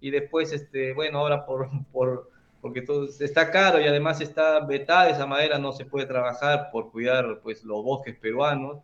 Y 0.00 0.10
después, 0.10 0.52
este, 0.52 0.94
bueno, 0.94 1.18
ahora 1.18 1.44
por, 1.44 1.68
por, 1.92 2.27
porque 2.60 2.82
todo 2.82 3.08
está 3.20 3.50
caro 3.50 3.80
y 3.80 3.86
además 3.86 4.20
está 4.20 4.60
vetada 4.60 5.10
esa 5.10 5.26
madera, 5.26 5.58
no 5.58 5.72
se 5.72 5.84
puede 5.84 6.06
trabajar 6.06 6.70
por 6.72 6.90
cuidar 6.90 7.40
pues, 7.42 7.64
los 7.64 7.84
bosques 7.84 8.16
peruanos, 8.16 8.78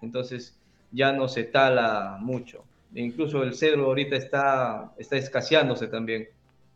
entonces 0.00 0.58
ya 0.90 1.12
no 1.12 1.28
se 1.28 1.44
tala 1.44 2.18
mucho. 2.20 2.64
incluso 2.94 3.42
el 3.42 3.54
cedro 3.54 3.86
ahorita 3.86 4.16
está, 4.16 4.92
está 4.98 5.16
escaseándose 5.16 5.86
también 5.86 6.28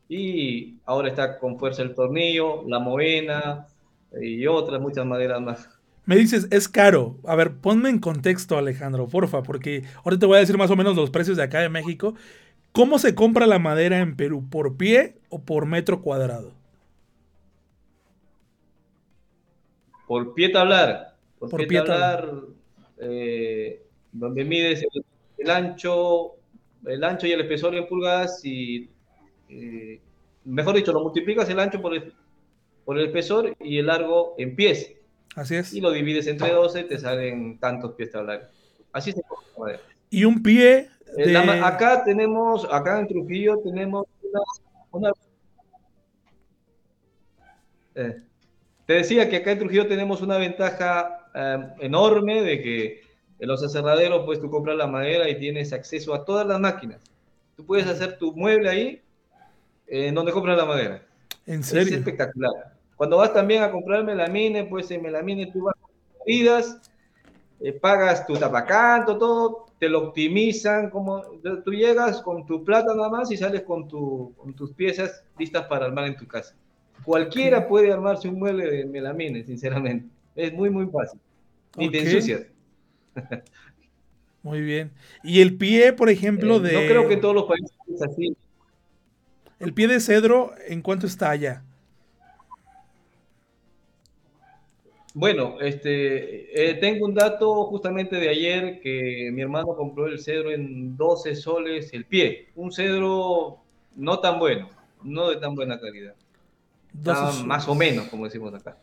y 0.08 0.76
ahora 0.84 1.08
está 1.08 1.38
con 1.38 1.58
fuerza 1.58 1.82
el 1.82 1.94
tornillo, 1.94 2.62
la 2.68 2.78
moena 2.78 3.66
y 4.20 4.46
otras 4.46 4.80
muchas 4.80 5.04
maderas 5.04 5.40
más. 5.40 5.68
Me 6.04 6.16
dices, 6.16 6.46
es 6.52 6.68
caro. 6.68 7.16
A 7.24 7.34
ver, 7.34 7.56
ponme 7.56 7.90
en 7.90 7.98
contexto, 7.98 8.56
Alejandro, 8.56 9.08
porfa, 9.08 9.42
porque 9.42 9.82
ahora 10.04 10.16
te 10.16 10.26
voy 10.26 10.36
a 10.36 10.40
decir 10.40 10.56
más 10.56 10.70
o 10.70 10.76
menos 10.76 10.94
los 10.94 11.10
precios 11.10 11.36
de 11.36 11.42
acá 11.42 11.58
de 11.58 11.68
México. 11.68 12.14
¿Cómo 12.76 12.98
se 12.98 13.14
compra 13.14 13.46
la 13.46 13.58
madera 13.58 14.00
en 14.00 14.16
Perú? 14.16 14.50
¿Por 14.50 14.76
pie 14.76 15.16
o 15.30 15.42
por 15.42 15.64
metro 15.64 16.02
cuadrado? 16.02 16.52
Por 20.06 20.34
pie 20.34 20.50
tablar. 20.50 21.16
Por, 21.38 21.66
pie, 21.66 21.80
tablar, 21.80 22.34
eh, 22.98 23.82
donde 24.12 24.44
mides 24.44 24.82
el, 24.82 25.04
el, 25.38 25.50
ancho, 25.50 26.32
el 26.84 27.02
ancho 27.02 27.26
y 27.26 27.32
el 27.32 27.40
espesor 27.40 27.74
en 27.74 27.86
pulgadas 27.86 28.44
y 28.44 28.90
eh, 29.48 29.98
mejor 30.44 30.76
dicho, 30.76 30.92
lo 30.92 31.00
multiplicas 31.00 31.48
el 31.48 31.58
ancho 31.58 31.80
por 31.80 31.94
el, 31.94 32.12
por 32.84 32.98
el 32.98 33.06
espesor 33.06 33.56
y 33.58 33.78
el 33.78 33.86
largo 33.86 34.34
en 34.36 34.54
pies. 34.54 34.92
Así 35.34 35.54
es. 35.54 35.72
Y 35.72 35.80
lo 35.80 35.92
divides 35.92 36.26
entre 36.26 36.50
12, 36.50 36.84
te 36.84 36.98
salen 36.98 37.58
tantos 37.58 37.94
pies 37.94 38.10
tablares. 38.10 38.48
Así 38.92 39.12
se 39.12 39.22
puede. 39.54 39.80
Y 40.10 40.26
un 40.26 40.42
pie. 40.42 40.90
Eh, 41.16 41.36
acá 41.36 42.04
tenemos, 42.04 42.66
acá 42.70 43.00
en 43.00 43.08
Trujillo 43.08 43.58
tenemos 43.58 44.06
una. 44.90 45.10
Eh, 47.94 48.22
te 48.86 48.92
decía 48.92 49.28
que 49.28 49.36
acá 49.36 49.52
en 49.52 49.58
Trujillo 49.60 49.88
tenemos 49.88 50.20
una 50.20 50.38
ventaja 50.38 51.22
enorme 51.80 52.42
de 52.42 52.62
que 52.62 53.02
en 53.38 53.48
los 53.48 53.62
aserraderos, 53.62 54.24
pues 54.24 54.40
tú 54.40 54.50
compras 54.50 54.76
la 54.76 54.86
madera 54.86 55.28
y 55.28 55.38
tienes 55.38 55.72
acceso 55.72 56.14
a 56.14 56.24
todas 56.24 56.46
las 56.46 56.58
máquinas. 56.58 57.00
Tú 57.56 57.66
puedes 57.66 57.86
hacer 57.86 58.18
tu 58.18 58.32
mueble 58.32 58.68
ahí 58.68 59.02
en 59.86 60.14
donde 60.14 60.32
compras 60.32 60.56
la 60.56 60.64
madera. 60.64 61.02
¿En 61.46 61.62
serio? 61.62 61.94
Es 61.94 61.98
espectacular. 61.98 62.52
Cuando 62.96 63.18
vas 63.18 63.32
también 63.32 63.62
a 63.62 63.70
comprar 63.70 64.04
melamine, 64.04 64.64
pues 64.64 64.90
en 64.90 65.02
melamine 65.02 65.46
tú 65.52 65.64
vas 65.64 65.74
con 65.80 65.90
medidas, 66.26 66.80
eh, 67.60 67.72
pagas 67.72 68.26
tu 68.26 68.34
tapacanto, 68.34 69.16
todo, 69.16 69.66
te 69.78 69.88
lo 69.88 70.08
optimizan, 70.08 70.90
como 70.90 71.22
tú 71.64 71.72
llegas 71.72 72.22
con 72.22 72.46
tu 72.46 72.64
plata 72.64 72.94
nada 72.94 73.08
más 73.08 73.30
y 73.30 73.36
sales 73.36 73.62
con, 73.62 73.88
tu, 73.88 74.34
con 74.36 74.54
tus 74.54 74.72
piezas 74.72 75.24
listas 75.38 75.66
para 75.66 75.86
armar 75.86 76.06
en 76.06 76.16
tu 76.16 76.26
casa. 76.26 76.54
Cualquiera 77.04 77.68
puede 77.68 77.92
armarse 77.92 78.28
un 78.28 78.38
mueble 78.38 78.70
de 78.70 78.86
melamine, 78.86 79.44
sinceramente. 79.44 80.08
Es 80.34 80.52
muy, 80.52 80.70
muy 80.70 80.86
fácil. 80.86 81.20
Ni 81.76 81.90
te 81.90 82.00
ensucias. 82.00 82.42
Muy 84.42 84.60
bien. 84.60 84.92
¿Y 85.24 85.40
el 85.40 85.56
pie, 85.56 85.92
por 85.92 86.08
ejemplo, 86.08 86.56
Eh, 86.56 86.60
de... 86.60 86.72
No 86.72 86.88
creo 86.88 87.08
que 87.08 87.16
todos 87.16 87.34
los 87.34 87.44
países 87.44 87.70
es 87.92 88.02
así. 88.02 88.36
El 89.58 89.72
pie 89.72 89.88
de 89.88 90.00
cedro, 90.00 90.52
¿en 90.68 90.82
cuánto 90.82 91.06
está 91.06 91.30
allá? 91.30 91.62
Bueno, 95.18 95.56
este, 95.62 96.70
eh, 96.70 96.74
tengo 96.74 97.06
un 97.06 97.14
dato 97.14 97.64
justamente 97.68 98.16
de 98.16 98.28
ayer 98.28 98.80
que 98.82 99.30
mi 99.32 99.40
hermano 99.40 99.68
compró 99.74 100.06
el 100.08 100.20
cedro 100.20 100.50
en 100.50 100.94
12 100.94 101.34
soles 101.36 101.90
el 101.94 102.04
pie. 102.04 102.50
Un 102.54 102.70
cedro 102.70 103.56
no 103.94 104.18
tan 104.20 104.38
bueno, 104.38 104.68
no 105.02 105.30
de 105.30 105.36
tan 105.38 105.54
buena 105.54 105.80
calidad. 105.80 106.14
Está 106.94 107.14
12 107.14 107.32
soles. 107.32 107.46
más 107.46 107.66
o 107.66 107.74
menos, 107.74 108.08
como 108.08 108.26
decimos 108.26 108.52
acá. 108.52 108.76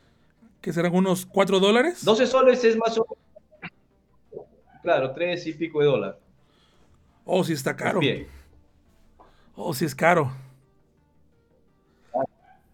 ¿Que 0.60 0.74
serán 0.74 0.96
unos 0.96 1.24
4 1.28 1.60
dólares? 1.60 2.04
12 2.04 2.26
soles 2.26 2.64
es 2.64 2.76
más 2.78 2.98
o 2.98 3.06
menos. 3.06 4.48
Claro, 4.82 5.14
3 5.14 5.46
y 5.46 5.54
pico 5.54 5.82
de 5.82 5.86
dólar. 5.86 6.18
Oh, 7.26 7.44
sí 7.44 7.54
está 7.54 7.76
caro. 7.76 8.00
pie. 8.00 8.28
Oh, 9.56 9.72
sí 9.72 9.86
es 9.86 9.94
caro. 9.94 10.32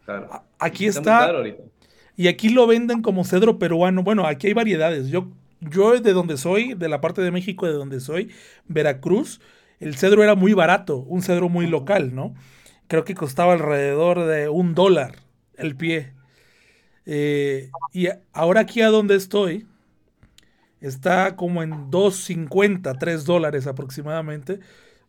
Claro. 0.05 0.29
A- 0.31 0.43
Aquí 0.59 0.85
Está. 0.85 1.29
Y 2.19 2.27
aquí 2.27 2.49
lo 2.49 2.67
venden 2.67 3.01
como 3.01 3.23
cedro 3.23 3.59
peruano. 3.59 4.03
Bueno, 4.03 4.27
aquí 4.27 4.47
hay 4.47 4.53
variedades. 4.53 5.07
Yo, 5.07 5.29
yo 5.61 5.97
de 6.01 6.11
donde 6.11 6.35
soy, 6.35 6.73
de 6.73 6.89
la 6.89 6.99
parte 6.99 7.21
de 7.21 7.31
México 7.31 7.65
de 7.65 7.71
donde 7.71 8.01
soy, 8.01 8.29
Veracruz, 8.67 9.39
el 9.79 9.95
cedro 9.95 10.21
era 10.21 10.35
muy 10.35 10.51
barato, 10.51 10.97
un 10.97 11.21
cedro 11.21 11.47
muy 11.47 11.65
local, 11.65 12.13
¿no? 12.13 12.35
Creo 12.87 13.05
que 13.05 13.15
costaba 13.15 13.53
alrededor 13.53 14.25
de 14.25 14.49
un 14.49 14.75
dólar 14.75 15.15
el 15.55 15.77
pie. 15.77 16.11
Eh, 17.05 17.71
y 17.93 18.09
ahora 18.33 18.59
aquí 18.59 18.81
a 18.81 18.89
donde 18.89 19.15
estoy, 19.15 19.65
está 20.81 21.37
como 21.37 21.63
en 21.63 21.89
2.50, 21.89 22.97
3 22.99 23.23
dólares 23.23 23.65
aproximadamente. 23.65 24.59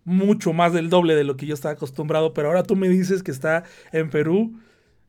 Mucho 0.04 0.52
más 0.52 0.72
del 0.72 0.90
doble 0.90 1.16
de 1.16 1.24
lo 1.24 1.36
que 1.36 1.46
yo 1.46 1.54
estaba 1.54 1.74
acostumbrado. 1.74 2.34
Pero 2.34 2.46
ahora 2.46 2.62
tú 2.62 2.76
me 2.76 2.88
dices 2.88 3.24
que 3.24 3.32
está 3.32 3.64
en 3.90 4.10
Perú. 4.10 4.60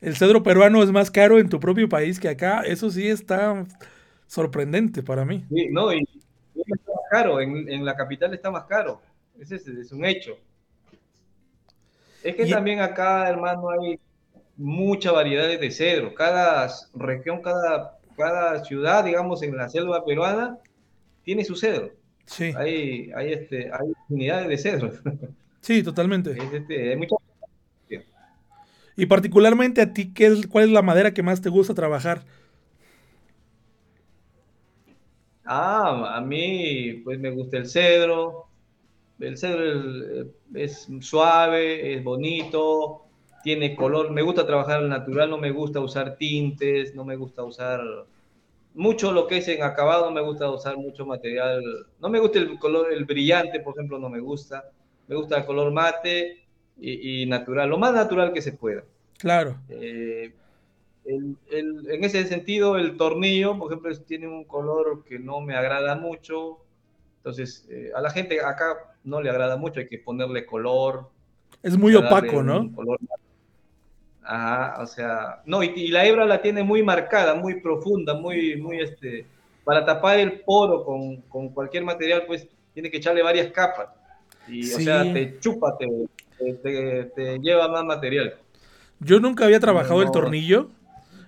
El 0.02 0.16
cedro 0.18 0.44
peruano 0.44 0.84
es 0.84 0.92
más 0.92 1.12
caro 1.12 1.40
en 1.40 1.50
tu 1.50 1.60
propio 1.60 1.88
país 1.90 2.20
que 2.20 2.30
acá. 2.30 2.62
Eso 2.64 2.90
sí 2.92 3.08
está 3.08 3.66
sorprendente 4.28 5.04
para 5.04 5.26
mí. 5.26 5.46
Sí, 5.50 5.68
no, 5.70 5.94
y 5.94 6.00
y 6.54 6.62
está 6.74 6.92
más 6.94 7.04
caro, 7.10 7.42
en, 7.42 7.70
en 7.70 7.86
la 7.86 7.96
capital 7.96 8.34
está 8.34 8.52
más 8.52 8.66
caro. 8.66 9.02
Ese 9.40 9.56
es, 9.56 9.68
es 9.68 9.92
un 9.92 10.06
hecho. 10.06 10.38
Es 12.24 12.36
que 12.36 12.46
Y- 12.46 12.52
también 12.52 12.80
acá, 12.80 13.28
hermano, 13.30 13.70
hay 13.70 14.00
mucha 14.58 15.12
variedad 15.12 15.48
de 15.48 15.72
cedro. 15.72 16.14
Cada 16.16 16.70
región, 16.94 17.42
cada, 17.42 18.00
cada 18.18 18.64
ciudad, 18.66 19.04
digamos, 19.06 19.44
en 19.44 19.58
la 19.58 19.70
selva 19.70 20.06
peruana, 20.06 20.60
tiene 21.24 21.46
su 21.46 21.56
cedro. 21.56 21.92
Sí, 22.26 22.54
Hay, 22.56 23.12
hay, 23.16 23.34
este, 23.34 23.72
hay 23.74 23.94
unidades 24.10 24.50
de 24.50 24.58
cedro. 24.58 24.92
sí, 25.62 25.84
totalmente. 25.84 26.38
Es, 26.38 26.54
este, 26.54 26.90
hay 26.92 26.96
Y 28.96 29.06
particularmente 29.06 29.82
a 29.82 29.94
ti, 29.94 30.14
¿qué 30.14 30.28
es, 30.28 30.48
¿cuál 30.48 30.66
es 30.66 30.72
la 30.72 30.82
madera 30.82 31.14
que 31.14 31.24
más 31.24 31.42
te 31.42 31.50
gusta 31.50 31.74
trabajar? 31.74 32.24
Ah, 35.46 36.16
a 36.18 36.22
mí, 36.22 37.02
pues 37.04 37.20
me 37.20 37.32
gusta 37.32 37.58
el 37.58 37.68
cedro. 37.68 38.48
El 39.20 39.38
cedro 39.38 40.32
es 40.56 40.88
suave, 41.00 41.94
es 41.94 42.04
bonito, 42.04 43.06
tiene 43.44 43.76
color. 43.76 44.12
Me 44.12 44.22
gusta 44.22 44.46
trabajar 44.46 44.80
al 44.80 44.90
natural, 44.90 45.30
no 45.30 45.38
me 45.38 45.52
gusta 45.52 45.80
usar 45.80 46.18
tintes, 46.18 46.96
no 46.96 47.06
me 47.06 47.16
gusta 47.16 47.44
usar 47.44 47.82
mucho 48.74 49.12
lo 49.12 49.28
que 49.28 49.38
es 49.38 49.48
en 49.48 49.64
acabado, 49.64 50.06
no 50.06 50.12
me 50.12 50.22
gusta 50.22 50.50
usar 50.50 50.78
mucho 50.78 51.06
material. 51.06 51.62
No 52.00 52.10
me 52.10 52.20
gusta 52.20 52.40
el 52.40 52.58
color, 52.60 52.94
el 52.94 53.06
brillante, 53.06 53.60
por 53.60 53.76
ejemplo, 53.76 54.00
no 54.00 54.10
me 54.10 54.20
gusta. 54.20 54.72
Me 55.08 55.16
gusta 55.16 55.40
el 55.40 55.46
color 55.46 55.72
mate 55.72 56.41
y, 56.82 57.22
y 57.24 57.26
natural, 57.28 57.70
lo 57.70 57.78
más 57.78 57.94
natural 57.94 58.34
que 58.34 58.42
se 58.42 58.52
pueda. 58.54 58.84
Claro. 59.20 59.56
Eh, 59.70 60.34
el- 61.06 61.38
el- 61.52 61.92
en 61.92 62.04
ese 62.04 62.26
sentido, 62.26 62.76
el 62.78 62.98
tornillo, 62.98 63.58
por 63.58 63.72
ejemplo, 63.72 63.96
tiene 64.02 64.28
un 64.28 64.44
color 64.44 65.04
que 65.06 65.18
no 65.20 65.40
me 65.42 65.56
agrada 65.56 65.96
mucho. 65.96 66.58
Entonces, 67.18 67.68
eh, 67.70 67.92
a 67.96 68.02
la 68.02 68.10
gente 68.10 68.42
acá 68.42 68.96
no 69.04 69.22
le 69.22 69.30
agrada 69.30 69.56
mucho, 69.58 69.80
hay 69.80 69.88
que 69.88 70.00
ponerle 70.00 70.46
color. 70.46 71.10
Es 71.64 71.78
muy 71.78 71.94
opaco, 71.96 72.42
¿no? 72.44 72.72
color- 72.74 73.00
Ajá, 74.24 74.82
o 74.82 74.86
sea, 74.86 75.42
no, 75.46 75.64
y, 75.64 75.68
y 75.76 75.88
la 75.90 76.06
hebra 76.06 76.26
la 76.26 76.42
tiene 76.42 76.64
muy 76.64 76.84
marcada, 76.84 77.34
muy 77.34 77.60
profunda, 77.60 78.14
muy, 78.14 78.56
muy, 78.56 78.80
este, 78.80 79.26
para 79.64 79.84
tapar 79.84 80.20
el 80.20 80.42
poro 80.42 80.86
con, 80.86 81.18
con 81.24 81.50
cualquier 81.50 81.84
material, 81.84 82.24
pues 82.28 82.48
tiene 82.74 82.90
que 82.92 82.98
echarle 82.98 83.24
varias 83.24 83.52
capas. 83.52 83.90
Y, 84.48 84.72
o 84.74 84.80
sea, 84.80 85.02
te 85.14 85.40
chupa, 85.40 85.76
te, 85.78 85.88
te- 86.64 87.40
lleva 87.40 87.68
más 87.68 87.84
material. 87.86 88.36
Yo 89.00 89.20
nunca 89.20 89.46
había 89.46 89.60
trabajado 89.60 90.02
el 90.02 90.12
tornillo. 90.12 90.70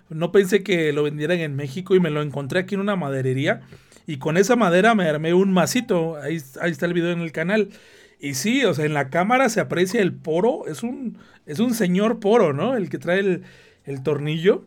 No 0.09 0.31
pensé 0.31 0.63
que 0.63 0.93
lo 0.93 1.03
vendieran 1.03 1.39
en 1.39 1.55
México 1.55 1.95
y 1.95 1.99
me 1.99 2.09
lo 2.11 2.21
encontré 2.21 2.59
aquí 2.59 2.75
en 2.75 2.81
una 2.81 2.95
maderería. 2.95 3.61
Y 4.05 4.17
con 4.17 4.37
esa 4.37 4.55
madera 4.55 4.93
me 4.95 5.07
armé 5.07 5.33
un 5.33 5.51
masito. 5.53 6.17
Ahí, 6.17 6.37
ahí 6.61 6.71
está 6.71 6.85
el 6.85 6.93
video 6.93 7.11
en 7.11 7.21
el 7.21 7.31
canal. 7.31 7.69
Y 8.19 8.35
sí, 8.35 8.63
o 8.65 8.73
sea, 8.73 8.85
en 8.85 8.93
la 8.93 9.09
cámara 9.09 9.49
se 9.49 9.59
aprecia 9.59 10.01
el 10.01 10.13
poro. 10.13 10.67
Es 10.67 10.83
un, 10.83 11.17
es 11.45 11.59
un 11.59 11.73
señor 11.73 12.19
poro, 12.19 12.53
¿no? 12.53 12.75
El 12.75 12.89
que 12.89 12.97
trae 12.99 13.19
el, 13.19 13.43
el 13.85 14.03
tornillo. 14.03 14.65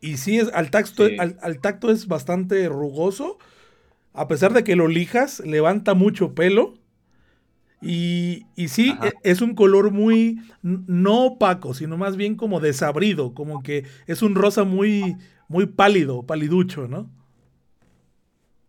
Y 0.00 0.16
sí, 0.16 0.38
es, 0.38 0.50
al, 0.54 0.70
tacto, 0.70 1.06
Sí. 1.06 1.16
al, 1.18 1.36
al 1.42 1.60
tacto 1.60 1.90
es 1.90 2.08
bastante 2.08 2.68
rugoso. 2.68 3.38
A 4.14 4.26
pesar 4.28 4.52
de 4.54 4.64
que 4.64 4.76
lo 4.76 4.88
lijas, 4.88 5.40
levanta 5.40 5.94
mucho 5.94 6.34
pelo. 6.34 6.74
Y, 7.80 8.48
y 8.56 8.68
sí, 8.68 8.98
Ajá. 8.98 9.08
e- 9.08 9.20
es 9.22 9.40
un 9.40 9.54
color 9.54 9.90
muy, 9.92 10.40
no 10.62 11.24
opaco, 11.26 11.74
sino 11.74 11.96
más 11.96 12.16
bien 12.16 12.36
como 12.36 12.60
desabrido, 12.60 13.34
como 13.34 13.62
que 13.62 13.84
es 14.06 14.22
un 14.22 14.34
rosa 14.34 14.64
muy, 14.64 15.18
muy 15.48 15.66
pálido, 15.66 16.24
paliducho, 16.26 16.88
¿no? 16.88 17.10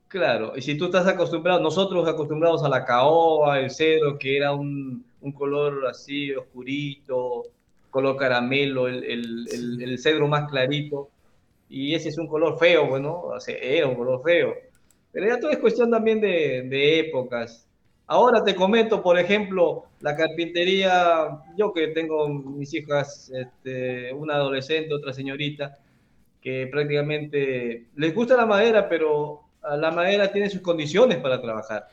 Claro, 0.07 0.53
y 0.57 0.62
si 0.64 0.76
tú 0.78 0.86
estás 0.86 1.05
acostumbrado, 1.07 1.60
nosotros 1.62 2.07
acostumbrados 2.07 2.64
a 2.64 2.70
la 2.70 2.84
caoba, 2.84 3.60
el 3.60 3.70
cedro, 3.70 4.18
que 4.18 4.38
era 4.38 4.53
un, 4.53 5.05
un 5.22 5.32
color 5.34 5.86
así 5.88 6.32
oscurito, 6.34 7.43
color 7.91 8.18
caramelo, 8.18 8.88
el, 8.88 9.03
el- 9.03 9.47
el- 9.51 9.82
el 9.84 9.99
cedro 9.99 10.28
más 10.28 10.49
clarito, 10.49 11.12
y 11.70 11.95
ese 11.95 12.10
es 12.10 12.18
un 12.20 12.28
color 12.28 12.57
feo, 12.60 12.88
bueno, 12.88 13.22
o 13.22 13.39
sea, 13.41 13.55
era 13.57 13.88
un 13.88 13.95
color 13.95 14.24
feo. 14.24 14.55
Pero 15.12 15.28
ya 15.28 15.39
todo 15.39 15.51
es 15.51 15.60
cuestión 15.60 15.91
también 15.91 16.22
de, 16.22 16.64
de 16.70 16.99
épocas. 17.01 17.68
Ahora 18.12 18.43
te 18.43 18.55
comento, 18.55 19.03
por 19.03 19.20
ejemplo, 19.20 19.86
la 19.99 20.16
carpintería, 20.16 21.43
yo 21.55 21.72
que 21.72 21.89
tengo 21.89 22.28
mis 22.28 22.74
hijas, 22.74 23.32
este, 23.32 24.12
una 24.14 24.34
adolescente, 24.34 24.95
otra 24.95 25.14
señorita, 25.14 25.78
que 26.41 26.66
prácticamente 26.72 27.86
les 27.95 28.16
gusta 28.16 28.36
la 28.36 28.47
madera, 28.47 28.89
pero 28.89 29.41
la 29.78 29.91
madera 29.91 30.32
tiene 30.32 30.49
sus 30.49 30.62
condiciones 30.62 31.20
para 31.20 31.39
trabajar. 31.39 31.88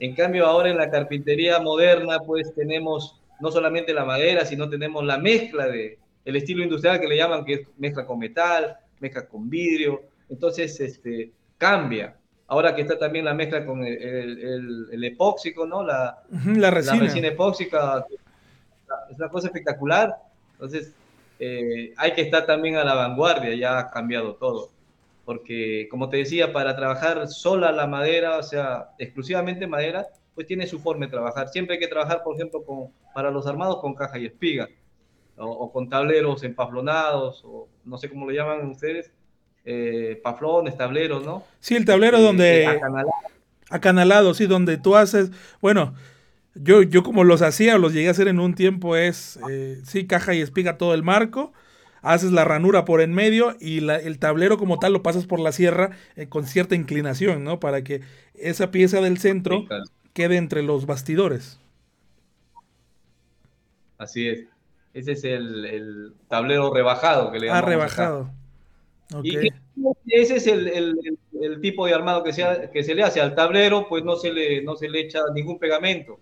En 0.00 0.16
cambio, 0.16 0.44
ahora 0.44 0.70
en 0.70 0.76
la 0.76 0.90
carpintería 0.90 1.60
moderna, 1.60 2.18
pues 2.18 2.52
tenemos 2.56 3.20
no 3.38 3.52
solamente 3.52 3.94
la 3.94 4.04
madera, 4.04 4.44
sino 4.44 4.68
tenemos 4.68 5.04
la 5.04 5.18
mezcla 5.18 5.68
de 5.68 6.00
el 6.24 6.34
estilo 6.34 6.64
industrial 6.64 6.98
que 6.98 7.06
le 7.06 7.16
llaman, 7.16 7.44
que 7.44 7.52
es 7.54 7.68
mezcla 7.78 8.04
con 8.04 8.18
metal, 8.18 8.76
mezcla 8.98 9.28
con 9.28 9.48
vidrio. 9.48 10.02
Entonces, 10.28 10.80
este, 10.80 11.30
cambia. 11.58 12.16
Ahora 12.46 12.74
que 12.74 12.82
está 12.82 12.98
también 12.98 13.24
la 13.24 13.34
mezcla 13.34 13.64
con 13.66 13.84
el, 13.84 13.94
el, 14.02 14.88
el- 14.92 15.04
epóxico, 15.04 15.66
¿no? 15.66 15.82
La, 15.82 16.22
La 16.44 16.70
la 16.70 16.70
resina. 16.70 16.96
resina 16.96 17.28
epóxica 17.28 18.06
es 19.10 19.18
una 19.18 19.28
cosa 19.28 19.48
espectacular. 19.48 20.14
Entonces, 20.52 20.94
eh, 21.38 21.92
hay 21.96 22.12
que 22.14 22.22
estar 22.22 22.46
también 22.46 22.76
a 22.76 22.84
la 22.84 22.94
vanguardia, 22.94 23.54
ya 23.54 23.78
ha 23.78 23.90
cambiado 23.90 24.36
todo. 24.36 24.72
Porque, 25.24 25.88
como 25.90 26.08
te 26.10 26.18
decía, 26.18 26.52
para 26.52 26.76
trabajar 26.76 27.28
sola 27.28 27.72
la 27.72 27.86
madera, 27.86 28.38
o 28.38 28.42
sea, 28.42 28.90
exclusivamente 28.98 29.66
madera, 29.66 30.06
pues 30.34 30.46
tiene 30.46 30.66
su 30.66 30.80
forma 30.80 31.06
de 31.06 31.12
trabajar. 31.12 31.48
Siempre 31.48 31.74
hay 31.74 31.80
que 31.80 31.88
trabajar, 31.88 32.22
por 32.22 32.34
ejemplo, 32.36 32.62
con, 32.64 32.92
para 33.14 33.30
los 33.30 33.46
armados 33.46 33.80
con 33.80 33.94
caja 33.94 34.18
y 34.18 34.26
espiga, 34.26 34.68
o, 35.36 35.46
o 35.46 35.72
con 35.72 35.88
tableros 35.88 36.42
empaflonados, 36.44 37.42
o 37.44 37.68
no 37.84 37.98
sé 37.98 38.08
cómo 38.10 38.26
lo 38.26 38.32
llaman 38.32 38.66
ustedes, 38.70 39.12
eh, 39.64 40.20
paflones, 40.22 40.76
tableros, 40.76 41.24
¿no? 41.24 41.44
Sí, 41.60 41.74
el 41.76 41.84
tablero 41.84 42.18
Eh, 42.18 42.22
donde... 42.22 42.66
acanalados. 42.66 43.14
Acanalado, 43.70 44.34
sí, 44.34 44.46
donde 44.46 44.76
tú 44.78 44.96
haces... 44.96 45.30
Bueno, 45.60 45.94
Yo, 46.54 46.82
yo 46.82 47.02
como 47.02 47.24
los 47.24 47.42
hacía, 47.42 47.78
los 47.78 47.92
llegué 47.92 48.06
a 48.08 48.12
hacer 48.12 48.28
en 48.28 48.38
un 48.38 48.54
tiempo, 48.54 48.94
es, 48.96 49.40
eh, 49.50 49.80
sí, 49.84 50.06
caja 50.06 50.34
y 50.34 50.40
espiga 50.40 50.78
todo 50.78 50.94
el 50.94 51.02
marco, 51.02 51.52
haces 52.00 52.30
la 52.30 52.44
ranura 52.44 52.84
por 52.84 53.00
en 53.00 53.12
medio 53.12 53.56
y 53.60 53.78
el 53.90 54.18
tablero 54.20 54.56
como 54.56 54.78
tal 54.78 54.92
lo 54.92 55.02
pasas 55.02 55.26
por 55.26 55.40
la 55.40 55.50
sierra 55.50 55.90
eh, 56.14 56.28
con 56.28 56.46
cierta 56.46 56.76
inclinación, 56.76 57.42
¿no? 57.42 57.58
Para 57.58 57.82
que 57.82 58.02
esa 58.34 58.70
pieza 58.70 59.00
del 59.00 59.18
centro 59.18 59.64
quede 60.12 60.36
entre 60.36 60.62
los 60.62 60.86
bastidores. 60.86 61.58
Así 63.98 64.28
es. 64.28 64.44
Ese 64.92 65.12
es 65.12 65.24
el, 65.24 66.14
tablero 66.28 66.72
rebajado 66.72 67.32
que 67.32 67.40
le 67.40 67.50
Ah, 67.50 67.62
rebajado. 67.62 68.30
Y 69.22 69.38
ese 70.06 70.36
es 70.36 70.46
el, 70.46 71.60
tipo 71.60 71.86
de 71.86 71.94
armado 71.94 72.22
que 72.22 72.32
se, 72.32 72.70
que 72.72 72.82
se 72.82 72.94
le 72.94 73.02
hace 73.02 73.20
al 73.20 73.34
tablero, 73.34 73.86
pues 73.88 74.04
no 74.04 74.16
se 74.16 74.32
le, 74.32 74.62
no 74.62 74.76
se 74.76 74.88
le 74.88 75.00
echa 75.00 75.20
ningún 75.34 75.58
pegamento 75.58 76.18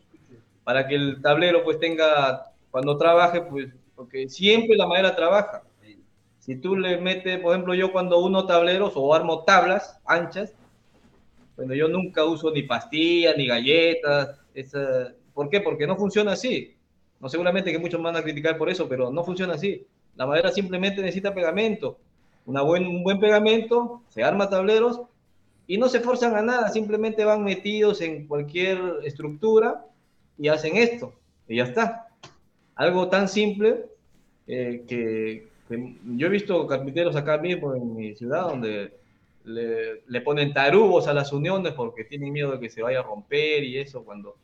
para 0.65 0.87
que 0.87 0.95
el 0.95 1.21
tablero 1.21 1.65
pues 1.65 1.79
tenga, 1.79 2.53
cuando 2.71 2.97
trabaje, 2.97 3.43
pues, 3.43 3.69
porque 3.95 4.29
siempre 4.29 4.77
la 4.77 4.87
madera 4.87 5.15
trabaja. 5.15 5.63
Si 6.39 6.57
tú 6.57 6.77
le 6.77 6.99
metes, 6.99 7.39
por 7.39 7.53
ejemplo, 7.53 7.75
yo 7.75 7.93
cuando 7.93 8.19
uno 8.19 8.47
tableros 8.47 8.93
o 8.97 9.15
armo 9.15 9.45
tablas 9.45 10.01
anchas, 10.05 10.53
bueno, 11.57 11.75
yo 11.75 11.87
nunca 11.87 12.25
uso 12.25 12.51
ni 12.51 12.63
pastillas, 12.63 13.37
ni 13.37 13.47
galletas. 13.47 14.41
Esa... 14.53 15.15
¿Por 15.35 15.49
qué? 15.49 15.61
Porque 15.61 15.87
no 15.87 15.97
funciona 15.97 16.33
así. 16.33 16.77
No 17.21 17.29
seguramente 17.29 17.71
que 17.71 17.79
muchos 17.79 18.03
van 18.03 18.17
a 18.17 18.23
criticar 18.23 18.59
por 18.59 18.69
eso, 18.69 18.89
pero 18.89 19.11
no 19.11 19.23
funciona 19.23 19.55
así. 19.55 19.87
La 20.17 20.27
madera 20.27 20.51
simplemente 20.51 21.01
necesita 21.01 21.33
pegamento. 21.33 21.99
Una 22.47 22.63
buen, 22.63 22.87
un 22.87 23.03
buen 23.03 23.21
pegamento, 23.21 24.03
se 24.09 24.23
arma 24.23 24.51
tableros 24.51 25.03
y 25.67 25.79
no 25.79 25.89
se 25.89 26.01
forzan 26.01 26.35
a 26.35 26.43
nada, 26.43 26.69
simplemente 26.71 27.25
van 27.25 27.45
metidos 27.45 28.01
en 28.01 28.27
cualquier 28.27 28.79
estructura 29.05 29.87
y 30.39 30.49
hacen 30.49 30.77
esto, 30.77 31.13
y 31.47 31.57
ya 31.57 31.65
está. 31.65 32.09
Algo 32.75 33.09
tan 33.09 33.29
simple 33.29 33.87
eh, 34.47 34.85
que, 34.89 35.49
yo 36.17 36.27
he 36.27 36.31
visto 36.31 36.67
carpinteros 36.67 37.17
acá 37.17 37.39
mismo 37.39 37.75
en 37.75 37.95
mi 37.95 38.15
ciudad 38.15 38.43
donde 38.43 38.93
le, 39.45 40.21
ponen 40.21 40.53
tarugos 40.53 41.07
a 41.09 41.15
las 41.15 41.33
uniones 41.33 41.73
porque 41.73 42.05
tienen 42.05 42.33
miedo 42.33 42.53
de 42.53 42.61
que 42.61 42.69
se 42.69 42.83
vaya 42.83 43.01
a 43.01 43.03
romper 43.03 43.65
y 43.65 43.79
eso, 43.79 44.05
cuando 44.05 44.37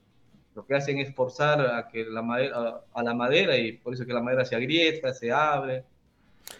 lo 0.54 0.66
que 0.66 0.74
hacen 0.74 0.98
es 0.98 1.14
forzar 1.14 1.60
a, 1.60 1.88
que 1.88 2.04
la 2.04 2.22
madera, 2.22 2.80
a, 2.92 3.02
la 3.02 3.14
madera 3.14 3.56
y 3.56 3.72
por 3.72 3.94
eso 3.94 4.06
que 4.06 4.12
la 4.12 4.22
madera 4.22 4.44
se 4.44 4.56
agrieta, 4.56 5.12
se 5.12 5.30
abre. 5.30 5.84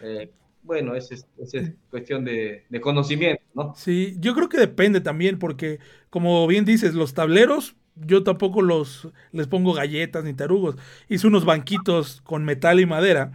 Eh, 0.02 0.30
bueno, 0.62 0.94
esa 0.94 1.14
es, 1.14 1.26
es, 1.52 1.72
cuestión 1.90 2.24
de, 2.24 2.64
conocimiento, 2.80 3.42
¿no? 3.54 3.74
Sí, 3.76 4.16
yo 4.18 4.34
creo 4.34 4.48
que 4.48 4.58
depende 4.58 5.00
también, 5.00 5.38
porque 5.38 5.78
como 6.10 6.46
bien 6.46 6.64
dices, 6.64 6.94
los 6.94 7.14
tableros 7.14 7.76
yo 8.06 8.22
tampoco 8.22 8.62
los 8.62 9.08
les 9.32 9.46
pongo 9.46 9.72
galletas 9.72 10.24
ni 10.24 10.34
tarugos. 10.34 10.76
Hice 11.08 11.26
unos 11.26 11.44
banquitos 11.44 12.20
con 12.22 12.44
metal 12.44 12.80
y 12.80 12.86
madera 12.86 13.32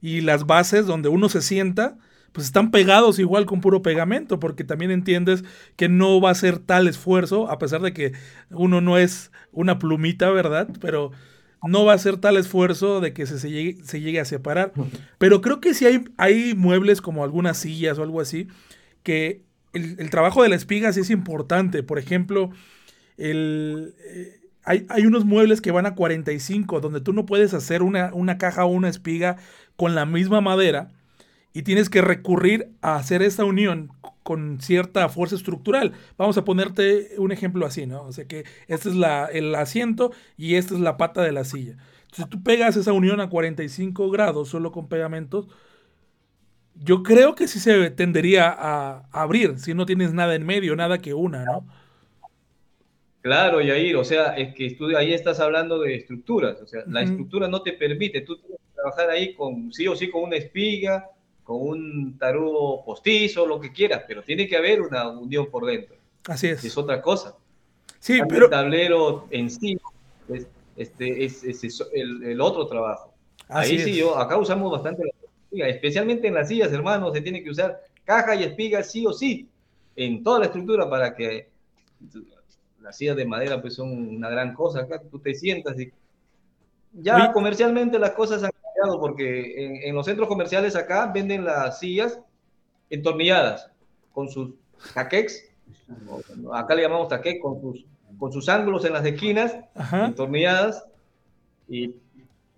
y 0.00 0.20
las 0.20 0.46
bases 0.46 0.86
donde 0.86 1.08
uno 1.08 1.28
se 1.28 1.42
sienta, 1.42 1.96
pues 2.32 2.46
están 2.46 2.70
pegados 2.70 3.18
igual 3.18 3.46
con 3.46 3.60
puro 3.60 3.82
pegamento, 3.82 4.38
porque 4.38 4.64
también 4.64 4.90
entiendes 4.90 5.44
que 5.76 5.88
no 5.88 6.20
va 6.20 6.30
a 6.30 6.34
ser 6.34 6.58
tal 6.58 6.88
esfuerzo, 6.88 7.50
a 7.50 7.58
pesar 7.58 7.80
de 7.80 7.92
que 7.92 8.12
uno 8.50 8.80
no 8.80 8.98
es 8.98 9.32
una 9.52 9.78
plumita, 9.78 10.30
¿verdad? 10.30 10.68
Pero 10.80 11.12
no 11.68 11.84
va 11.84 11.94
a 11.94 11.98
ser 11.98 12.18
tal 12.18 12.36
esfuerzo 12.36 13.00
de 13.00 13.12
que 13.12 13.26
se, 13.26 13.50
llegue, 13.50 13.82
se 13.84 14.00
llegue, 14.00 14.20
a 14.20 14.24
separar. 14.24 14.72
Pero 15.18 15.40
creo 15.40 15.60
que 15.60 15.74
si 15.74 15.86
hay, 15.86 16.04
hay 16.16 16.54
muebles 16.54 17.00
como 17.00 17.24
algunas 17.24 17.58
sillas 17.58 17.98
o 17.98 18.02
algo 18.02 18.20
así, 18.20 18.48
que 19.02 19.42
el, 19.72 19.96
el 19.98 20.10
trabajo 20.10 20.42
de 20.42 20.48
la 20.48 20.56
espiga 20.56 20.92
sí 20.92 21.00
es 21.00 21.10
importante. 21.10 21.82
Por 21.82 21.98
ejemplo, 21.98 22.50
el, 23.16 23.94
eh, 24.04 24.40
hay, 24.64 24.86
hay, 24.88 25.06
unos 25.06 25.24
muebles 25.24 25.60
que 25.60 25.70
van 25.70 25.86
a 25.86 25.94
45, 25.94 26.80
donde 26.80 27.00
tú 27.00 27.12
no 27.12 27.26
puedes 27.26 27.54
hacer 27.54 27.82
una, 27.82 28.12
una 28.14 28.38
caja 28.38 28.64
o 28.64 28.68
una 28.68 28.88
espiga 28.88 29.36
con 29.76 29.94
la 29.94 30.06
misma 30.06 30.40
madera 30.40 30.90
y 31.54 31.62
tienes 31.62 31.88
que 31.88 32.02
recurrir 32.02 32.72
a 32.82 32.96
hacer 32.96 33.22
esta 33.22 33.44
unión 33.44 33.92
con 34.24 34.60
cierta 34.60 35.08
fuerza 35.08 35.36
estructural. 35.36 35.92
Vamos 36.18 36.36
a 36.36 36.44
ponerte 36.44 37.12
un 37.16 37.30
ejemplo 37.30 37.64
así, 37.64 37.86
¿no? 37.86 38.02
O 38.02 38.12
sea 38.12 38.26
que 38.26 38.44
este 38.66 38.88
es 38.88 38.96
la, 38.96 39.26
el 39.26 39.54
asiento 39.54 40.10
y 40.36 40.56
esta 40.56 40.74
es 40.74 40.80
la 40.80 40.96
pata 40.96 41.22
de 41.22 41.30
la 41.30 41.44
silla. 41.44 41.76
Si 42.12 42.24
tú 42.26 42.42
pegas 42.42 42.76
esa 42.76 42.92
unión 42.92 43.20
a 43.20 43.30
45 43.30 44.10
grados 44.10 44.48
solo 44.48 44.72
con 44.72 44.88
pegamentos, 44.88 45.46
yo 46.74 47.04
creo 47.04 47.36
que 47.36 47.46
sí 47.46 47.60
se 47.60 47.88
tendería 47.90 48.48
a 48.50 49.08
abrir 49.12 49.58
si 49.58 49.74
no 49.74 49.86
tienes 49.86 50.12
nada 50.12 50.34
en 50.34 50.44
medio, 50.44 50.74
nada 50.74 50.98
que 50.98 51.14
una, 51.14 51.44
¿no? 51.44 51.66
Claro, 53.20 53.60
Yair, 53.60 53.96
o 53.96 54.04
sea, 54.04 54.36
es 54.36 54.54
que 54.54 54.74
tú 54.74 54.94
ahí 54.96 55.14
estás 55.14 55.40
hablando 55.40 55.78
de 55.78 55.94
estructuras, 55.94 56.60
o 56.60 56.66
sea, 56.66 56.82
la 56.88 57.02
estructura 57.02 57.48
no 57.48 57.62
te 57.62 57.72
permite, 57.72 58.20
tú 58.20 58.36
tienes 58.36 58.58
que 58.58 58.74
trabajar 58.74 59.08
ahí 59.08 59.34
con 59.34 59.72
sí 59.72 59.86
o 59.86 59.96
sí 59.96 60.10
con 60.10 60.24
una 60.24 60.36
espiga, 60.36 61.08
con 61.44 61.60
un 61.60 62.18
tarugo 62.18 62.84
postizo, 62.84 63.46
lo 63.46 63.60
que 63.60 63.70
quieras, 63.70 64.04
pero 64.08 64.22
tiene 64.22 64.48
que 64.48 64.56
haber 64.56 64.80
una 64.80 65.08
unión 65.08 65.50
por 65.50 65.66
dentro. 65.66 65.94
Así 66.26 66.48
es. 66.48 66.64
Es 66.64 66.76
otra 66.76 67.00
cosa. 67.00 67.36
Sí, 68.00 68.20
pero... 68.28 68.46
El 68.46 68.50
tablero 68.50 69.26
en 69.30 69.50
sí 69.50 69.78
es, 70.28 70.46
este, 70.76 71.24
es, 71.24 71.44
el, 71.92 72.40
otro 72.40 72.66
trabajo. 72.66 73.14
ahí 73.48 73.78
sí, 73.78 73.94
yo, 73.94 74.16
acá 74.16 74.38
usamos 74.38 74.72
bastante 74.72 75.04
la 75.04 75.10
espiga, 75.10 75.68
especialmente 75.68 76.28
en 76.28 76.34
las 76.34 76.48
sillas, 76.48 76.72
hermanos, 76.72 77.12
se 77.12 77.20
tiene 77.20 77.42
que 77.42 77.50
usar 77.50 77.80
caja 78.04 78.34
y 78.34 78.44
espiga 78.44 78.82
sí 78.82 79.06
o 79.06 79.12
sí, 79.12 79.48
en 79.96 80.22
toda 80.22 80.40
la 80.40 80.46
estructura 80.46 80.88
para 80.88 81.14
que 81.14 81.48
las 82.80 82.96
sillas 82.96 83.16
de 83.16 83.24
madera 83.24 83.60
pues 83.60 83.74
son 83.74 83.90
una 84.16 84.30
gran 84.30 84.54
cosa 84.54 84.80
acá, 84.80 85.00
tú 85.10 85.18
te 85.18 85.34
sientas 85.34 85.78
y 85.78 85.92
ya 86.92 87.32
comercialmente 87.32 87.98
las 87.98 88.12
cosas 88.12 88.42
han 88.44 88.50
cambiado 88.84 89.00
porque 89.00 89.86
en, 89.86 89.94
los 89.94 90.06
centros 90.06 90.28
comerciales 90.28 90.76
acá 90.76 91.10
venden 91.12 91.44
las 91.44 91.78
sillas 91.78 92.20
entornilladas 92.90 93.70
con 94.12 94.28
sus 94.28 94.54
taquex, 94.94 95.44
acá 96.52 96.74
le 96.74 96.82
llamamos 96.82 97.08
taquex, 97.08 97.40
con 97.40 97.60
sus, 97.60 97.84
con 98.18 98.32
sus 98.32 98.48
ángulos 98.48 98.84
en 98.84 98.92
las 98.92 99.04
esquinas, 99.04 99.56
entornilladas 99.92 100.84
y 101.68 101.94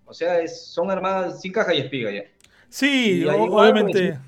o 0.05 0.15
sea, 0.15 0.41
es, 0.41 0.67
son 0.67 0.91
armadas 0.91 1.41
sin 1.41 1.53
caja 1.53 1.75
y 1.75 1.79
espiga 1.79 2.11
ya. 2.13 2.23
Sí, 2.69 3.25
obviamente 3.25 4.19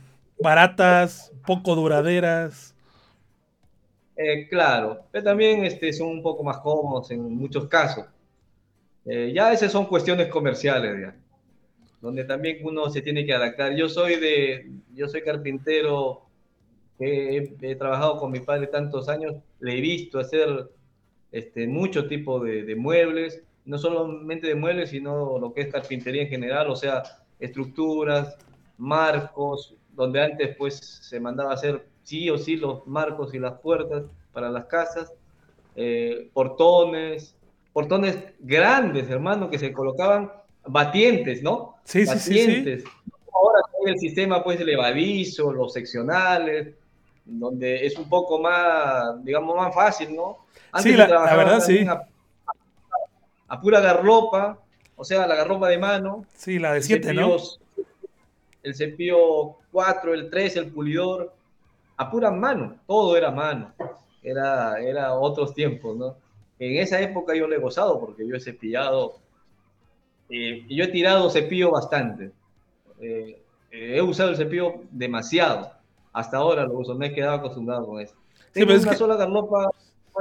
baratas, 0.40 1.32
poco 1.46 1.74
duraderas. 1.74 2.74
Eh, 4.16 4.48
claro, 4.48 5.04
pero 5.12 5.24
también 5.24 5.64
este, 5.64 5.92
son 5.92 6.08
un 6.08 6.22
poco 6.22 6.42
más 6.42 6.58
cómodos 6.58 7.10
en 7.10 7.36
muchos 7.36 7.68
casos. 7.68 8.06
Eh, 9.04 9.32
ya 9.34 9.52
esas 9.52 9.70
son 9.70 9.86
cuestiones 9.86 10.28
comerciales, 10.28 11.00
ya, 11.00 11.14
donde 12.00 12.24
también 12.24 12.58
uno 12.62 12.90
se 12.90 13.02
tiene 13.02 13.26
que 13.26 13.34
adaptar. 13.34 13.74
Yo 13.74 13.88
soy 13.88 14.16
de, 14.16 14.70
yo 14.94 15.08
soy 15.08 15.22
carpintero, 15.22 16.22
he, 16.98 17.56
he 17.60 17.74
trabajado 17.76 18.18
con 18.18 18.30
mi 18.30 18.40
padre 18.40 18.68
tantos 18.68 19.08
años, 19.08 19.36
le 19.60 19.78
he 19.78 19.80
visto 19.80 20.18
hacer 20.18 20.70
este, 21.32 21.66
mucho 21.66 22.06
tipo 22.06 22.40
de, 22.40 22.64
de, 22.64 22.76
muebles, 22.76 23.42
no 23.64 23.78
solamente 23.78 24.46
de 24.46 24.54
muebles, 24.54 24.90
sino 24.90 25.38
lo 25.38 25.52
que 25.52 25.62
es 25.62 25.72
carpintería 25.72 26.22
en 26.22 26.28
general, 26.28 26.70
o 26.70 26.76
sea, 26.76 27.02
estructuras, 27.38 28.36
marcos, 28.78 29.74
donde 29.92 30.22
antes 30.22 30.56
pues 30.56 30.76
se 30.76 31.20
mandaba 31.20 31.52
hacer 31.52 31.84
sí 32.04 32.30
o 32.30 32.38
sí 32.38 32.56
los 32.56 32.86
marcos 32.86 33.34
y 33.34 33.38
las 33.38 33.60
puertas 33.60 34.04
para 34.32 34.48
las 34.50 34.66
casas, 34.66 35.12
eh, 35.76 36.30
portones, 36.32 37.36
portones 37.72 38.16
grandes, 38.40 39.10
hermano, 39.10 39.50
que 39.50 39.58
se 39.58 39.72
colocaban 39.72 40.30
batientes, 40.68 41.42
¿no? 41.42 41.76
Sí, 41.84 42.04
batientes. 42.04 42.82
sí, 42.82 42.86
sí, 42.86 43.12
Ahora 43.32 43.60
hay 43.66 43.92
el 43.92 43.98
sistema 43.98 44.42
pues 44.42 44.60
levadizo, 44.60 45.52
los 45.52 45.72
seccionales, 45.72 46.74
donde 47.24 47.86
es 47.86 47.96
un 47.96 48.08
poco 48.08 48.38
más, 48.38 49.22
digamos, 49.24 49.56
más 49.56 49.74
fácil, 49.74 50.14
¿no? 50.14 50.46
Antes 50.72 50.92
sí, 50.92 50.98
la, 50.98 51.06
la 51.06 51.36
verdad 51.36 51.60
sí. 51.60 51.86
A, 53.48 53.60
pura 53.60 53.80
garropa, 53.80 54.58
o 54.96 55.04
sea, 55.04 55.26
la 55.26 55.34
garropa 55.36 55.68
de 55.68 55.78
mano. 55.78 56.24
Sí, 56.36 56.58
la 56.58 56.74
de 56.74 56.82
7, 56.82 57.14
¿no? 57.14 57.36
El 58.62 58.74
cepillo 58.74 59.56
4, 59.72 60.14
el 60.14 60.30
3, 60.30 60.56
el 60.56 60.66
pulidor, 60.66 61.32
a 61.96 62.10
pura 62.10 62.30
mano, 62.30 62.76
todo 62.86 63.16
era 63.16 63.30
mano, 63.30 63.72
era, 64.22 64.80
era 64.80 65.14
otros 65.14 65.54
tiempos, 65.54 65.96
¿no? 65.96 66.16
En 66.58 66.76
esa 66.78 67.00
época 67.00 67.34
yo 67.34 67.46
le 67.46 67.56
he 67.56 67.60
gozado 67.60 68.00
porque 68.00 68.26
yo 68.26 68.34
he 68.34 68.40
cepillado, 68.40 69.16
eh, 70.28 70.64
yo 70.68 70.84
he 70.84 70.88
tirado 70.88 71.30
cepillo 71.30 71.70
bastante, 71.70 72.30
eh, 73.00 73.40
he 73.70 74.02
usado 74.02 74.30
el 74.30 74.36
cepillo 74.36 74.82
demasiado, 74.90 75.72
hasta 76.12 76.38
ahora 76.38 76.64
lo 76.64 76.78
uso, 76.78 76.94
me 76.94 77.06
he 77.06 77.12
quedado 77.12 77.36
acostumbrado 77.36 77.86
con 77.86 78.00
eso. 78.00 78.14
Tengo 78.52 78.74
una 78.74 78.94
sola 78.94 79.16
garlopa, 79.16 79.70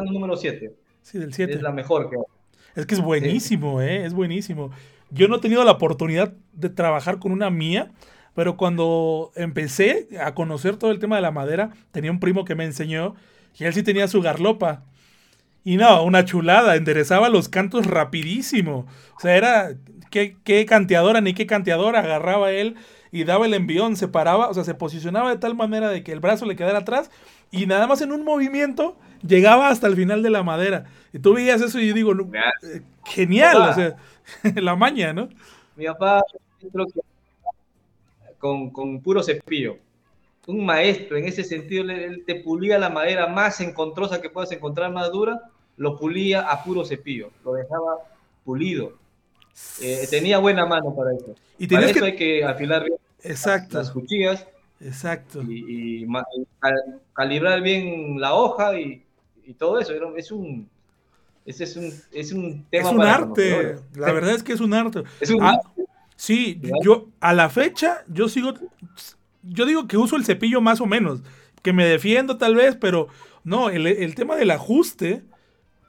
número 0.06 0.36
7. 0.36 0.74
Sí, 1.02 1.18
del 1.18 1.34
7. 1.34 1.54
Es 1.54 1.62
la 1.62 1.72
mejor 1.72 2.10
que 2.10 2.18
Es 2.76 2.86
que 2.86 2.96
es 2.96 3.02
buenísimo, 3.02 3.82
¿eh? 3.82 4.06
Es 4.06 4.14
buenísimo. 4.14 4.72
Yo 5.10 5.28
no 5.28 5.38
he 5.38 5.40
tenido 5.40 5.64
la 5.64 5.72
oportunidad 5.72 6.34
de 6.54 6.70
trabajar 6.70 7.20
con 7.20 7.32
una 7.32 7.50
mía, 7.50 7.92
pero 8.36 8.58
cuando 8.58 9.32
empecé 9.36 10.10
a 10.22 10.36
conocer 10.36 10.76
todo 10.76 10.92
el 10.92 11.00
tema 11.00 11.16
de 11.16 11.22
la 11.22 11.32
madera, 11.32 11.72
tenía 11.92 12.12
un 12.12 12.20
primo 12.20 12.46
que 12.46 12.56
me 12.56 12.66
enseñó 12.66 13.16
y 13.58 13.64
él 13.64 13.74
sí 13.74 13.84
tenía 13.84 14.08
su 14.08 14.22
garlopa. 14.22 14.84
Y 15.68 15.76
no, 15.76 16.02
una 16.04 16.24
chulada, 16.24 16.78
enderezaba 16.78 17.28
los 17.28 17.50
cantos 17.50 17.88
rapidísimo. 17.88 18.86
O 19.18 19.20
sea, 19.20 19.36
era 19.36 19.72
qué, 20.10 20.38
qué 20.46 20.66
canteadora 20.66 21.20
ni 21.20 21.34
qué 21.34 21.46
canteadora 21.46 22.00
agarraba 22.00 22.52
él 22.52 22.78
y 23.12 23.26
daba 23.26 23.48
el 23.48 23.54
envión, 23.54 23.98
se 23.98 24.08
paraba, 24.08 24.48
o 24.48 24.54
sea, 24.54 24.64
se 24.64 24.76
posicionaba 24.76 25.30
de 25.30 25.40
tal 25.40 25.56
manera 25.56 25.90
de 25.90 26.06
que 26.06 26.14
el 26.14 26.22
brazo 26.22 26.46
le 26.46 26.56
quedara 26.56 26.80
atrás 26.80 27.12
y 27.52 27.66
nada 27.66 27.86
más 27.86 28.00
en 28.00 28.14
un 28.14 28.24
movimiento 28.24 28.98
llegaba 29.28 29.68
hasta 29.68 29.88
el 29.88 29.98
final 29.98 30.24
de 30.24 30.30
la 30.30 30.42
madera. 30.42 30.86
Y 31.12 31.20
tú 31.20 31.34
veías 31.34 31.60
eso 31.60 31.82
y 31.82 31.90
yo 31.90 31.94
digo, 31.94 32.14
eh, 32.14 32.82
genial, 33.04 33.58
o 33.58 33.74
sea, 33.74 33.98
la 34.56 34.78
maña, 34.78 35.12
¿no? 35.12 35.28
Mi 35.76 35.86
papá 35.88 36.24
con, 38.38 38.70
con 38.70 39.02
puro 39.02 39.22
cepillo. 39.22 39.80
Un 40.46 40.66
maestro, 40.66 41.18
en 41.18 41.26
ese 41.26 41.44
sentido, 41.44 41.84
él 41.92 42.24
te 42.26 42.36
pulía 42.36 42.80
la 42.80 42.90
madera 42.90 43.28
más 43.28 43.60
encontrosa 43.60 44.22
que 44.22 44.30
puedas 44.30 44.54
encontrar, 44.54 44.94
más 44.94 45.12
dura, 45.12 45.42
lo 45.78 45.98
pulía 45.98 46.42
a 46.42 46.64
puro 46.64 46.84
cepillo, 46.84 47.32
lo 47.46 47.54
dejaba 47.54 47.98
pulido. 48.44 48.94
Eh, 49.82 50.08
tenía 50.10 50.40
buena 50.40 50.66
mano 50.66 50.94
para 50.96 51.14
eso. 51.14 51.36
Y 51.58 51.68
para 51.68 51.90
eso 51.90 52.04
hay 52.04 52.16
que 52.16 52.44
afilar 52.44 52.84
bien 52.84 52.98
Exacto. 53.24 53.78
las 53.78 53.92
cuchillas. 53.92 54.46
Exacto. 54.80 55.42
Y, 55.42 56.08
calibrar 57.14 57.62
bien 57.62 58.20
la 58.20 58.36
hoja 58.36 58.80
y, 58.80 59.04
todo 59.58 59.80
eso. 59.80 59.94
Es 60.16 60.32
un, 60.32 60.70
ese 61.46 61.64
es 61.64 61.78
un, 61.78 61.94
es 62.12 62.32
un 62.32 62.66
tema. 62.66 62.90
Es 62.90 62.96
un 62.96 63.02
arte. 63.02 63.78
La 63.96 64.12
verdad 64.12 64.32
es 64.32 64.44
que 64.44 64.54
es 64.54 64.60
un 64.60 64.74
arte. 64.74 65.04
Es 65.22 65.30
un 65.30 65.42
ah, 65.42 65.60
Sí, 66.16 66.60
yo 66.84 67.08
a 67.20 67.34
la 67.34 67.50
fecha, 67.50 68.04
yo 68.08 68.28
sigo. 68.28 68.54
Yo 69.44 69.66
digo 69.66 69.88
que 69.88 69.98
uso 69.98 70.16
el 70.16 70.26
cepillo 70.26 70.62
más 70.62 70.82
o 70.82 70.86
menos. 70.86 71.22
Que 71.62 71.74
me 71.74 71.86
defiendo 71.86 72.38
tal 72.38 72.56
vez, 72.56 72.76
pero 72.76 73.08
no, 73.44 73.70
el, 73.70 73.88
el 73.88 74.16
tema 74.16 74.36
del 74.36 74.52
ajuste 74.52 75.24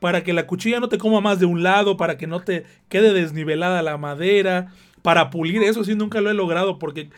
para 0.00 0.22
que 0.22 0.32
la 0.32 0.46
cuchilla 0.46 0.80
no 0.80 0.88
te 0.88 0.98
coma 0.98 1.20
más 1.20 1.40
de 1.40 1.46
un 1.46 1.62
lado, 1.62 1.96
para 1.96 2.16
que 2.16 2.26
no 2.26 2.40
te 2.40 2.64
quede 2.88 3.12
desnivelada 3.12 3.82
la 3.82 3.96
madera, 3.96 4.72
para 5.02 5.30
pulir, 5.30 5.62
eso 5.62 5.84
sí 5.84 5.94
nunca 5.94 6.20
lo 6.20 6.30
he 6.30 6.34
logrado 6.34 6.78
porque 6.78 7.10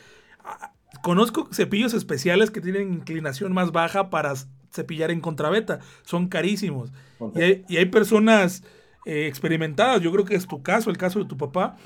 ah, 0.45 0.73
conozco 1.03 1.49
cepillos 1.53 1.95
especiales 1.95 2.51
que 2.51 2.61
tienen 2.61 2.93
inclinación 2.93 3.53
más 3.53 3.73
baja 3.73 4.11
para 4.11 4.35
cepillar 4.71 5.11
en 5.11 5.21
contraveta, 5.21 5.81
son 6.03 6.29
carísimos. 6.29 6.93
Y, 7.35 7.77
hay, 7.77 7.87
personas 7.87 8.63
eh, 9.05 9.27
experimentadas, 9.27 10.01
yo 10.01 10.13
creo 10.13 10.25
que 10.25 10.37
es 10.37 10.47
tu 10.47 10.63
caso, 10.63 10.91
el 10.91 10.97
caso 10.97 11.19
de 11.19 11.27
tu 11.27 11.37
papá, 11.37 11.77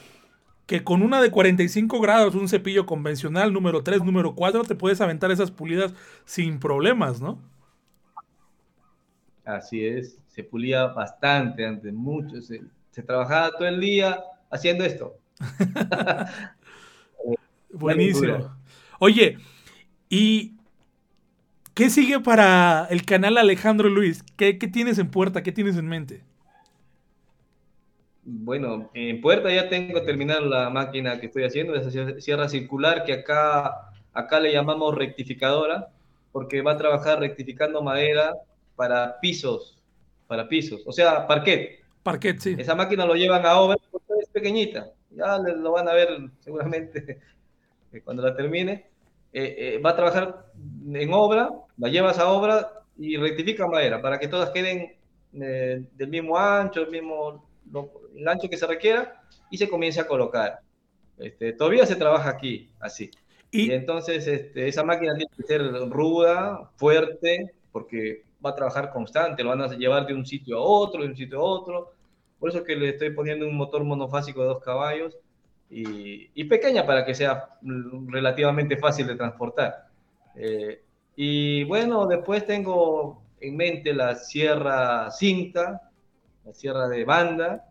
que 0.67 0.85
con 0.85 1.03
una 1.03 1.21
de 1.21 1.31
45 1.31 2.01
grados, 2.01 2.35
un 2.35 2.49
cepillo 2.49 2.87
convencional 2.87 3.53
número 3.53 3.83
3, 3.83 4.05
número 4.05 4.35
4, 4.35 4.65
te 4.65 4.75
puedes 4.75 5.01
aventar 5.01 5.31
esas 5.31 5.51
pulidas 5.51 5.93
sin 6.25 6.59
problemas, 6.59 7.21
¿no? 7.21 7.39
Así 9.45 9.85
es 9.85 10.24
se 10.35 10.43
pulía 10.43 10.87
bastante 10.87 11.65
antes, 11.65 11.93
mucho, 11.93 12.43
se, 12.43 12.61
trabajaba 13.07 13.53
todo 13.53 13.69
el 13.69 13.81
día 13.81 14.21
haciendo 14.51 14.85
esto. 14.85 15.17
Buenísimo. 17.71 18.53
Oye, 18.99 19.39
¿y 20.09 20.57
qué 21.73 21.89
sigue 21.89 22.19
para 22.19 22.89
el 22.91 23.05
canal 23.05 23.39
Alejandro 23.39 23.89
Luis? 23.89 24.25
¿Qué, 24.37 24.55
tienes 24.55 24.99
en 24.99 25.09
puerta? 25.09 25.45
¿Qué 25.45 25.53
tienes 25.53 25.77
en 25.77 25.87
mente? 25.87 26.25
Bueno, 28.25 28.91
en 28.93 29.21
puerta 29.21 29.55
ya 29.55 29.69
tengo 29.69 30.03
terminar 30.03 30.43
la 30.43 30.69
máquina 30.69 31.21
que 31.21 31.27
estoy 31.27 31.45
haciendo, 31.45 31.77
esa 31.77 32.21
sierra 32.21 32.49
circular 32.49 33.05
que 33.05 33.13
acá, 33.13 33.93
acá 34.13 34.41
le 34.41 34.53
llamamos 34.53 34.97
rectificadora, 34.97 35.91
porque 36.33 36.61
va 36.61 36.73
a 36.73 36.79
trabajar 36.79 37.21
rectificando 37.21 37.83
madera 37.83 38.33
para 38.75 39.21
pisos 39.21 39.74
para 40.35 40.49
pisos, 40.49 40.83
o 40.85 40.91
sea, 40.91 41.27
parquet. 41.29 41.81
Parquet, 42.03 42.39
sí. 42.41 42.57
Esa 42.59 42.75
máquina 42.75 43.07
lo 43.07 43.15
llevan 43.15 43.47
a 43.47 43.61
obra, 43.61 43.77
es 44.21 44.29
pequeñita, 44.31 44.91
ya 45.11 45.39
lo 45.39 45.71
van 45.71 45.89
a 45.89 45.95
ver 45.95 46.09
seguramente 46.41 47.21
cuando 48.05 48.23
la 48.23 48.35
termine. 48.35 48.91
Eh, 49.33 49.55
eh, 49.59 49.79
va 49.79 49.91
a 49.91 49.97
trabajar 49.97 50.47
en 50.93 51.13
obra, 51.13 51.51
la 51.77 51.89
llevas 51.89 52.19
a 52.19 52.29
obra 52.29 52.83
y 52.97 53.17
rectifica 53.17 53.67
madera 53.67 54.01
para 54.01 54.19
que 54.19 54.29
todas 54.29 54.51
queden 54.51 54.97
eh, 55.33 55.83
del 55.93 56.09
mismo 56.09 56.39
ancho, 56.39 56.83
el 56.83 56.91
mismo 56.91 57.45
el 58.15 58.29
ancho 58.29 58.49
que 58.49 58.57
se 58.57 58.67
requiera 58.67 59.23
y 59.51 59.59
se 59.59 59.69
comience 59.69 60.01
a 60.01 60.07
colocar. 60.07 60.61
Este, 61.19 61.53
todavía 61.53 61.87
se 61.87 61.97
trabaja 61.97 62.31
aquí 62.31 62.71
así. 62.81 63.11
Y, 63.51 63.71
entonces 63.71 64.27
este, 64.27 64.67
esa 64.67 64.83
máquina 64.83 65.15
tiene 65.15 65.31
que 65.37 65.43
ser 65.45 65.63
ruda, 65.91 66.71
fuerte, 66.77 67.55
porque 67.73 68.23
va 68.45 68.51
a 68.51 68.55
trabajar 68.55 68.91
constante, 68.91 69.43
lo 69.43 69.51
van 69.51 69.63
a 69.63 69.69
llevar 69.69 70.07
de 70.07 70.15
un 70.15 70.27
sitio 70.27 70.59
a 70.59 70.63
otro, 70.63 71.03
de 71.03 71.09
un 71.09 71.17
sitio 71.17 71.39
a 71.39 71.43
otro. 71.43 71.93
Por 72.39 72.51
eso 72.51 72.59
es 72.59 72.65
que 72.65 72.77
le 72.77 72.91
estoy 72.91 73.11
poniendo 73.11 73.47
un 73.47 73.57
motor 73.57 73.85
monofásico 73.85 74.43
de 74.43 74.49
dos 74.49 74.63
caballos 74.63 75.17
y, 75.71 76.45
pequeña 76.45 76.87
para 76.87 77.05
que 77.05 77.15
sea 77.15 77.49
relativamente 78.09 78.77
fácil 78.77 79.07
de 79.07 79.17
transportar. 79.17 79.87
Eh, 80.37 80.83
y 81.17 81.65
bueno, 81.65 82.07
después 82.07 82.47
tengo 82.47 83.23
en 83.41 83.57
mente 83.57 83.93
la 83.93 84.15
sierra 84.15 85.11
cinta, 85.11 85.91
la 86.45 86.53
sierra 86.53 86.89
de 86.89 87.05
banda, 87.05 87.69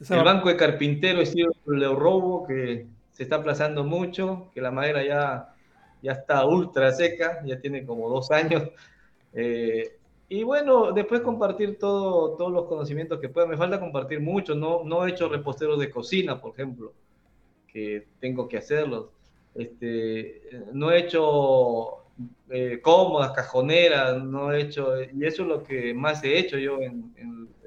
el 0.00 0.24
banco 0.24 0.48
de 0.48 0.56
carpintero 0.56 1.20
estilo 1.20 1.52
Robo 1.94 2.46
que 2.46 2.86
se 3.12 3.22
está 3.22 3.36
aplazando 3.36 3.84
mucho, 3.84 4.50
que 4.52 4.60
la 4.60 4.70
madera 4.70 5.04
ya, 5.04 5.54
ya 6.02 6.12
está 6.12 6.44
ultra 6.44 6.90
seca, 6.92 7.40
ya 7.44 7.60
tiene 7.60 7.86
como 7.86 8.08
dos 8.08 8.30
años 8.30 8.70
eh, 9.34 9.98
y 10.28 10.44
bueno, 10.44 10.92
después 10.92 11.20
compartir 11.20 11.78
todo, 11.78 12.36
todos 12.36 12.50
los 12.50 12.66
conocimientos 12.66 13.20
que 13.20 13.28
pueda. 13.28 13.46
Me 13.46 13.56
falta 13.56 13.78
compartir 13.78 14.20
mucho. 14.20 14.54
No, 14.54 14.82
no 14.82 15.06
he 15.06 15.10
hecho 15.10 15.28
reposteros 15.28 15.78
de 15.78 15.90
cocina, 15.90 16.40
por 16.40 16.52
ejemplo, 16.52 16.94
que 17.66 18.06
tengo 18.18 18.48
que 18.48 18.56
hacerlos. 18.56 19.10
Este, 19.54 20.40
no 20.72 20.90
he 20.90 21.00
hecho 21.00 22.04
eh, 22.48 22.80
cómodas, 22.80 23.32
cajoneras, 23.32 24.22
no 24.22 24.52
he 24.52 24.62
hecho, 24.62 25.02
y 25.02 25.26
eso 25.26 25.42
es 25.42 25.48
lo 25.48 25.62
que 25.62 25.92
más 25.92 26.24
he 26.24 26.38
hecho 26.38 26.56
yo 26.56 26.80
en, 26.80 27.12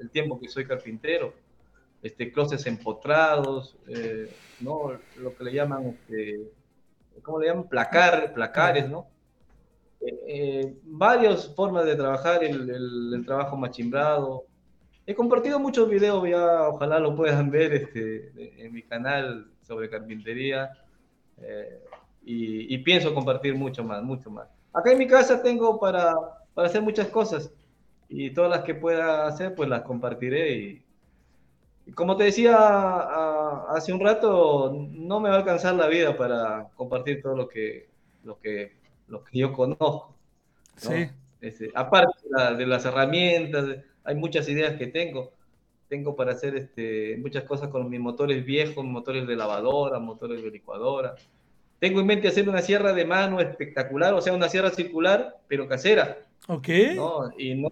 el 0.01 0.09
tiempo 0.09 0.39
que 0.39 0.49
soy 0.49 0.66
carpintero. 0.66 1.34
Este, 2.01 2.32
closets 2.32 2.66
empotrados, 2.68 3.76
eh, 3.88 4.30
¿no? 4.59 4.91
Lo 5.18 5.36
que 5.36 5.43
le 5.43 5.53
llaman, 5.53 5.88
este, 5.88 6.51
¿cómo 7.22 7.39
le 7.39 7.47
llaman? 7.47 7.68
Placar, 7.68 8.34
placares, 8.34 8.89
¿no? 8.89 9.07
Eh, 10.28 10.76
varias 10.84 11.53
formas 11.56 11.86
de 11.86 11.95
trabajar 11.95 12.43
el, 12.43 13.24
trabajo 13.26 13.58
machimbrado. 13.58 14.45
He 15.06 15.14
compartido 15.14 15.60
muchos 15.60 15.89
videos, 15.89 16.28
ya 16.28 16.68
ojalá 16.68 16.99
lo 16.99 17.16
puedan 17.16 17.49
ver 17.51 17.74
este, 17.74 18.32
en 18.66 18.74
mi 18.74 18.84
canal 18.84 19.47
sobre 19.62 19.89
carpintería. 19.89 20.72
Eh, 21.38 21.80
y, 22.28 22.78
pienso 22.80 23.14
compartir 23.14 23.53
mucho 23.56 23.84
más, 23.84 24.01
mucho 24.01 24.32
más. 24.32 24.47
Acá 24.74 24.91
en 24.91 24.97
mi 24.97 25.08
casa 25.08 25.43
tengo 25.43 25.80
para, 25.80 26.16
para 26.56 26.68
hacer 26.68 26.82
muchas 26.82 27.08
cosas 27.10 27.51
y 28.10 28.32
todas 28.32 28.49
las 28.49 28.64
que 28.64 28.74
pueda 28.74 29.28
hacer, 29.28 29.53
pues 29.53 29.70
las 29.70 29.84
compartiré. 29.84 30.51
Y, 30.51 30.82
como 31.93 32.18
te 32.18 32.24
decía 32.24 32.58
hace 33.70 33.93
un 33.93 33.99
rato, 33.99 34.74
no 34.74 35.20
me 35.20 35.30
va 35.30 35.36
a 35.36 35.38
alcanzar 35.39 35.76
la 35.76 35.88
vida 35.88 36.18
para 36.18 36.70
compartir 36.76 37.22
todo 37.22 37.36
lo 37.36 37.47
que, 37.47 37.88
lo 38.24 38.39
que 38.39 38.84
los 39.08 39.24
que 39.24 39.39
yo 39.39 39.53
conozco. 39.53 40.16
Sí. 40.78 41.10
Este, 41.41 41.72
aparte 41.76 42.14
de, 42.58 42.66
las 42.66 42.86
herramientas, 42.86 43.66
hay 44.03 44.16
muchas 44.16 44.47
ideas 44.49 44.76
que 44.78 44.88
tengo. 44.88 45.32
Tengo 45.88 46.16
para 46.16 46.32
hacer 46.32 46.56
este, 46.56 47.18
muchas 47.18 47.43
cosas 47.43 47.70
con 47.70 47.89
mis 47.89 47.99
motores 47.99 48.43
viejos, 48.43 48.84
motores 48.84 49.28
de 49.28 49.36
lavadora, 49.36 49.99
motores 49.99 50.41
de 50.43 50.49
licuadora. 50.49 51.16
Tengo 51.80 51.99
en 51.99 52.08
mente 52.08 52.28
hacer 52.28 52.49
una 52.49 52.62
sierra 52.62 52.93
de 52.93 53.06
mano 53.06 53.39
espectacular, 53.39 54.14
o 54.14 54.22
sea, 54.22 54.34
una 54.34 54.49
sierra 54.49 54.72
circular, 54.72 55.38
pero 55.47 55.68
casera. 55.68 56.18
Ok. 56.47 56.68
¿no? 56.95 57.32
Y 57.38 57.53
no, 57.53 57.72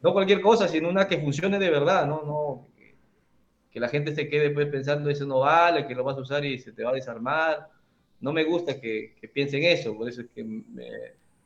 no 0.00 0.12
cualquier 0.12 0.40
cosa, 0.40 0.68
sino 0.68 0.88
una 0.88 1.08
que 1.08 1.18
funcione 1.18 1.58
de 1.58 1.70
verdad, 1.70 2.06
¿no? 2.06 2.22
no 2.24 2.66
que, 3.70 3.80
la 3.80 3.88
gente 3.88 4.14
se 4.14 4.28
quede 4.28 4.50
pues, 4.50 4.66
pensando 4.66 5.08
eso 5.08 5.24
no 5.24 5.40
vale, 5.40 5.86
que 5.86 5.94
lo 5.94 6.04
vas 6.04 6.16
a 6.16 6.20
usar 6.20 6.44
y 6.44 6.58
se 6.58 6.72
te 6.72 6.82
va 6.82 6.90
a 6.90 6.94
desarmar 6.94 7.68
no 8.20 8.32
me 8.32 8.44
gusta 8.44 8.80
que, 8.80 9.14
piensen 9.32 9.64
eso, 9.64 9.96
por 9.96 10.08
eso 10.08 10.22
es 10.22 10.28
que 10.34 10.44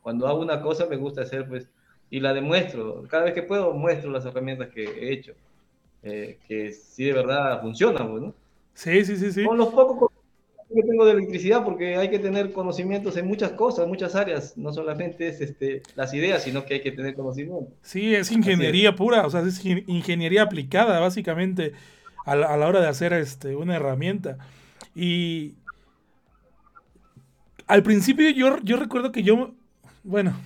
cuando 0.01 0.27
hago 0.27 0.41
una 0.41 0.61
cosa 0.61 0.85
me 0.87 0.97
gusta 0.97 1.21
hacer, 1.21 1.47
pues, 1.47 1.69
y 2.09 2.19
la 2.19 2.33
demuestro, 2.33 3.03
cada 3.09 3.25
vez 3.25 3.33
que 3.33 3.43
puedo 3.43 3.73
muestro 3.73 4.11
las 4.11 4.25
herramientas 4.25 4.69
que 4.69 4.83
he 4.83 5.13
hecho, 5.13 5.33
eh, 6.03 6.37
que 6.47 6.71
sí 6.71 7.05
de 7.05 7.13
verdad 7.13 7.61
funcionan, 7.61 8.09
pues, 8.09 8.23
¿no? 8.23 8.33
Sí, 8.73 9.05
sí, 9.05 9.17
sí, 9.17 9.31
sí. 9.31 9.45
Con 9.45 9.57
los 9.57 9.69
pocos 9.69 10.09
que 10.73 10.81
tengo 10.81 11.05
de 11.05 11.11
electricidad, 11.11 11.63
porque 11.63 11.95
hay 11.95 12.09
que 12.09 12.17
tener 12.17 12.51
conocimientos 12.51 13.15
en 13.17 13.27
muchas 13.27 13.51
cosas, 13.51 13.83
en 13.83 13.89
muchas 13.89 14.15
áreas, 14.15 14.57
no 14.57 14.73
solamente 14.73 15.27
es 15.27 15.39
este, 15.39 15.83
las 15.95 16.13
ideas, 16.15 16.43
sino 16.43 16.65
que 16.65 16.75
hay 16.75 16.81
que 16.81 16.91
tener 16.91 17.13
conocimiento. 17.13 17.71
Sí, 17.83 18.15
es 18.15 18.31
ingeniería 18.31 18.95
pura, 18.95 19.25
o 19.27 19.29
sea, 19.29 19.41
es 19.41 19.63
ingeniería 19.63 20.41
aplicada, 20.41 20.99
básicamente, 20.99 21.73
a 22.25 22.35
la, 22.35 22.47
a 22.47 22.57
la 22.57 22.67
hora 22.67 22.81
de 22.81 22.87
hacer 22.87 23.13
este, 23.13 23.55
una 23.55 23.75
herramienta. 23.75 24.39
Y, 24.95 25.53
al 27.73 27.81
principio 27.81 28.29
yo, 28.29 28.59
yo 28.61 28.77
recuerdo 28.77 29.11
que 29.11 29.23
yo, 29.23 29.55
bueno, 30.03 30.39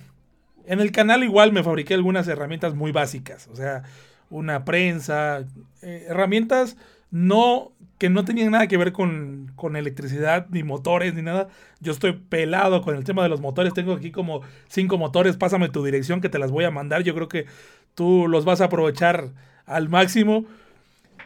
En 0.64 0.80
el 0.80 0.92
canal 0.92 1.22
igual 1.22 1.52
me 1.52 1.62
fabriqué 1.62 1.92
algunas 1.92 2.26
herramientas 2.26 2.74
muy 2.74 2.90
básicas, 2.90 3.48
o 3.52 3.56
sea, 3.56 3.82
una 4.30 4.64
prensa, 4.64 5.44
eh, 5.82 6.06
herramientas 6.08 6.78
no 7.10 7.72
que 7.98 8.08
no 8.08 8.24
tenían 8.24 8.52
nada 8.52 8.66
que 8.66 8.78
ver 8.78 8.92
con, 8.92 9.52
con, 9.56 9.76
electricidad, 9.76 10.46
ni 10.48 10.62
motores, 10.62 11.12
ni 11.14 11.20
nada. 11.20 11.48
Yo 11.80 11.92
estoy 11.92 12.12
pelado 12.12 12.80
con 12.80 12.96
el 12.96 13.04
tema 13.04 13.24
de 13.24 13.28
los 13.28 13.40
motores. 13.40 13.74
Tengo 13.74 13.92
aquí 13.92 14.10
como 14.10 14.40
cinco 14.68 14.96
motores. 14.96 15.36
Pásame 15.36 15.68
tu 15.68 15.84
dirección 15.84 16.20
que 16.20 16.28
te 16.28 16.38
las 16.38 16.50
voy 16.50 16.64
a 16.64 16.70
mandar. 16.70 17.02
Yo 17.02 17.14
creo 17.14 17.28
que 17.28 17.46
tú 17.94 18.26
los 18.28 18.44
vas 18.44 18.60
a 18.60 18.66
aprovechar 18.66 19.30
al 19.66 19.88
máximo. 19.88 20.44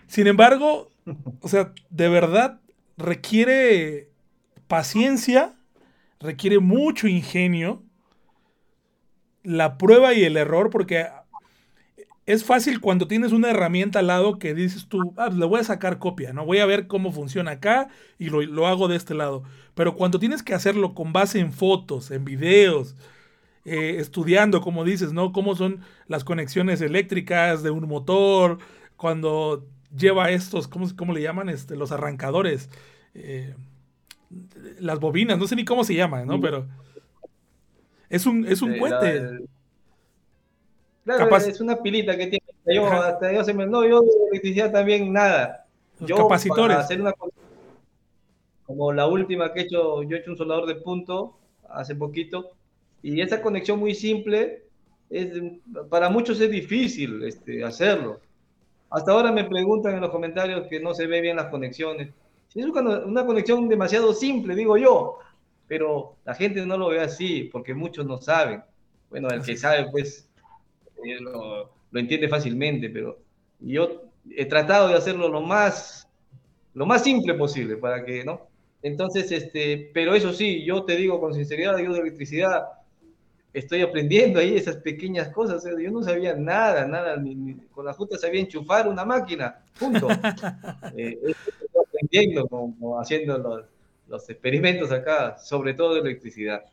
Sin 0.06 0.26
embargo, 0.26 0.90
o 1.42 1.48
sea, 1.48 1.72
de 1.90 2.08
verdad 2.08 2.58
requiere 2.96 4.08
paciencia, 4.66 5.52
requiere 6.22 6.58
mucho 6.58 7.08
ingenio, 7.08 7.82
la 9.42 9.76
prueba 9.76 10.14
y 10.14 10.24
el 10.24 10.36
error, 10.36 10.70
porque 10.70 11.06
es 12.26 12.44
fácil 12.44 12.80
cuando 12.80 13.08
tienes 13.08 13.32
una 13.32 13.50
herramienta 13.50 13.98
al 13.98 14.06
lado 14.06 14.38
que 14.38 14.54
dices 14.54 14.86
tú, 14.86 15.12
ah, 15.16 15.28
le 15.28 15.44
voy 15.44 15.60
a 15.60 15.64
sacar 15.64 15.98
copia, 15.98 16.32
¿no? 16.32 16.46
Voy 16.46 16.58
a 16.58 16.66
ver 16.66 16.86
cómo 16.86 17.12
funciona 17.12 17.52
acá 17.52 17.88
y 18.18 18.30
lo, 18.30 18.66
hago 18.66 18.88
de 18.88 18.96
este 18.96 19.14
lado. 19.14 19.42
Pero 19.74 19.96
cuando 19.96 20.18
tienes 20.20 20.42
que 20.42 20.54
hacerlo 20.54 20.94
con 20.94 21.12
base 21.12 21.40
en 21.40 21.52
fotos, 21.52 22.10
en 22.12 22.24
videos, 22.24 22.94
eh, 23.64 23.96
estudiando, 23.98 24.60
como 24.60 24.84
dices, 24.84 25.12
¿no? 25.12 25.32
Cómo 25.32 25.56
son 25.56 25.80
las 26.06 26.24
conexiones 26.24 26.80
eléctricas 26.80 27.62
de 27.62 27.70
un 27.70 27.88
motor, 27.88 28.58
cuando 28.96 29.66
lleva 29.96 30.30
estos, 30.30 30.68
¿cómo, 30.68 30.86
cómo 30.96 31.12
le 31.12 31.22
llaman? 31.22 31.48
Este, 31.48 31.76
los 31.76 31.90
arrancadores, 31.90 32.70
eh, 33.14 33.54
las 34.80 34.98
bobinas, 34.98 35.38
no 35.38 35.46
sé 35.46 35.56
ni 35.56 35.64
cómo 35.64 35.84
se 35.84 35.94
llaman, 35.94 36.26
¿no? 36.26 36.40
Pero 36.40 36.66
es 38.08 38.26
un, 38.26 38.46
es 38.46 38.62
un 38.62 38.78
puente. 38.78 39.38
Claro, 41.04 41.36
es 41.36 41.60
una 41.60 41.76
pilita 41.76 42.16
que 42.16 42.26
tiene. 42.26 42.44
Yo, 42.66 42.86
hasta 42.86 43.32
yo 43.32 43.42
se 43.42 43.54
me, 43.54 43.66
no, 43.66 43.86
yo 43.86 44.02
de 44.02 44.08
electricidad 44.30 44.70
también 44.70 45.12
nada. 45.12 45.66
yo, 45.98 46.16
capacitores. 46.16 46.76
hacer 46.76 47.00
una, 47.00 47.12
como 48.64 48.92
la 48.92 49.06
última 49.06 49.52
que 49.52 49.60
he 49.60 49.62
hecho, 49.64 50.02
yo 50.02 50.16
he 50.16 50.20
hecho 50.20 50.30
un 50.30 50.36
soldador 50.36 50.66
de 50.66 50.76
punto 50.76 51.36
hace 51.68 51.94
poquito, 51.94 52.52
y 53.02 53.20
esa 53.20 53.42
conexión 53.42 53.78
muy 53.80 53.94
simple, 53.94 54.64
es, 55.10 55.30
para 55.90 56.08
muchos 56.08 56.40
es 56.40 56.50
difícil 56.50 57.22
este, 57.24 57.64
hacerlo. 57.64 58.20
Hasta 58.90 59.12
ahora 59.12 59.32
me 59.32 59.44
preguntan 59.44 59.94
en 59.94 60.02
los 60.02 60.10
comentarios 60.10 60.66
que 60.68 60.78
no 60.80 60.94
se 60.94 61.06
ve 61.06 61.20
bien 61.20 61.36
las 61.36 61.46
conexiones. 61.46 62.10
Es 62.54 62.66
una 62.66 63.24
conexión 63.24 63.68
demasiado 63.68 64.12
simple, 64.12 64.54
digo 64.54 64.76
yo, 64.76 65.18
pero 65.66 66.16
la 66.24 66.34
gente 66.34 66.64
no 66.66 66.76
lo 66.76 66.88
ve 66.88 67.00
así, 67.00 67.44
porque 67.50 67.74
muchos 67.74 68.04
no 68.04 68.18
saben. 68.18 68.62
Bueno, 69.08 69.28
el 69.30 69.42
que 69.42 69.56
sabe, 69.56 69.90
pues 69.90 70.28
lo, 71.20 71.70
entiende 71.94 72.28
fácilmente, 72.28 72.90
pero 72.90 73.18
yo 73.60 74.02
he 74.30 74.44
tratado 74.46 74.88
de 74.88 74.94
hacerlo 74.94 75.28
lo 75.28 75.40
más, 75.40 76.08
lo 76.74 76.86
más 76.86 77.02
simple 77.02 77.34
posible 77.34 77.76
para 77.76 78.04
que, 78.04 78.24
¿no? 78.24 78.48
Entonces, 78.82 79.30
este, 79.30 79.90
pero 79.94 80.14
eso 80.14 80.32
sí, 80.32 80.64
yo 80.64 80.84
te 80.84 80.96
digo 80.96 81.20
con 81.20 81.34
sinceridad, 81.34 81.78
yo 81.78 81.92
de 81.92 82.00
electricidad 82.00 82.64
estoy 83.52 83.82
aprendiendo 83.82 84.40
ahí 84.40 84.56
esas 84.56 84.76
pequeñas 84.76 85.28
cosas. 85.28 85.64
Yo 85.64 85.90
no 85.90 86.02
sabía 86.02 86.34
nada, 86.34 86.86
nada, 86.86 87.16
ni, 87.16 87.54
con 87.72 87.84
la 87.84 87.92
justa 87.92 88.18
sabía 88.18 88.40
enchufar 88.40 88.88
una 88.88 89.04
máquina, 89.04 89.62
punto. 89.78 90.08
eh, 90.96 91.18
aprendiendo, 92.02 92.48
como, 92.48 93.00
haciendo 93.00 93.38
los, 93.38 93.64
los, 94.08 94.30
experimentos 94.30 94.92
acá, 94.92 95.38
sobre 95.38 95.74
todo 95.74 95.94
de 95.94 96.00
electricidad. 96.00 96.64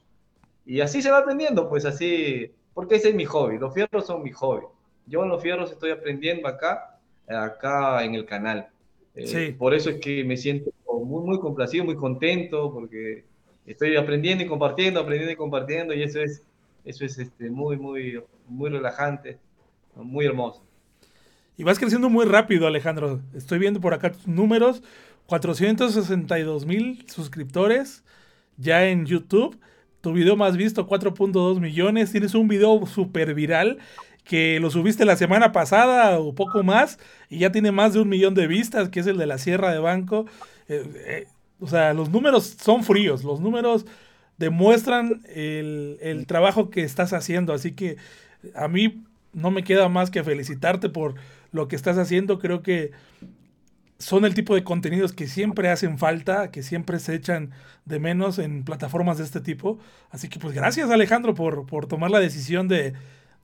Y 0.66 0.82
así 0.82 1.02
se 1.02 1.12
va 1.12 1.20
aprendiendo, 1.20 1.70
pues 1.70 1.86
así 1.86 2.52
porque 2.74 2.96
ese 2.96 3.10
es 3.10 3.16
mi 3.16 3.26
hobby, 3.26 3.58
los 3.58 3.74
fierros 3.74 4.06
son 4.06 4.24
mi 4.24 4.32
hobby. 4.32 4.66
Yo 5.06 5.24
en 5.24 5.30
los 5.30 5.42
fierros 5.42 5.72
estoy 5.72 5.92
aprendiendo 5.92 6.48
acá, 6.48 6.98
acá 7.28 8.04
en 8.06 8.16
el 8.16 8.26
canal. 8.26 8.70
Eh, 9.16 9.54
por 9.58 9.74
eso 9.74 9.90
es 9.90 10.00
que 10.00 10.24
me 10.24 10.38
siento 10.38 10.72
muy, 11.04 11.26
muy 11.26 11.40
complacido, 11.40 11.84
muy 11.84 11.96
contento, 11.96 12.72
porque 12.72 13.26
estoy 13.66 13.98
aprendiendo 13.98 14.44
y 14.44 14.48
compartiendo, 14.48 15.00
aprendiendo 15.00 15.34
y 15.34 15.36
compartiendo, 15.36 15.94
y 15.94 16.04
eso 16.04 16.22
es, 16.22 16.44
eso 16.86 17.04
es 17.04 17.18
este, 17.18 17.50
muy, 17.50 17.76
muy, 17.76 18.24
muy 18.48 18.70
relajante, 18.70 19.40
muy 19.96 20.26
hermoso. 20.26 20.64
Y 21.58 21.64
vas 21.64 21.78
creciendo 21.78 22.10
muy 22.10 22.26
rápido, 22.26 22.66
Alejandro. 22.66 23.20
Estoy 23.34 23.60
viendo 23.60 23.82
por 23.82 23.94
acá 23.94 24.14
tus 24.14 24.26
números, 24.26 24.82
462 25.30 26.66
mil 26.66 27.06
suscriptores 27.08 28.04
ya 28.58 28.88
en 28.88 29.06
YouTube. 29.06 29.60
Tu 30.02 30.12
video 30.12 30.36
más 30.36 30.58
visto, 30.58 30.88
4.2 30.88 31.60
millones. 31.60 32.12
Tienes 32.12 32.34
un 32.34 32.48
video 32.48 32.84
súper 32.88 33.36
viral 33.36 33.78
que 34.24 34.60
lo 34.60 34.72
subiste 34.72 35.06
la 35.06 35.16
semana 35.16 35.52
pasada 35.52 36.20
o 36.20 36.34
poco 36.34 36.64
más 36.64 36.98
y 37.30 37.40
ya 37.40 37.52
tiene 37.52 37.72
más 37.72 37.94
de 37.94 38.00
un 38.00 38.10
millón 38.10 38.34
de 38.34 38.48
vistas, 38.48 38.90
que 38.90 39.02
es 39.02 39.08
el 39.08 39.18
de 39.18 39.28
la 39.28 39.38
Sierra 39.38 39.72
de 39.72 39.78
Banco. 39.78 40.26
Eh, 40.68 40.84
eh, 41.06 41.28
o 41.60 41.68
sea, 41.68 41.94
los 41.94 42.10
números 42.10 42.58
son 42.60 42.84
fríos, 42.84 43.24
los 43.24 43.40
números 43.40 43.86
demuestran 44.40 45.22
el, 45.28 45.98
el, 46.02 46.26
trabajo 46.26 46.72
que 46.72 46.82
estás 46.82 47.14
haciendo. 47.14 47.54
Así 47.54 47.74
que 47.74 47.98
a 48.56 48.68
mí 48.68 49.04
no 49.34 49.52
me 49.52 49.64
queda 49.64 49.90
más 49.90 50.10
que 50.10 50.24
felicitarte 50.24 50.90
por 50.90 51.14
lo 51.52 51.68
que 51.68 51.76
estás 51.76 52.00
haciendo. 52.00 52.40
Creo 52.40 52.64
que 52.64 52.92
son 54.00 54.24
el 54.24 54.34
tipo 54.34 54.56
de 54.56 54.64
contenidos 54.64 55.12
que 55.12 55.28
siempre 55.28 55.70
hacen 55.70 55.97
falta, 55.97 56.52
que 56.52 56.64
siempre 56.64 57.00
se 57.00 57.14
echan 57.16 57.52
de 57.84 58.00
menos 58.00 58.39
en 58.39 58.64
plataformas 58.64 59.18
de 59.18 59.26
este 59.26 59.41
tipo. 59.41 59.78
Así 60.10 60.30
que 60.30 60.39
pues 60.39 60.56
gracias 60.56 60.89
Alejandro 60.89 61.36
por, 61.36 61.66
por 61.66 61.86
tomar 61.86 62.10
la 62.10 62.20
decisión 62.20 62.70
de, 62.70 62.93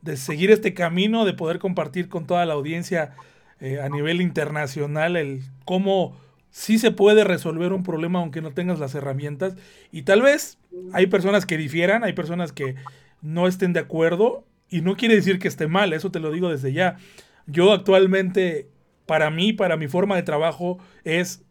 de, 0.02 0.18
seguir 0.18 0.52
este 0.52 0.74
camino, 0.74 1.26
de 1.26 1.34
poder 1.34 1.60
compartir 1.60 2.08
con 2.08 2.26
toda 2.26 2.46
la 2.46 2.54
audiencia 2.54 3.12
eh, 3.60 3.82
a 3.82 3.90
nivel 3.90 4.22
internacional 4.22 5.18
el 5.18 5.44
cómo 5.66 6.18
sí 6.52 6.80
se 6.80 6.92
puede 6.92 7.26
resolver 7.26 7.74
un 7.74 7.84
problema 7.84 8.20
aunque 8.20 8.42
no 8.42 8.52
tengas 8.52 8.80
las 8.80 8.96
herramientas. 8.96 9.56
Y 9.92 10.04
tal 10.04 10.22
vez 10.22 10.58
hay 10.94 11.08
personas 11.08 11.46
que 11.46 11.58
difieran, 11.58 12.06
hay 12.06 12.14
personas 12.14 12.54
que 12.54 12.76
no 13.22 13.48
estén 13.48 13.74
de 13.74 13.82
acuerdo 13.82 14.46
y 14.70 14.80
no 14.80 14.96
quiere 14.96 15.16
decir 15.16 15.38
que 15.38 15.50
esté 15.50 15.68
mal, 15.68 15.92
eso 15.92 16.12
te 16.12 16.22
lo 16.22 16.32
digo 16.32 16.50
desde 16.50 16.72
ya. 16.72 16.96
Yo 17.46 17.74
actualmente 17.74 18.70
para 19.06 19.30
mí, 19.30 19.54
para 19.54 19.78
mi 19.78 19.88
forma 19.88 20.16
de 20.16 20.24
trabajo, 20.24 20.80
es 21.04 21.44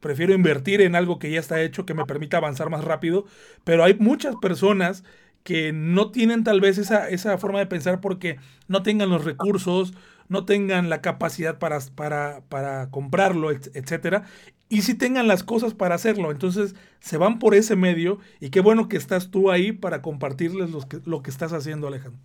prefiero 0.00 0.34
invertir 0.34 0.80
en 0.80 0.94
algo 0.94 1.18
que 1.18 1.30
ya 1.30 1.40
está 1.40 1.60
hecho, 1.62 1.86
que 1.86 1.94
me 1.94 2.04
permita 2.06 2.36
avanzar 2.36 2.70
más 2.70 2.84
rápido, 2.84 3.24
pero 3.64 3.84
hay 3.84 3.94
muchas 3.94 4.36
personas 4.36 5.04
que 5.42 5.72
no 5.72 6.10
tienen 6.10 6.44
tal 6.44 6.60
vez 6.60 6.78
esa, 6.78 7.08
esa 7.08 7.38
forma 7.38 7.58
de 7.58 7.66
pensar 7.66 8.00
porque 8.00 8.38
no 8.68 8.82
tengan 8.82 9.10
los 9.10 9.24
recursos, 9.24 9.94
no 10.28 10.44
tengan 10.44 10.90
la 10.90 11.00
capacidad 11.00 11.58
para, 11.58 11.80
para, 11.94 12.42
para 12.48 12.90
comprarlo, 12.90 13.50
etcétera, 13.50 14.24
y 14.68 14.82
si 14.82 14.94
tengan 14.94 15.26
las 15.26 15.42
cosas 15.42 15.74
para 15.74 15.94
hacerlo. 15.94 16.30
Entonces 16.30 16.74
se 17.00 17.16
van 17.16 17.38
por 17.38 17.54
ese 17.54 17.76
medio 17.76 18.18
y 18.40 18.50
qué 18.50 18.60
bueno 18.60 18.88
que 18.88 18.98
estás 18.98 19.30
tú 19.30 19.50
ahí 19.50 19.72
para 19.72 20.02
compartirles 20.02 20.70
lo 21.06 21.22
que 21.22 21.30
estás 21.30 21.52
haciendo, 21.52 21.88
Alejandro. 21.88 22.20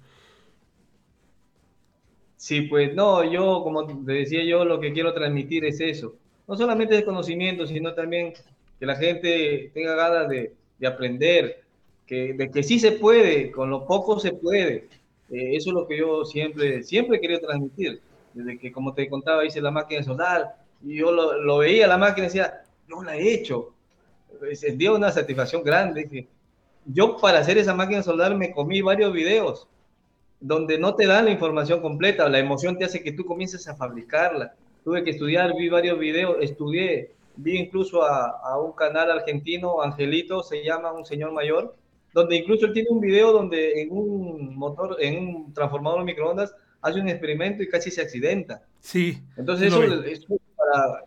Sí, 2.44 2.64
pues 2.64 2.94
no, 2.94 3.24
yo, 3.24 3.64
como 3.64 3.88
te 3.88 4.12
decía 4.12 4.44
yo, 4.44 4.66
lo 4.66 4.82
que 4.82 4.92
quiero 4.92 5.14
transmitir 5.14 5.64
es 5.64 5.80
eso. 5.80 6.18
No 6.46 6.58
solamente 6.58 6.94
de 6.94 7.06
conocimiento, 7.06 7.66
sino 7.66 7.94
también 7.94 8.34
que 8.78 8.86
la 8.86 8.98
gente 8.98 9.72
tenga 9.74 9.96
ganas 9.96 10.28
de, 10.28 10.54
de 10.78 10.88
aprender, 10.88 11.64
que, 12.06 12.34
de 12.34 12.52
que 12.52 12.62
sí 12.62 12.80
se 12.80 12.92
puede, 12.92 13.50
con 13.50 13.70
lo 13.70 13.86
poco 13.86 14.20
se 14.20 14.34
puede. 14.34 14.90
Eh, 15.30 15.56
eso 15.56 15.70
es 15.70 15.74
lo 15.74 15.88
que 15.88 15.98
yo 15.98 16.26
siempre, 16.26 16.84
siempre 16.84 17.16
he 17.16 17.22
querido 17.22 17.40
transmitir. 17.40 18.02
Desde 18.34 18.60
que, 18.60 18.74
como 18.74 18.94
te 18.94 19.10
contaba, 19.10 19.46
hice 19.46 19.62
la 19.62 19.72
máquina 19.72 20.02
de 20.02 20.06
soldar 20.06 20.56
y 20.84 20.98
yo 20.98 21.14
lo, 21.14 21.42
lo 21.42 21.60
veía 21.60 21.88
la 21.88 21.98
máquina 21.98 22.26
y 22.26 22.28
decía, 22.28 22.64
yo 22.90 23.02
la 23.04 23.16
he 23.16 23.36
hecho. 23.36 23.74
Dio 24.76 24.96
una 24.96 25.12
satisfacción 25.14 25.64
grande. 25.64 26.28
Yo 26.84 27.16
para 27.16 27.40
hacer 27.40 27.58
esa 27.58 27.74
máquina 27.74 28.00
de 28.00 28.04
soldar 28.04 28.36
me 28.36 28.52
comí 28.52 28.82
varios 28.82 29.14
videos 29.14 29.70
donde 30.44 30.78
no 30.78 30.94
te 30.96 31.08
dan 31.08 31.24
la 31.24 31.32
información 31.32 31.80
completa, 31.80 32.28
la 32.28 32.38
emoción 32.38 32.78
te 32.78 32.84
hace 32.84 33.02
que 33.02 33.14
tú 33.14 33.24
comiences 33.24 33.66
a 33.70 33.78
fabricarla. 33.78 34.54
Tuve 34.84 35.02
que 35.02 35.12
estudiar, 35.12 35.56
vi 35.56 35.70
varios 35.70 35.98
videos, 35.98 36.36
estudié, 36.42 37.12
vi 37.38 37.58
incluso 37.58 38.04
a, 38.04 38.60
un 38.60 38.74
canal 38.74 39.10
argentino, 39.10 39.82
Angelito, 39.82 40.44
se 40.44 40.62
llama 40.62 40.92
un 40.92 41.06
señor 41.06 41.32
mayor, 41.32 41.74
donde 42.14 42.36
incluso 42.36 42.66
él 42.66 42.74
tiene 42.74 42.90
un 42.90 43.00
video 43.00 43.32
donde 43.32 43.82
en 43.82 43.92
un 43.92 44.58
motor, 44.58 44.98
en 45.00 45.18
un 45.18 45.54
transformador 45.54 46.00
de 46.00 46.06
microondas, 46.06 46.54
hace 46.82 47.00
un 47.00 47.08
experimento 47.08 47.64
y 47.64 47.70
casi 47.70 47.90
se 47.90 48.02
accidenta. 48.02 48.64
Sí. 48.82 49.20
Entonces 49.38 49.68
eso, 49.68 49.82
es 50.04 50.26
para, 50.58 51.06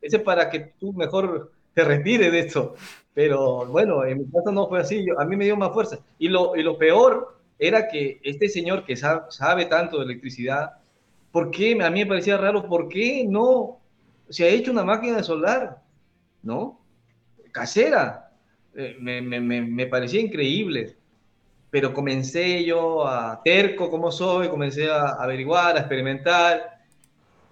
es 0.00 0.18
para 0.20 0.48
que 0.48 0.60
tú 0.80 0.94
mejor 0.94 1.52
te 1.74 1.84
retires 1.84 2.32
de 2.32 2.38
esto. 2.38 2.74
Pero 3.12 3.66
bueno, 3.66 4.02
en 4.06 4.20
mi 4.20 4.24
caso 4.30 4.50
no 4.50 4.66
fue 4.66 4.80
así, 4.80 5.04
a 5.18 5.26
mí 5.26 5.36
me 5.36 5.44
dio 5.44 5.58
más 5.58 5.74
fuerza. 5.74 5.98
Y 6.18 6.28
lo, 6.28 6.56
y 6.56 6.62
lo 6.62 6.78
peor 6.78 7.37
era 7.58 7.88
que 7.88 8.20
este 8.22 8.48
señor 8.48 8.84
que 8.84 8.96
sabe, 8.96 9.66
tanto 9.66 9.98
de 9.98 10.04
electricidad, 10.04 10.74
¿por 11.32 11.50
qué? 11.50 11.72
A 11.82 11.90
mí 11.90 12.00
me 12.00 12.06
parecía 12.06 12.36
raro, 12.36 12.66
¿por 12.68 12.88
qué 12.88 13.24
no 13.28 13.80
se 14.28 14.44
ha 14.44 14.48
hecho 14.48 14.70
una 14.70 14.84
máquina 14.84 15.16
de 15.16 15.24
soldar? 15.24 15.82
¿No? 16.42 16.80
Casera. 17.52 18.30
Eh, 18.74 18.96
me, 19.00 19.86
parecía 19.86 20.20
increíble. 20.20 20.96
pero 21.70 21.92
comencé 21.92 22.64
yo 22.64 23.06
a 23.06 23.42
terco 23.42 23.90
como 23.90 24.10
soy, 24.12 24.48
comencé 24.48 24.88
a 24.90 25.16
averiguar, 25.20 25.76
a 25.76 25.80
experimentar 25.80 26.78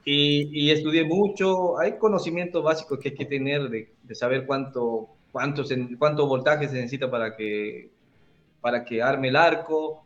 y, 0.05 0.71
estudié 0.71 1.05
mucho. 1.05 1.79
Hay 1.79 1.99
conocimientos 1.99 2.63
básicos 2.63 2.99
que 3.01 3.11
hay 3.11 3.15
que 3.17 3.27
tener 3.27 3.69
de, 3.69 3.93
saber 4.15 4.47
cuánto, 4.47 5.09
cuánto, 5.33 5.65
cuánto 5.99 6.27
voltaje 6.27 6.69
se 6.69 6.77
necesita 6.77 7.11
para 7.11 7.37
que, 7.37 7.91
para 8.67 8.85
que 8.85 9.01
arme 9.01 9.29
el 9.29 9.37
arco, 9.37 10.05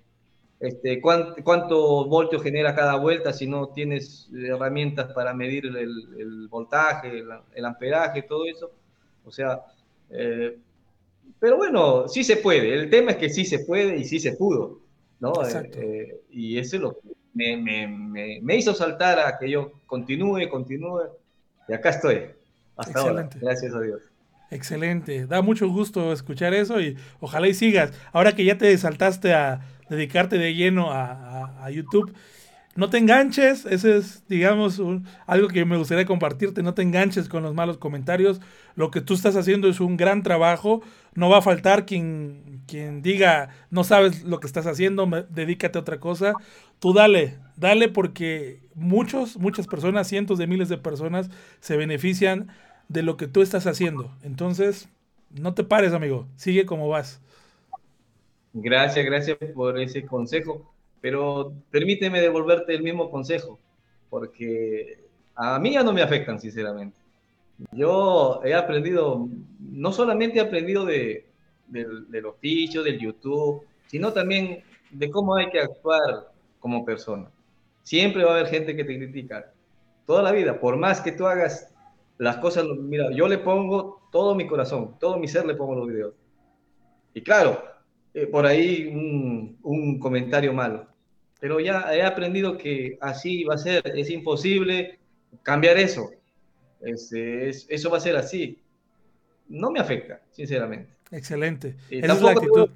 este, 0.60 1.00
cuánto, 1.00 2.04
voltio 2.04 2.38
genera 2.40 2.74
cada 2.74 2.96
vuelta 2.96 3.32
si 3.32 3.46
no 3.46 3.68
tienes 3.68 4.28
herramientas 4.34 5.14
para 5.14 5.32
medir 5.32 5.64
el, 5.64 6.46
voltaje, 6.50 7.24
el, 7.54 7.64
amperaje, 7.64 8.20
todo 8.20 8.44
eso. 8.44 8.70
O 9.24 9.32
sea, 9.32 9.62
eh, 10.10 10.58
pero 11.38 11.56
bueno, 11.56 12.06
sí 12.06 12.22
se 12.22 12.36
puede. 12.36 12.74
El 12.74 12.90
tema 12.90 13.12
es 13.12 13.16
que 13.16 13.30
sí 13.30 13.46
se 13.46 13.60
puede 13.60 13.96
y 13.96 14.04
sí 14.04 14.20
se 14.20 14.34
pudo. 14.34 14.80
¿no? 15.20 15.32
Eh, 15.42 15.70
eh, 15.76 16.20
y 16.30 16.58
eso 16.58 16.76
es 16.76 16.82
lo 16.82 16.92
que 17.00 17.08
me, 17.32 17.56
me, 17.56 18.40
me, 18.42 18.56
hizo 18.56 18.74
saltar 18.74 19.20
a 19.20 19.38
que 19.38 19.48
yo 19.48 19.72
continúe, 19.86 20.50
continúe. 20.50 21.08
Y 21.66 21.72
acá 21.72 21.88
estoy. 21.88 22.26
Hasta 22.76 23.00
ahora. 23.00 23.30
Gracias 23.40 23.74
a 23.74 23.80
Dios. 23.80 24.02
Excelente. 24.50 25.26
Da 25.26 25.42
mucho 25.42 25.68
gusto 25.68 26.12
escuchar 26.12 26.54
eso 26.54 26.80
y 26.80 26.96
ojalá 27.20 27.46
y 27.46 27.54
sigas. 27.54 27.92
Ahora 28.12 28.32
que 28.32 28.44
ya 28.44 28.58
te 28.58 28.76
saltaste 28.76 29.32
a 29.32 29.60
dedicarte 29.88 30.38
de 30.38 30.54
lleno 30.54 30.90
a, 30.90 31.68
YouTube. 31.70 32.12
No 32.76 32.88
te 32.88 32.98
enganches, 32.98 33.66
ese 33.66 33.98
es, 33.98 34.26
digamos, 34.28 34.80
algo 35.26 35.48
que 35.48 35.64
me 35.64 35.76
gustaría 35.76 36.06
compartirte, 36.06 36.62
no 36.62 36.72
te 36.72 36.82
enganches 36.82 37.28
con 37.28 37.42
los 37.42 37.54
malos 37.54 37.78
comentarios. 37.78 38.40
Lo 38.76 38.90
que 38.90 39.00
tú 39.00 39.14
estás 39.14 39.36
haciendo 39.36 39.68
es 39.68 39.80
un 39.80 39.96
gran 39.96 40.22
trabajo, 40.22 40.80
no 41.14 41.28
va 41.28 41.38
a 41.38 41.42
faltar 41.42 41.84
quien, 41.84 42.62
quien 42.66 43.02
diga, 43.02 43.50
no 43.70 43.84
sabes 43.84 44.22
lo 44.22 44.40
que 44.40 44.46
estás 44.46 44.66
haciendo, 44.66 45.06
dedícate 45.28 45.78
a 45.78 45.82
otra 45.82 46.00
cosa. 46.00 46.32
Tú 46.78 46.92
dale, 46.92 47.38
dale 47.56 47.88
porque 47.88 48.62
muchos, 48.74 49.36
muchas 49.36 49.66
personas, 49.66 50.08
cientos 50.08 50.38
de 50.38 50.46
miles 50.46 50.68
de 50.68 50.78
personas 50.78 51.28
se 51.60 51.76
benefician 51.76 52.48
de 52.90 53.04
lo 53.04 53.16
que 53.16 53.28
tú 53.28 53.40
estás 53.40 53.66
haciendo. 53.68 54.10
Entonces, 54.22 54.88
no 55.30 55.54
te 55.54 55.62
pares, 55.62 55.92
amigo, 55.92 56.26
sigue 56.34 56.66
como 56.66 56.88
vas. 56.88 57.20
Gracias, 58.52 59.06
gracias 59.06 59.38
por 59.54 59.78
ese 59.78 60.04
consejo, 60.04 60.74
pero 61.00 61.52
permíteme 61.70 62.20
devolverte 62.20 62.74
el 62.74 62.82
mismo 62.82 63.08
consejo, 63.08 63.60
porque 64.10 64.98
a 65.36 65.58
mí 65.60 65.72
ya 65.72 65.84
no 65.84 65.92
me 65.92 66.02
afectan, 66.02 66.40
sinceramente. 66.40 66.98
Yo 67.70 68.40
he 68.44 68.54
aprendido, 68.54 69.28
no 69.60 69.92
solamente 69.92 70.38
he 70.38 70.42
aprendido 70.42 70.84
de, 70.84 71.26
del 71.68 72.26
oficio, 72.26 72.82
del 72.82 72.98
YouTube, 72.98 73.62
sino 73.86 74.12
también 74.12 74.64
de 74.90 75.10
cómo 75.10 75.36
hay 75.36 75.48
que 75.50 75.60
actuar 75.60 76.32
como 76.58 76.84
persona. 76.84 77.30
Siempre 77.84 78.24
va 78.24 78.32
a 78.32 78.34
haber 78.40 78.48
gente 78.48 78.74
que 78.74 78.82
te 78.82 78.98
critica, 78.98 79.52
toda 80.06 80.24
la 80.24 80.32
vida, 80.32 80.58
por 80.58 80.76
más 80.76 81.00
que 81.00 81.12
tú 81.12 81.26
hagas 81.26 81.72
las 82.20 82.36
cosas, 82.36 82.66
mira, 82.78 83.10
yo 83.12 83.26
le 83.26 83.38
pongo 83.38 84.06
todo 84.12 84.34
mi 84.34 84.46
corazón, 84.46 84.98
todo 85.00 85.16
mi 85.16 85.26
ser 85.26 85.46
le 85.46 85.54
pongo 85.54 85.74
los 85.74 85.88
videos. 85.88 86.14
Y 87.14 87.22
claro, 87.22 87.64
eh, 88.12 88.26
por 88.26 88.44
ahí 88.44 88.88
un, 89.62 89.98
comentario 89.98 90.52
malo. 90.52 90.86
Pero 91.40 91.60
ya 91.60 91.94
he 91.94 92.02
aprendido 92.02 92.58
que 92.58 92.98
así 93.00 93.42
va 93.44 93.54
a 93.54 93.58
ser, 93.58 93.82
es 93.96 94.10
imposible 94.10 94.98
cambiar 95.42 95.78
eso. 95.78 96.10
Este, 96.82 97.48
eso 97.48 97.90
va 97.90 97.96
a 97.96 98.00
ser 98.00 98.16
así. 98.16 98.60
No 99.48 99.70
me 99.70 99.80
afecta, 99.80 100.20
sinceramente. 100.30 100.92
Excelente. 101.10 101.76
Esa 101.88 102.12
es 102.12 102.22
la 102.22 102.32
actitud. 102.32 102.68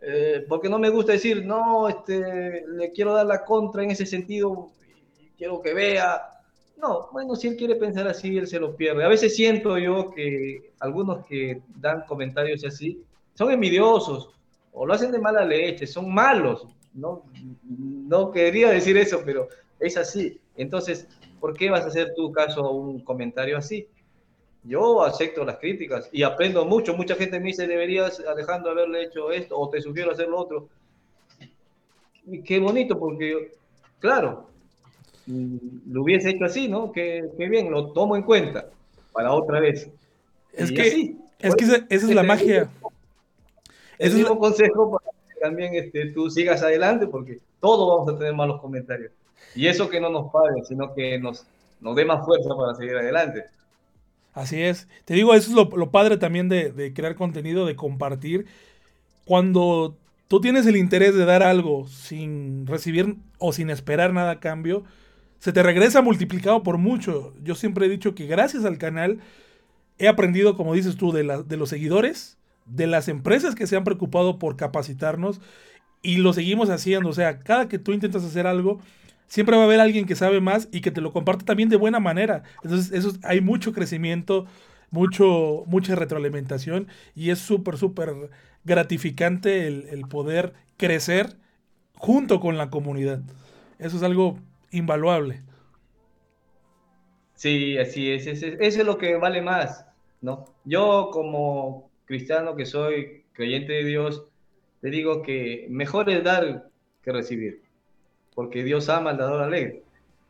Eh, 0.00 0.46
porque 0.48 0.68
no 0.68 0.78
me 0.78 0.90
gusta 0.90 1.10
decir, 1.10 1.44
no, 1.44 1.88
este, 1.88 2.64
le 2.68 2.92
quiero 2.92 3.14
dar 3.14 3.26
la 3.26 3.44
contra 3.44 3.82
en 3.82 3.90
ese 3.90 4.06
sentido, 4.06 4.70
quiero 5.36 5.60
que 5.60 5.74
vea. 5.74 6.39
No, 6.80 7.08
bueno, 7.12 7.36
si 7.36 7.48
él 7.48 7.56
quiere 7.56 7.76
pensar 7.76 8.08
así, 8.08 8.38
él 8.38 8.46
se 8.46 8.58
lo 8.58 8.74
pierde. 8.74 9.04
A 9.04 9.08
veces 9.08 9.36
siento 9.36 9.76
yo 9.76 10.10
que 10.10 10.72
algunos 10.80 11.26
que 11.26 11.60
dan 11.76 12.04
comentarios 12.06 12.64
así, 12.64 13.02
son 13.34 13.50
envidiosos 13.50 14.30
o 14.72 14.86
lo 14.86 14.94
hacen 14.94 15.12
de 15.12 15.18
mala 15.18 15.44
leche, 15.44 15.86
son 15.86 16.12
malos. 16.12 16.66
No, 16.94 17.22
no 17.64 18.30
quería 18.30 18.70
decir 18.70 18.96
eso, 18.96 19.20
pero 19.24 19.48
es 19.78 19.96
así. 19.96 20.40
Entonces, 20.56 21.06
¿por 21.38 21.54
qué 21.54 21.70
vas 21.70 21.84
a 21.84 21.88
hacer 21.88 22.14
tu 22.14 22.32
caso 22.32 22.64
a 22.64 22.70
un 22.70 23.00
comentario 23.00 23.58
así? 23.58 23.86
Yo 24.62 25.02
acepto 25.02 25.44
las 25.44 25.58
críticas 25.58 26.08
y 26.12 26.22
aprendo 26.22 26.64
mucho. 26.64 26.94
Mucha 26.94 27.14
gente 27.14 27.40
me 27.40 27.48
dice, 27.48 27.66
deberías, 27.66 28.20
Alejandro, 28.20 28.72
haberle 28.72 29.04
hecho 29.04 29.30
esto 29.32 29.58
o 29.58 29.68
te 29.68 29.82
sugiero 29.82 30.12
hacer 30.12 30.28
lo 30.28 30.38
otro. 30.38 30.68
Y 32.26 32.42
qué 32.42 32.58
bonito, 32.58 32.98
porque, 32.98 33.52
claro, 33.98 34.50
lo 35.26 36.02
hubiese 36.02 36.30
hecho 36.30 36.44
así, 36.44 36.68
¿no? 36.68 36.92
Qué, 36.92 37.30
bien, 37.38 37.70
lo 37.70 37.92
tomo 37.92 38.16
en 38.16 38.22
cuenta 38.22 38.66
para 39.12 39.32
otra 39.32 39.60
vez. 39.60 39.88
Es 40.52 40.72
que, 40.72 41.16
es 41.38 41.54
que 41.54 41.64
esa, 41.64 41.86
es 41.88 42.02
la 42.04 42.22
magia. 42.22 42.68
Es 43.98 44.14
un 44.14 44.38
consejo 44.38 44.90
para 44.90 45.10
que 45.28 45.40
también 45.40 45.74
este, 45.74 46.06
tú 46.06 46.30
sigas 46.30 46.62
adelante, 46.62 47.06
porque 47.06 47.38
todos 47.60 47.88
vamos 47.88 48.14
a 48.14 48.18
tener 48.18 48.34
malos 48.34 48.60
comentarios. 48.60 49.12
Y 49.54 49.66
eso 49.66 49.88
que 49.88 50.00
no 50.00 50.10
nos 50.10 50.32
pague, 50.32 50.62
sino 50.64 50.94
que 50.94 51.18
nos, 51.18 51.46
nos 51.80 51.96
dé 51.96 52.04
más 52.04 52.24
fuerza 52.24 52.54
para 52.56 52.74
seguir 52.74 52.96
adelante. 52.96 53.44
Así 54.32 54.62
es. 54.62 54.88
Te 55.04 55.14
digo, 55.14 55.34
eso 55.34 55.50
es 55.50 55.56
lo, 55.56 55.90
padre 55.90 56.16
también 56.16 56.48
de, 56.48 56.92
crear 56.94 57.14
contenido, 57.14 57.66
de 57.66 57.76
compartir. 57.76 58.46
Cuando 59.24 59.96
tú 60.28 60.40
tienes 60.40 60.66
el 60.66 60.76
interés 60.76 61.14
de 61.14 61.24
dar 61.24 61.42
algo 61.42 61.86
sin 61.88 62.66
recibir 62.66 63.16
o 63.38 63.52
sin 63.52 63.70
esperar 63.70 64.12
nada 64.12 64.32
a 64.32 64.40
cambio, 64.40 64.84
se 65.40 65.52
te 65.52 65.62
regresa 65.62 66.02
multiplicado 66.02 66.62
por 66.62 66.78
mucho. 66.78 67.34
Yo 67.42 67.54
siempre 67.54 67.86
he 67.86 67.88
dicho 67.88 68.14
que 68.14 68.26
gracias 68.26 68.64
al 68.64 68.78
canal 68.78 69.18
he 69.98 70.06
aprendido, 70.06 70.56
como 70.56 70.74
dices 70.74 70.96
tú, 70.96 71.12
de, 71.12 71.24
los 71.24 71.68
seguidores, 71.68 72.38
de 72.66 72.86
las 72.86 73.08
empresas 73.08 73.54
que 73.54 73.66
se 73.66 73.76
han 73.76 73.84
preocupado 73.84 74.38
por 74.38 74.56
capacitarnos 74.56 75.40
y 76.02 76.18
lo 76.18 76.32
seguimos 76.32 76.70
haciendo. 76.70 77.08
O 77.08 77.12
sea, 77.12 77.40
cada 77.40 77.68
que 77.68 77.78
tú 77.78 77.92
intentas 77.92 78.22
hacer 78.22 78.46
algo, 78.46 78.80
siempre 79.26 79.56
va 79.56 79.62
a 79.62 79.66
haber 79.66 79.80
alguien 79.80 80.06
que 80.06 80.14
sabe 80.14 80.40
más 80.40 80.68
y 80.72 80.82
que 80.82 80.90
te 80.90 81.00
lo 81.00 81.12
comparte 81.12 81.44
también 81.44 81.68
de 81.68 81.76
buena 81.76 82.00
manera. 82.00 82.42
Entonces, 82.62 82.92
eso, 82.92 83.16
hay 83.22 83.40
mucho 83.40 83.72
crecimiento, 83.72 84.46
mucho, 84.90 85.64
mucha 85.66 85.94
retroalimentación 85.94 86.86
y 87.14 87.30
es 87.30 87.38
súper, 87.38 87.78
súper 87.78 88.30
gratificante 88.64 89.66
el, 89.66 90.02
poder 90.08 90.52
crecer 90.76 91.36
junto 91.94 92.40
con 92.40 92.58
la 92.58 92.70
comunidad. 92.70 93.22
Eso 93.78 93.96
es 93.96 94.02
algo 94.02 94.38
invaluable. 94.70 95.42
Sí, 97.34 97.78
así 97.78 98.10
es. 98.10 98.26
Eso 98.26 98.56
es 98.58 98.84
lo 98.84 98.98
que 98.98 99.16
vale 99.16 99.40
más, 99.40 99.86
¿no? 100.20 100.44
Yo 100.64 101.10
como 101.12 101.90
cristiano 102.04 102.54
que 102.54 102.66
soy, 102.66 103.24
creyente 103.32 103.72
de 103.72 103.84
Dios, 103.84 104.26
te 104.80 104.90
digo 104.90 105.22
que 105.22 105.66
mejor 105.70 106.10
es 106.10 106.22
dar 106.22 106.68
que 107.02 107.12
recibir, 107.12 107.62
porque 108.34 108.62
Dios 108.64 108.88
ama 108.88 109.10
al 109.10 109.18
dador 109.18 109.42
alegre. 109.42 109.82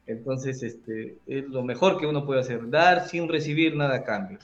Entonces, 0.07 0.62
este, 0.62 1.16
es 1.26 1.49
lo 1.49 1.62
mejor 1.62 1.99
que 1.99 2.07
uno 2.07 2.24
puede 2.24 2.41
hacer, 2.41 2.68
dar 2.68 3.09
sin 3.09 3.28
recibir 3.28 3.76
nada 3.76 3.97
a 3.97 4.05
cambio. 4.05 4.38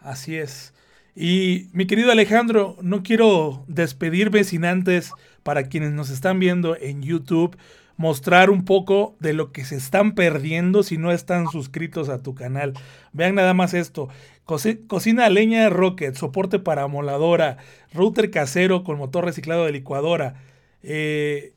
Así 0.00 0.36
es. 0.36 0.74
Y 1.14 1.68
mi 1.72 1.86
querido 1.86 2.12
Alejandro, 2.12 2.76
no 2.82 3.02
quiero 3.02 3.64
despedirme 3.68 4.44
sin 4.44 4.64
antes, 4.64 5.12
para 5.42 5.68
quienes 5.68 5.92
nos 5.92 6.10
están 6.10 6.38
viendo 6.38 6.76
en 6.76 7.02
YouTube, 7.02 7.56
mostrar 7.96 8.50
un 8.50 8.64
poco 8.64 9.16
de 9.20 9.32
lo 9.32 9.52
que 9.52 9.64
se 9.64 9.76
están 9.76 10.14
perdiendo 10.14 10.82
si 10.82 10.98
no 10.98 11.12
están 11.12 11.48
suscritos 11.48 12.08
a 12.08 12.22
tu 12.22 12.34
canal. 12.34 12.74
Vean 13.12 13.34
nada 13.34 13.54
más 13.54 13.74
esto. 13.74 14.08
Cocina 14.44 15.28
leña 15.28 15.68
Rocket, 15.70 16.14
soporte 16.14 16.58
para 16.58 16.86
moladora, 16.86 17.56
router 17.92 18.30
casero 18.30 18.84
con 18.84 18.98
motor 18.98 19.24
reciclado 19.24 19.64
de 19.64 19.72
licuadora. 19.72 20.34
Eh, 20.82 21.54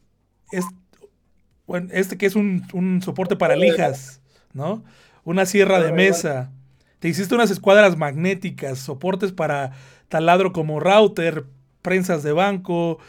este 1.92 2.18
que 2.18 2.26
es 2.26 2.36
un, 2.36 3.02
soporte 3.04 3.36
para 3.36 3.56
lijas, 3.56 4.22
¿no? 4.54 4.84
Una 5.24 5.46
sierra 5.46 5.80
de 5.80 5.92
mesa. 5.92 6.52
Te 7.00 7.08
hiciste 7.08 7.36
unas 7.36 7.52
escuadras 7.52 7.98
magnéticas, 7.98 8.80
soportes 8.80 9.32
para 9.32 9.72
taladro 10.08 10.52
como 10.52 10.80
router, 10.80 11.46
prensas 11.82 12.24
de 12.24 12.32
banco, 12.32 13.00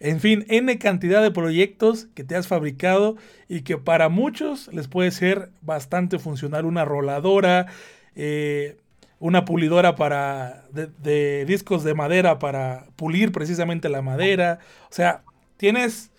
en 0.00 0.18
fin, 0.18 0.46
N 0.48 0.78
cantidad 0.78 1.22
de 1.22 1.30
proyectos 1.30 2.06
que 2.14 2.24
te 2.24 2.34
has 2.34 2.48
fabricado 2.48 3.16
y 3.48 3.60
que 3.62 3.76
para 3.76 4.08
muchos 4.08 4.72
les 4.72 4.88
puede 4.88 5.10
ser 5.10 5.50
bastante 5.60 6.18
funcional. 6.18 6.64
Una 6.64 6.86
roladora, 6.86 7.66
eh, 8.16 8.78
una 9.18 9.44
pulidora 9.44 9.96
para 9.96 10.64
de, 10.72 11.44
discos 11.44 11.84
de 11.84 11.92
madera 11.92 12.38
para 12.38 12.86
pulir 12.96 13.30
precisamente 13.30 13.90
la 13.90 14.00
madera. 14.00 14.60
O 14.84 14.94
sea, 14.94 15.22
tienes, 15.58 16.10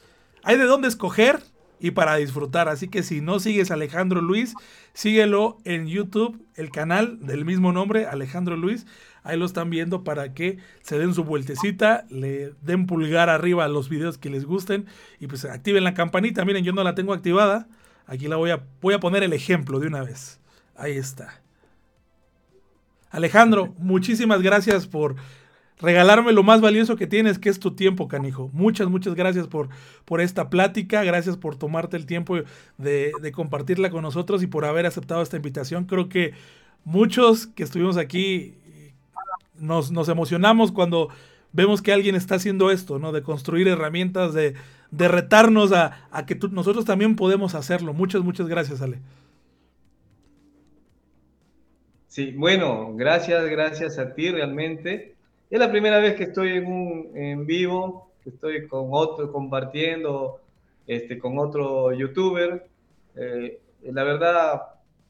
hay 0.44 0.58
de 0.58 0.66
dónde 0.66 0.88
escoger 0.88 1.40
y 1.82 1.92
para 1.92 2.16
disfrutar. 2.16 2.70
Así 2.70 2.88
que 2.88 3.04
si 3.04 3.20
no 3.20 3.40
sigues 3.40 3.72
a 3.72 3.74
Alejandro 3.74 4.22
Luis, 4.22 4.54
síguelo 4.94 5.58
en 5.66 5.88
YouTube, 5.88 6.40
el 6.56 6.70
canal 6.70 7.26
del 7.26 7.44
mismo 7.44 7.74
nombre, 7.74 8.06
Alejandro 8.06 8.56
Luis. 8.56 8.86
Ahí 9.24 9.38
lo 9.38 9.46
están 9.46 9.70
viendo 9.70 10.04
para 10.04 10.34
que 10.34 10.58
se 10.82 10.98
den 10.98 11.14
su 11.14 11.24
vueltecita, 11.24 12.06
le 12.10 12.54
den 12.62 12.86
pulgar 12.86 13.30
arriba 13.30 13.66
a 13.66 13.68
los 13.68 13.90
videos 13.90 14.18
que 14.18 14.30
les 14.30 14.46
gusten 14.46 14.86
y 15.20 15.28
pues 15.28 15.44
activen 15.46 15.84
la 15.84 15.94
campanita. 15.94 16.46
Miren, 16.46 16.64
yo 16.64 16.72
no 16.72 16.84
la 16.84 16.96
tengo 16.96 17.14
activada. 17.14 17.68
Aquí 18.06 18.28
la 18.28 18.36
voy 18.36 18.52
a, 18.52 18.64
voy 18.82 18.94
a 18.94 19.00
poner 19.00 19.24
el 19.24 19.34
ejemplo 19.34 19.80
de 19.80 19.88
una 19.88 20.04
vez. 20.04 20.40
Ahí 20.76 20.98
está. 20.98 21.42
Alejandro, 23.10 23.74
muchísimas 23.78 24.42
gracias 24.42 24.88
por 24.88 25.16
regalarme 25.80 26.32
lo 26.32 26.44
más 26.44 26.62
valioso 26.62 26.96
que 26.96 27.08
tienes, 27.08 27.40
que 27.40 27.50
es 27.50 27.60
tu 27.60 27.76
tiempo, 27.76 28.08
canijo. 28.08 28.50
Muchas, 28.54 28.88
muchas 28.88 29.16
gracias 29.16 29.48
por, 29.48 29.70
por 30.06 30.22
esta 30.22 30.50
plática, 30.50 31.04
gracias 31.04 31.38
por 31.38 31.56
tomarte 31.56 31.98
el 31.98 32.06
tiempo 32.06 32.38
de, 32.78 33.12
de, 33.22 33.32
compartirla 33.32 33.90
con 33.90 34.04
nosotros 34.04 34.44
y 34.44 34.48
por 34.48 34.66
haber 34.66 34.86
aceptado 34.86 35.22
esta 35.22 35.38
invitación. 35.38 35.86
Creo 35.86 36.10
que 36.10 36.34
muchos 36.84 37.48
que 37.48 37.64
estuvimos 37.64 37.98
aquí 37.98 38.56
nos, 39.56 39.92
nos 39.92 40.10
emocionamos 40.10 40.72
cuando 40.72 41.10
vemos 41.54 41.82
que 41.82 41.94
alguien 41.94 42.16
está 42.16 42.36
haciendo 42.36 42.72
esto, 42.72 43.00
¿no? 43.00 43.12
De 43.12 43.24
construir 43.24 43.68
herramientas, 43.68 44.34
de, 44.34 44.56
de 44.92 45.08
retarnos 45.08 45.72
a, 45.72 46.08
a 46.12 46.26
que 46.26 46.38
nosotros 46.52 46.86
también 46.86 47.16
podemos 47.16 47.56
hacerlo. 47.56 47.94
Muchas, 47.94 48.22
muchas 48.22 48.48
gracias, 48.48 48.82
Ale. 48.82 49.00
Sí, 52.08 52.34
bueno, 52.34 52.94
gracias, 52.96 53.46
gracias 53.46 53.98
a 53.98 54.14
ti 54.14 54.30
realmente. 54.30 55.16
Es 55.52 55.60
la 55.60 55.70
primera 55.70 56.00
vez 56.00 56.16
que 56.16 56.24
estoy 56.24 56.52
en 56.54 57.46
vivo, 57.46 58.14
estoy 58.26 58.70
con 58.70 58.88
otro, 58.92 59.34
compartiendo 59.34 60.40
este, 60.88 61.20
con 61.20 61.38
otro 61.38 61.92
youtuber. 61.92 62.68
Eh, 63.18 63.60
la 63.84 64.06
verdad, 64.06 64.62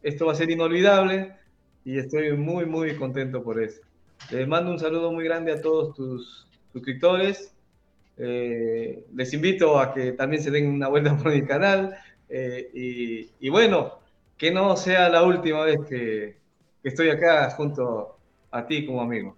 esto 0.02 0.26
va 0.26 0.32
a 0.32 0.36
ser 0.36 0.50
inolvidable 0.50 1.36
y 1.86 2.00
estoy 2.00 2.36
muy, 2.36 2.66
muy 2.66 2.96
contento 2.96 3.44
por 3.44 3.62
eso. 3.62 3.82
Les 4.32 4.48
mando 4.48 4.72
un 4.72 4.80
saludo 4.80 5.12
muy 5.12 5.26
grande 5.26 5.52
a 5.52 5.62
todos 5.62 5.94
tus 5.94 6.48
suscriptores. 6.74 7.54
Eh, 8.18 9.06
les 9.14 9.34
invito 9.36 9.78
a 9.80 9.94
que 9.94 10.14
también 10.14 10.42
se 10.42 10.50
den 10.50 10.70
una 10.70 10.88
vuelta 10.88 11.16
por 11.22 11.32
mi 11.32 11.46
canal. 11.46 11.96
Eh, 12.30 12.68
y, 12.74 13.30
y 13.46 13.50
bueno, 13.52 14.00
que 14.40 14.50
no 14.50 14.76
sea 14.76 15.08
la 15.08 15.22
última 15.22 15.66
vez 15.66 15.78
que, 15.88 16.38
que 16.82 16.90
estoy 16.90 17.10
acá 17.10 17.52
junto 17.52 18.18
a 18.50 18.66
ti 18.66 18.88
como 18.88 19.02
amigo. 19.02 19.38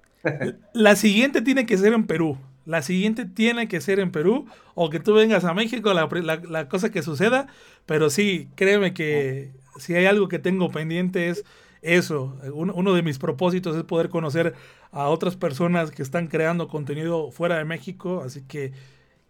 La 0.73 0.95
siguiente 0.95 1.41
tiene 1.41 1.65
que 1.65 1.77
ser 1.77 1.93
en 1.93 2.05
Perú. 2.05 2.37
La 2.65 2.81
siguiente 2.81 3.25
tiene 3.25 3.67
que 3.67 3.81
ser 3.81 3.99
en 3.99 4.11
Perú 4.11 4.45
o 4.73 4.89
que 4.89 4.99
tú 4.99 5.13
vengas 5.13 5.43
a 5.43 5.53
México, 5.53 5.93
la, 5.93 6.07
la, 6.49 6.69
cosa 6.69 6.91
que 6.91 7.01
suceda. 7.01 7.47
Pero 7.85 8.09
sí, 8.09 8.47
créeme 8.55 8.93
que 8.93 9.51
si 9.77 9.95
hay 9.95 10.05
algo 10.05 10.29
que 10.29 10.39
tengo 10.39 10.71
pendiente 10.71 11.27
es 11.27 11.43
eso. 11.81 12.37
Uno, 12.53 12.73
uno, 12.73 12.93
de 12.93 13.03
mis 13.03 13.19
propósitos 13.19 13.75
es 13.75 13.83
poder 13.83 14.07
conocer 14.07 14.53
a 14.91 15.09
otras 15.09 15.35
personas 15.35 15.91
que 15.91 16.01
están 16.01 16.27
creando 16.27 16.69
contenido 16.69 17.31
fuera 17.31 17.57
de 17.57 17.65
México. 17.65 18.21
Así 18.25 18.43
que 18.43 18.71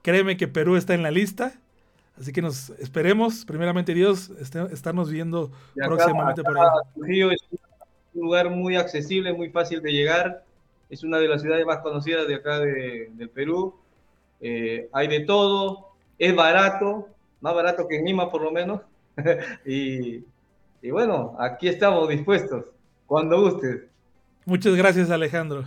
créeme 0.04 0.38
que 0.38 0.48
Perú 0.48 0.76
está 0.76 0.94
en 0.94 1.02
la 1.02 1.10
lista. 1.10 1.54
Así 2.20 2.32
que 2.32 2.44
nos 2.44 2.70
esperemos, 2.72 3.44
primeramente 3.46 3.96
Dios, 3.96 4.32
este, 4.40 4.62
estarnos 4.72 5.10
viendo 5.10 5.52
acá, 5.76 5.88
próximamente 5.88 6.42
acá, 6.42 6.72
por 6.94 7.10
ahí 7.10 7.24
un 7.24 7.36
lugar 8.14 8.52
muy 8.52 8.76
accesible, 8.76 9.34
muy 9.34 9.50
fácil 9.50 9.82
de 9.82 9.92
llegar. 9.92 10.44
Es 10.90 11.04
una 11.04 11.18
de 11.20 11.28
las 11.28 11.42
ciudades 11.42 11.66
más 11.66 11.80
conocidas 11.80 12.28
de 12.28 12.36
acá 12.36 12.60
de, 12.60 13.10
del 13.14 13.30
Perú. 13.30 13.76
Eh, 14.42 14.90
hay 14.92 15.08
de 15.08 15.22
todo, 15.22 15.94
es 16.20 16.36
barato, 16.36 17.08
más 17.42 17.56
barato 17.56 17.88
que 17.88 17.98
en 17.98 18.06
Lima 18.06 18.30
por 18.30 18.42
lo 18.42 18.52
menos. 18.52 18.82
y, 19.66 20.24
y, 20.82 20.92
bueno, 20.92 21.36
aquí 21.40 21.68
estamos 21.68 22.10
dispuestos, 22.10 22.66
cuando 23.06 23.42
gustes. 23.42 23.84
Muchas 24.46 24.76
gracias 24.76 25.10
Alejandro. 25.10 25.64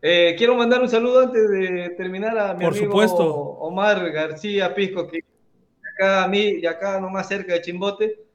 Eh, 0.00 0.34
quiero 0.38 0.54
mandar 0.54 0.80
un 0.80 0.88
saludo 0.88 1.20
antes 1.20 1.50
de 1.50 1.90
terminar 1.96 2.38
a 2.38 2.54
mi 2.54 2.64
por 2.64 2.72
amigo 2.72 2.86
supuesto. 2.86 3.26
Omar 3.26 4.10
García 4.12 4.74
Pisco, 4.74 5.08
que 5.08 5.24
acá 5.94 6.24
a 6.24 6.28
mí 6.28 6.58
y 6.60 6.66
acá 6.66 7.00
nomás 7.00 7.26
cerca 7.26 7.54
de 7.54 7.62
Chimbote 7.62 8.27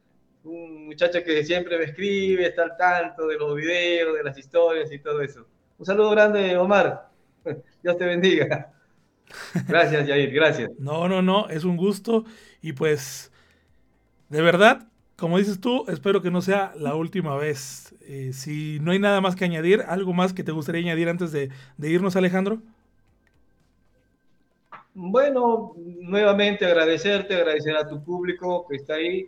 un 0.43 0.85
muchacho 0.85 1.23
que 1.23 1.43
siempre 1.43 1.77
me 1.77 1.85
escribe, 1.85 2.47
está 2.47 2.63
al 2.63 2.77
tanto 2.77 3.27
de 3.27 3.37
los 3.37 3.55
videos, 3.55 4.15
de 4.15 4.23
las 4.23 4.37
historias 4.37 4.91
y 4.91 4.99
todo 4.99 5.21
eso. 5.21 5.45
Un 5.77 5.85
saludo 5.85 6.11
grande, 6.11 6.57
Omar. 6.57 7.09
Dios 7.83 7.97
te 7.97 8.05
bendiga. 8.05 8.71
Gracias, 9.67 10.07
Jair, 10.07 10.31
gracias. 10.31 10.69
No, 10.77 11.07
no, 11.07 11.21
no, 11.21 11.49
es 11.49 11.63
un 11.63 11.75
gusto 11.75 12.23
y 12.61 12.73
pues, 12.73 13.31
de 14.29 14.41
verdad, 14.41 14.87
como 15.15 15.37
dices 15.37 15.59
tú, 15.59 15.85
espero 15.87 16.21
que 16.21 16.29
no 16.29 16.41
sea 16.41 16.73
la 16.77 16.95
última 16.95 17.35
vez. 17.35 17.95
Eh, 18.01 18.31
si 18.33 18.79
no 18.81 18.91
hay 18.91 18.99
nada 18.99 19.21
más 19.21 19.35
que 19.35 19.45
añadir, 19.45 19.81
¿algo 19.87 20.13
más 20.13 20.33
que 20.33 20.43
te 20.43 20.51
gustaría 20.51 20.81
añadir 20.81 21.09
antes 21.09 21.31
de, 21.31 21.49
de 21.77 21.89
irnos, 21.89 22.15
Alejandro? 22.15 22.61
Bueno, 24.93 25.73
nuevamente 25.77 26.65
agradecerte, 26.65 27.33
agradecer 27.33 27.75
a 27.75 27.87
tu 27.87 28.03
público 28.03 28.67
que 28.67 28.75
está 28.75 28.95
ahí, 28.95 29.27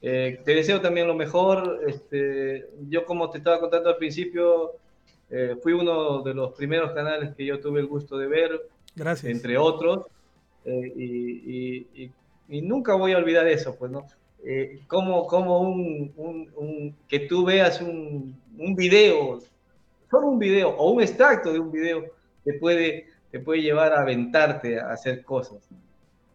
eh, 0.00 0.40
te 0.44 0.54
deseo 0.54 0.80
también 0.80 1.06
lo 1.06 1.14
mejor. 1.14 1.80
Este, 1.86 2.68
yo, 2.88 3.04
como 3.04 3.30
te 3.30 3.38
estaba 3.38 3.60
contando 3.60 3.90
al 3.90 3.96
principio, 3.96 4.72
eh, 5.30 5.56
fui 5.62 5.72
uno 5.72 6.22
de 6.22 6.34
los 6.34 6.52
primeros 6.54 6.92
canales 6.92 7.34
que 7.34 7.44
yo 7.44 7.60
tuve 7.60 7.80
el 7.80 7.86
gusto 7.86 8.16
de 8.16 8.26
ver. 8.26 8.68
Gracias. 8.94 9.30
Entre 9.30 9.58
otros. 9.58 10.06
Eh, 10.64 10.92
y, 10.96 12.02
y, 12.02 12.12
y, 12.48 12.62
nunca 12.62 12.94
voy 12.94 13.12
a 13.12 13.18
olvidar 13.18 13.46
eso, 13.46 13.76
pues, 13.76 13.90
¿no? 13.90 14.06
como 14.86 15.26
como 15.26 15.60
un, 15.60 16.12
un, 16.16 16.50
un, 16.54 16.96
que 17.08 17.20
tú 17.20 17.44
veas 17.44 17.80
un, 17.82 18.40
un 18.56 18.76
video, 18.76 19.40
solo 20.10 20.28
un 20.28 20.38
video 20.38 20.70
o 20.70 20.92
un 20.92 21.02
extracto 21.02 21.52
de 21.52 21.58
un 21.58 21.72
video, 21.72 22.04
te 22.44 22.54
puede, 22.54 23.08
te 23.30 23.40
puede 23.40 23.62
llevar 23.62 23.92
a 23.92 24.02
aventarte 24.02 24.78
a 24.78 24.92
hacer 24.92 25.24
cosas. 25.24 25.68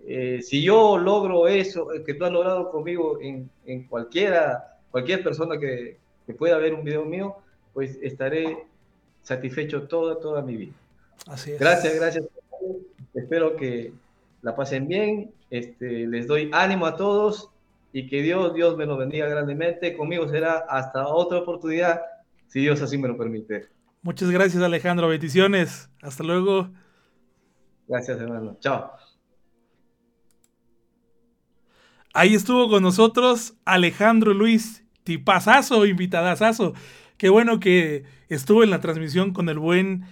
Eh, 0.05 0.41
si 0.41 0.61
yo 0.61 0.97
logro 0.97 1.47
eso 1.47 1.87
que 2.05 2.13
tú 2.13 2.25
has 2.25 2.31
logrado 2.31 2.71
conmigo 2.71 3.19
en, 3.21 3.49
en 3.65 3.87
cualquiera, 3.87 4.77
cualquier 4.91 5.23
persona 5.23 5.57
que, 5.57 5.97
que, 6.25 6.33
pueda 6.33 6.57
ver 6.57 6.73
un 6.73 6.83
video 6.83 7.05
mío, 7.05 7.37
pues 7.73 7.97
estaré 8.01 8.65
satisfecho 9.21 9.83
toda, 9.83 10.19
toda 10.19 10.41
mi 10.41 10.57
vida. 10.57 10.73
Así 11.27 11.51
es. 11.51 11.59
Gracias, 11.59 11.95
gracias. 11.95 12.25
Espero 13.13 13.55
que 13.55 13.93
la 14.41 14.55
pasen 14.55 14.87
bien. 14.87 15.31
Este, 15.49 16.07
les 16.07 16.27
doy 16.27 16.49
ánimo 16.51 16.85
a 16.85 16.97
todos 16.97 17.49
y 17.93 18.07
que 18.07 18.21
Dios, 18.21 18.53
Dios 18.53 18.75
me 18.75 18.85
lo 18.85 18.97
bendiga 18.97 19.27
grandemente. 19.27 19.95
Conmigo 19.95 20.27
será 20.27 20.65
hasta 20.67 21.07
otra 21.07 21.39
oportunidad, 21.39 22.01
si 22.47 22.59
Dios 22.59 22.81
así 22.81 22.97
me 22.97 23.07
lo 23.07 23.17
permite. 23.17 23.67
Muchas 24.01 24.29
gracias, 24.31 24.61
Alejandro. 24.61 25.07
Bendiciones. 25.07 25.89
Hasta 26.01 26.23
luego. 26.23 26.69
Gracias, 27.87 28.19
hermano. 28.19 28.57
Chao. 28.59 28.91
Ahí 32.15 32.35
estuvo 32.35 32.69
con 32.69 32.83
nosotros 32.83 33.55
Alejandro 33.65 34.35
Luis, 34.35 34.83
tipazazo, 35.03 35.87
invitadazazo. 35.87 36.75
Qué 37.17 37.29
bueno 37.29 37.59
que 37.59 38.03
estuvo 38.29 38.63
en 38.63 38.69
la 38.69 38.81
transmisión 38.81 39.33
con 39.33 39.49
el 39.49 39.57
buen 39.57 40.05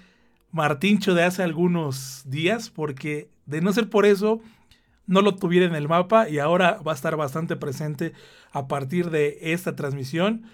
Martincho 0.51 1.13
de 1.13 1.23
hace 1.23 1.43
algunos 1.43 2.23
días, 2.25 2.71
porque 2.71 3.29
de 3.45 3.61
no 3.61 3.71
ser 3.71 3.87
por 3.87 4.07
eso, 4.07 4.41
no 5.05 5.21
lo 5.21 5.35
tuviera 5.35 5.67
en 5.67 5.75
el 5.75 5.87
mapa 5.87 6.27
y 6.27 6.39
ahora 6.39 6.81
va 6.81 6.93
a 6.93 6.95
estar 6.95 7.15
bastante 7.17 7.55
presente 7.55 8.13
a 8.51 8.67
partir 8.67 9.11
de 9.11 9.37
esta 9.53 9.75
transmisión. 9.75 10.45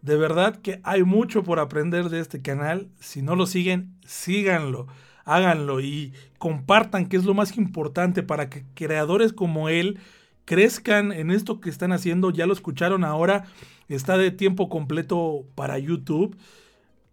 De 0.00 0.16
verdad 0.16 0.56
que 0.62 0.80
hay 0.84 1.02
mucho 1.02 1.42
por 1.42 1.60
aprender 1.60 2.08
de 2.08 2.20
este 2.20 2.40
canal. 2.40 2.88
Si 2.98 3.20
no 3.20 3.36
lo 3.36 3.44
siguen, 3.44 3.92
síganlo, 4.06 4.86
háganlo 5.26 5.82
y 5.82 6.14
compartan, 6.38 7.10
que 7.10 7.18
es 7.18 7.24
lo 7.26 7.34
más 7.34 7.58
importante 7.58 8.22
para 8.22 8.48
que 8.48 8.64
creadores 8.74 9.34
como 9.34 9.68
él 9.68 9.98
crezcan 10.44 11.12
en 11.12 11.30
esto 11.30 11.60
que 11.60 11.70
están 11.70 11.92
haciendo. 11.92 12.30
Ya 12.30 12.46
lo 12.46 12.52
escucharon 12.52 13.04
ahora, 13.04 13.44
está 13.88 14.16
de 14.16 14.30
tiempo 14.30 14.68
completo 14.68 15.44
para 15.54 15.78
YouTube. 15.78 16.36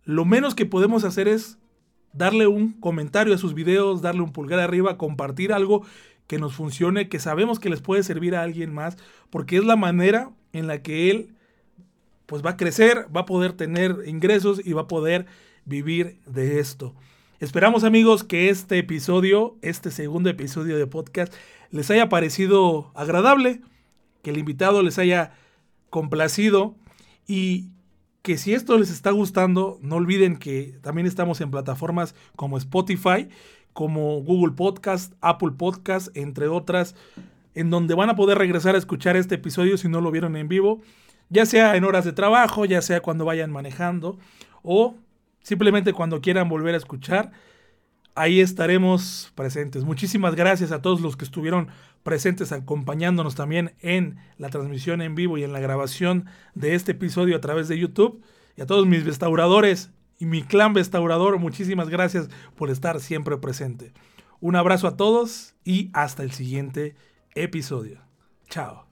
Lo 0.03 0.25
menos 0.25 0.55
que 0.55 0.65
podemos 0.65 1.03
hacer 1.03 1.27
es 1.27 1.57
darle 2.13 2.47
un 2.47 2.73
comentario 2.73 3.34
a 3.34 3.38
sus 3.38 3.53
videos, 3.53 4.01
darle 4.01 4.21
un 4.21 4.34
pulgar 4.34 4.59
arriba, 4.59 4.97
compartir 4.97 5.53
algo 5.53 5.86
que 6.27 6.39
nos 6.39 6.53
funcione, 6.53 7.09
que 7.09 7.19
sabemos 7.19 7.59
que 7.59 7.69
les 7.69 7.82
puede 7.82 8.03
servir 8.03 8.36
a 8.36 8.43
alguien 8.43 8.73
más, 8.73 8.97
porque 9.29 9.57
es 9.57 9.65
la 9.65 9.75
manera 9.75 10.32
en 10.53 10.67
la 10.67 10.82
que 10.82 11.09
él 11.11 11.36
pues 12.25 12.43
va 12.45 12.51
a 12.51 12.57
crecer, 12.57 13.07
va 13.15 13.21
a 13.21 13.25
poder 13.25 13.53
tener 13.53 13.97
ingresos 14.05 14.65
y 14.65 14.71
va 14.71 14.84
a 14.84 14.88
poder 14.88 15.25
vivir 15.65 16.19
de 16.25 16.59
esto. 16.59 16.95
Esperamos 17.41 17.84
amigos 17.84 18.23
que 18.23 18.49
este 18.49 18.77
episodio, 18.77 19.57
este 19.61 19.91
segundo 19.91 20.29
episodio 20.29 20.77
de 20.77 20.88
podcast, 20.88 21.34
les 21.72 21.89
haya 21.89 22.09
parecido 22.09 22.91
agradable, 22.95 23.61
que 24.22 24.30
el 24.30 24.38
invitado 24.38 24.84
les 24.84 24.99
haya 24.99 25.32
complacido 25.89 26.76
y 27.28 27.69
que 28.22 28.38
si 28.38 28.53
esto 28.53 28.78
les 28.78 28.91
está 28.91 29.11
gustando, 29.11 29.80
no 29.82 29.95
olviden 29.95 30.38
que 30.38 30.78
también 30.82 31.07
estamos 31.07 31.41
en 31.41 31.49
plataformas 31.49 32.13
como 32.36 32.57
Spotify, 32.57 33.30
como 33.74 34.22
Google 34.22 34.53
Podcast, 34.53 35.13
Apple 35.22 35.51
Podcast, 35.57 36.15
entre 36.15 36.47
otras. 36.47 36.95
en 37.53 37.69
donde 37.69 37.95
van 37.95 38.09
a 38.09 38.15
poder 38.15 38.38
regresar 38.38 38.76
a 38.76 38.78
escuchar 38.78 39.17
este 39.17 39.36
episodio 39.36 39.78
si 39.78 39.89
no 39.89 39.99
lo 39.99 40.09
vieron 40.11 40.38
en 40.38 40.47
vivo, 40.47 40.82
ya 41.30 41.45
sea 41.45 41.76
en 41.76 41.84
horas 41.84 42.05
de 42.05 42.13
trabajo, 42.13 42.63
ya 42.63 42.82
sea 42.82 43.01
cuando 43.01 43.26
vayan 43.26 43.51
manejando 43.51 44.17
o 44.63 44.95
simplemente 45.41 45.91
cuando 45.91 46.22
quieran 46.22 46.47
volver 46.47 46.76
a 46.76 46.78
escuchar. 46.78 47.32
Ahí 48.14 48.41
estaremos 48.41 49.32
presentes. 49.36 49.84
Muchísimas 49.84 50.36
gracias 50.36 50.72
a 50.72 50.82
todos 50.82 51.01
los 51.01 51.16
que 51.16 51.26
estuvieron 51.26 51.70
presentes 52.03 52.51
acompañándonos 52.51 53.36
también 53.36 53.74
en 53.80 54.18
la 54.38 54.49
transmisión 54.49 55.01
en 55.01 55.16
vivo 55.16 55.38
y 55.38 55.43
en 55.43 55.53
la 55.53 55.59
grabación 55.59 56.26
de 56.53 56.76
este 56.76 56.91
episodio 56.91 57.38
a 57.38 57.41
través 57.41 57.68
de 57.68 57.80
YouTube. 57.80 58.22
Y 58.57 58.62
a 58.62 58.66
todos 58.66 58.86
mis 58.86 59.05
restauradores 59.05 59.91
y 60.20 60.26
mi 60.26 60.43
clan 60.43 60.76
restaurador, 60.76 61.39
muchísimas 61.39 61.89
gracias 61.89 62.30
por 62.55 62.70
estar 62.70 62.99
siempre 62.99 63.38
presente. 63.38 63.93
Un 64.39 64.55
abrazo 64.55 64.88
a 64.88 64.97
todos 64.97 65.55
y 65.64 65.89
hasta 65.93 66.24
el 66.24 66.32
siguiente 66.32 66.95
episodio. 67.34 68.01
Chao. 68.49 68.90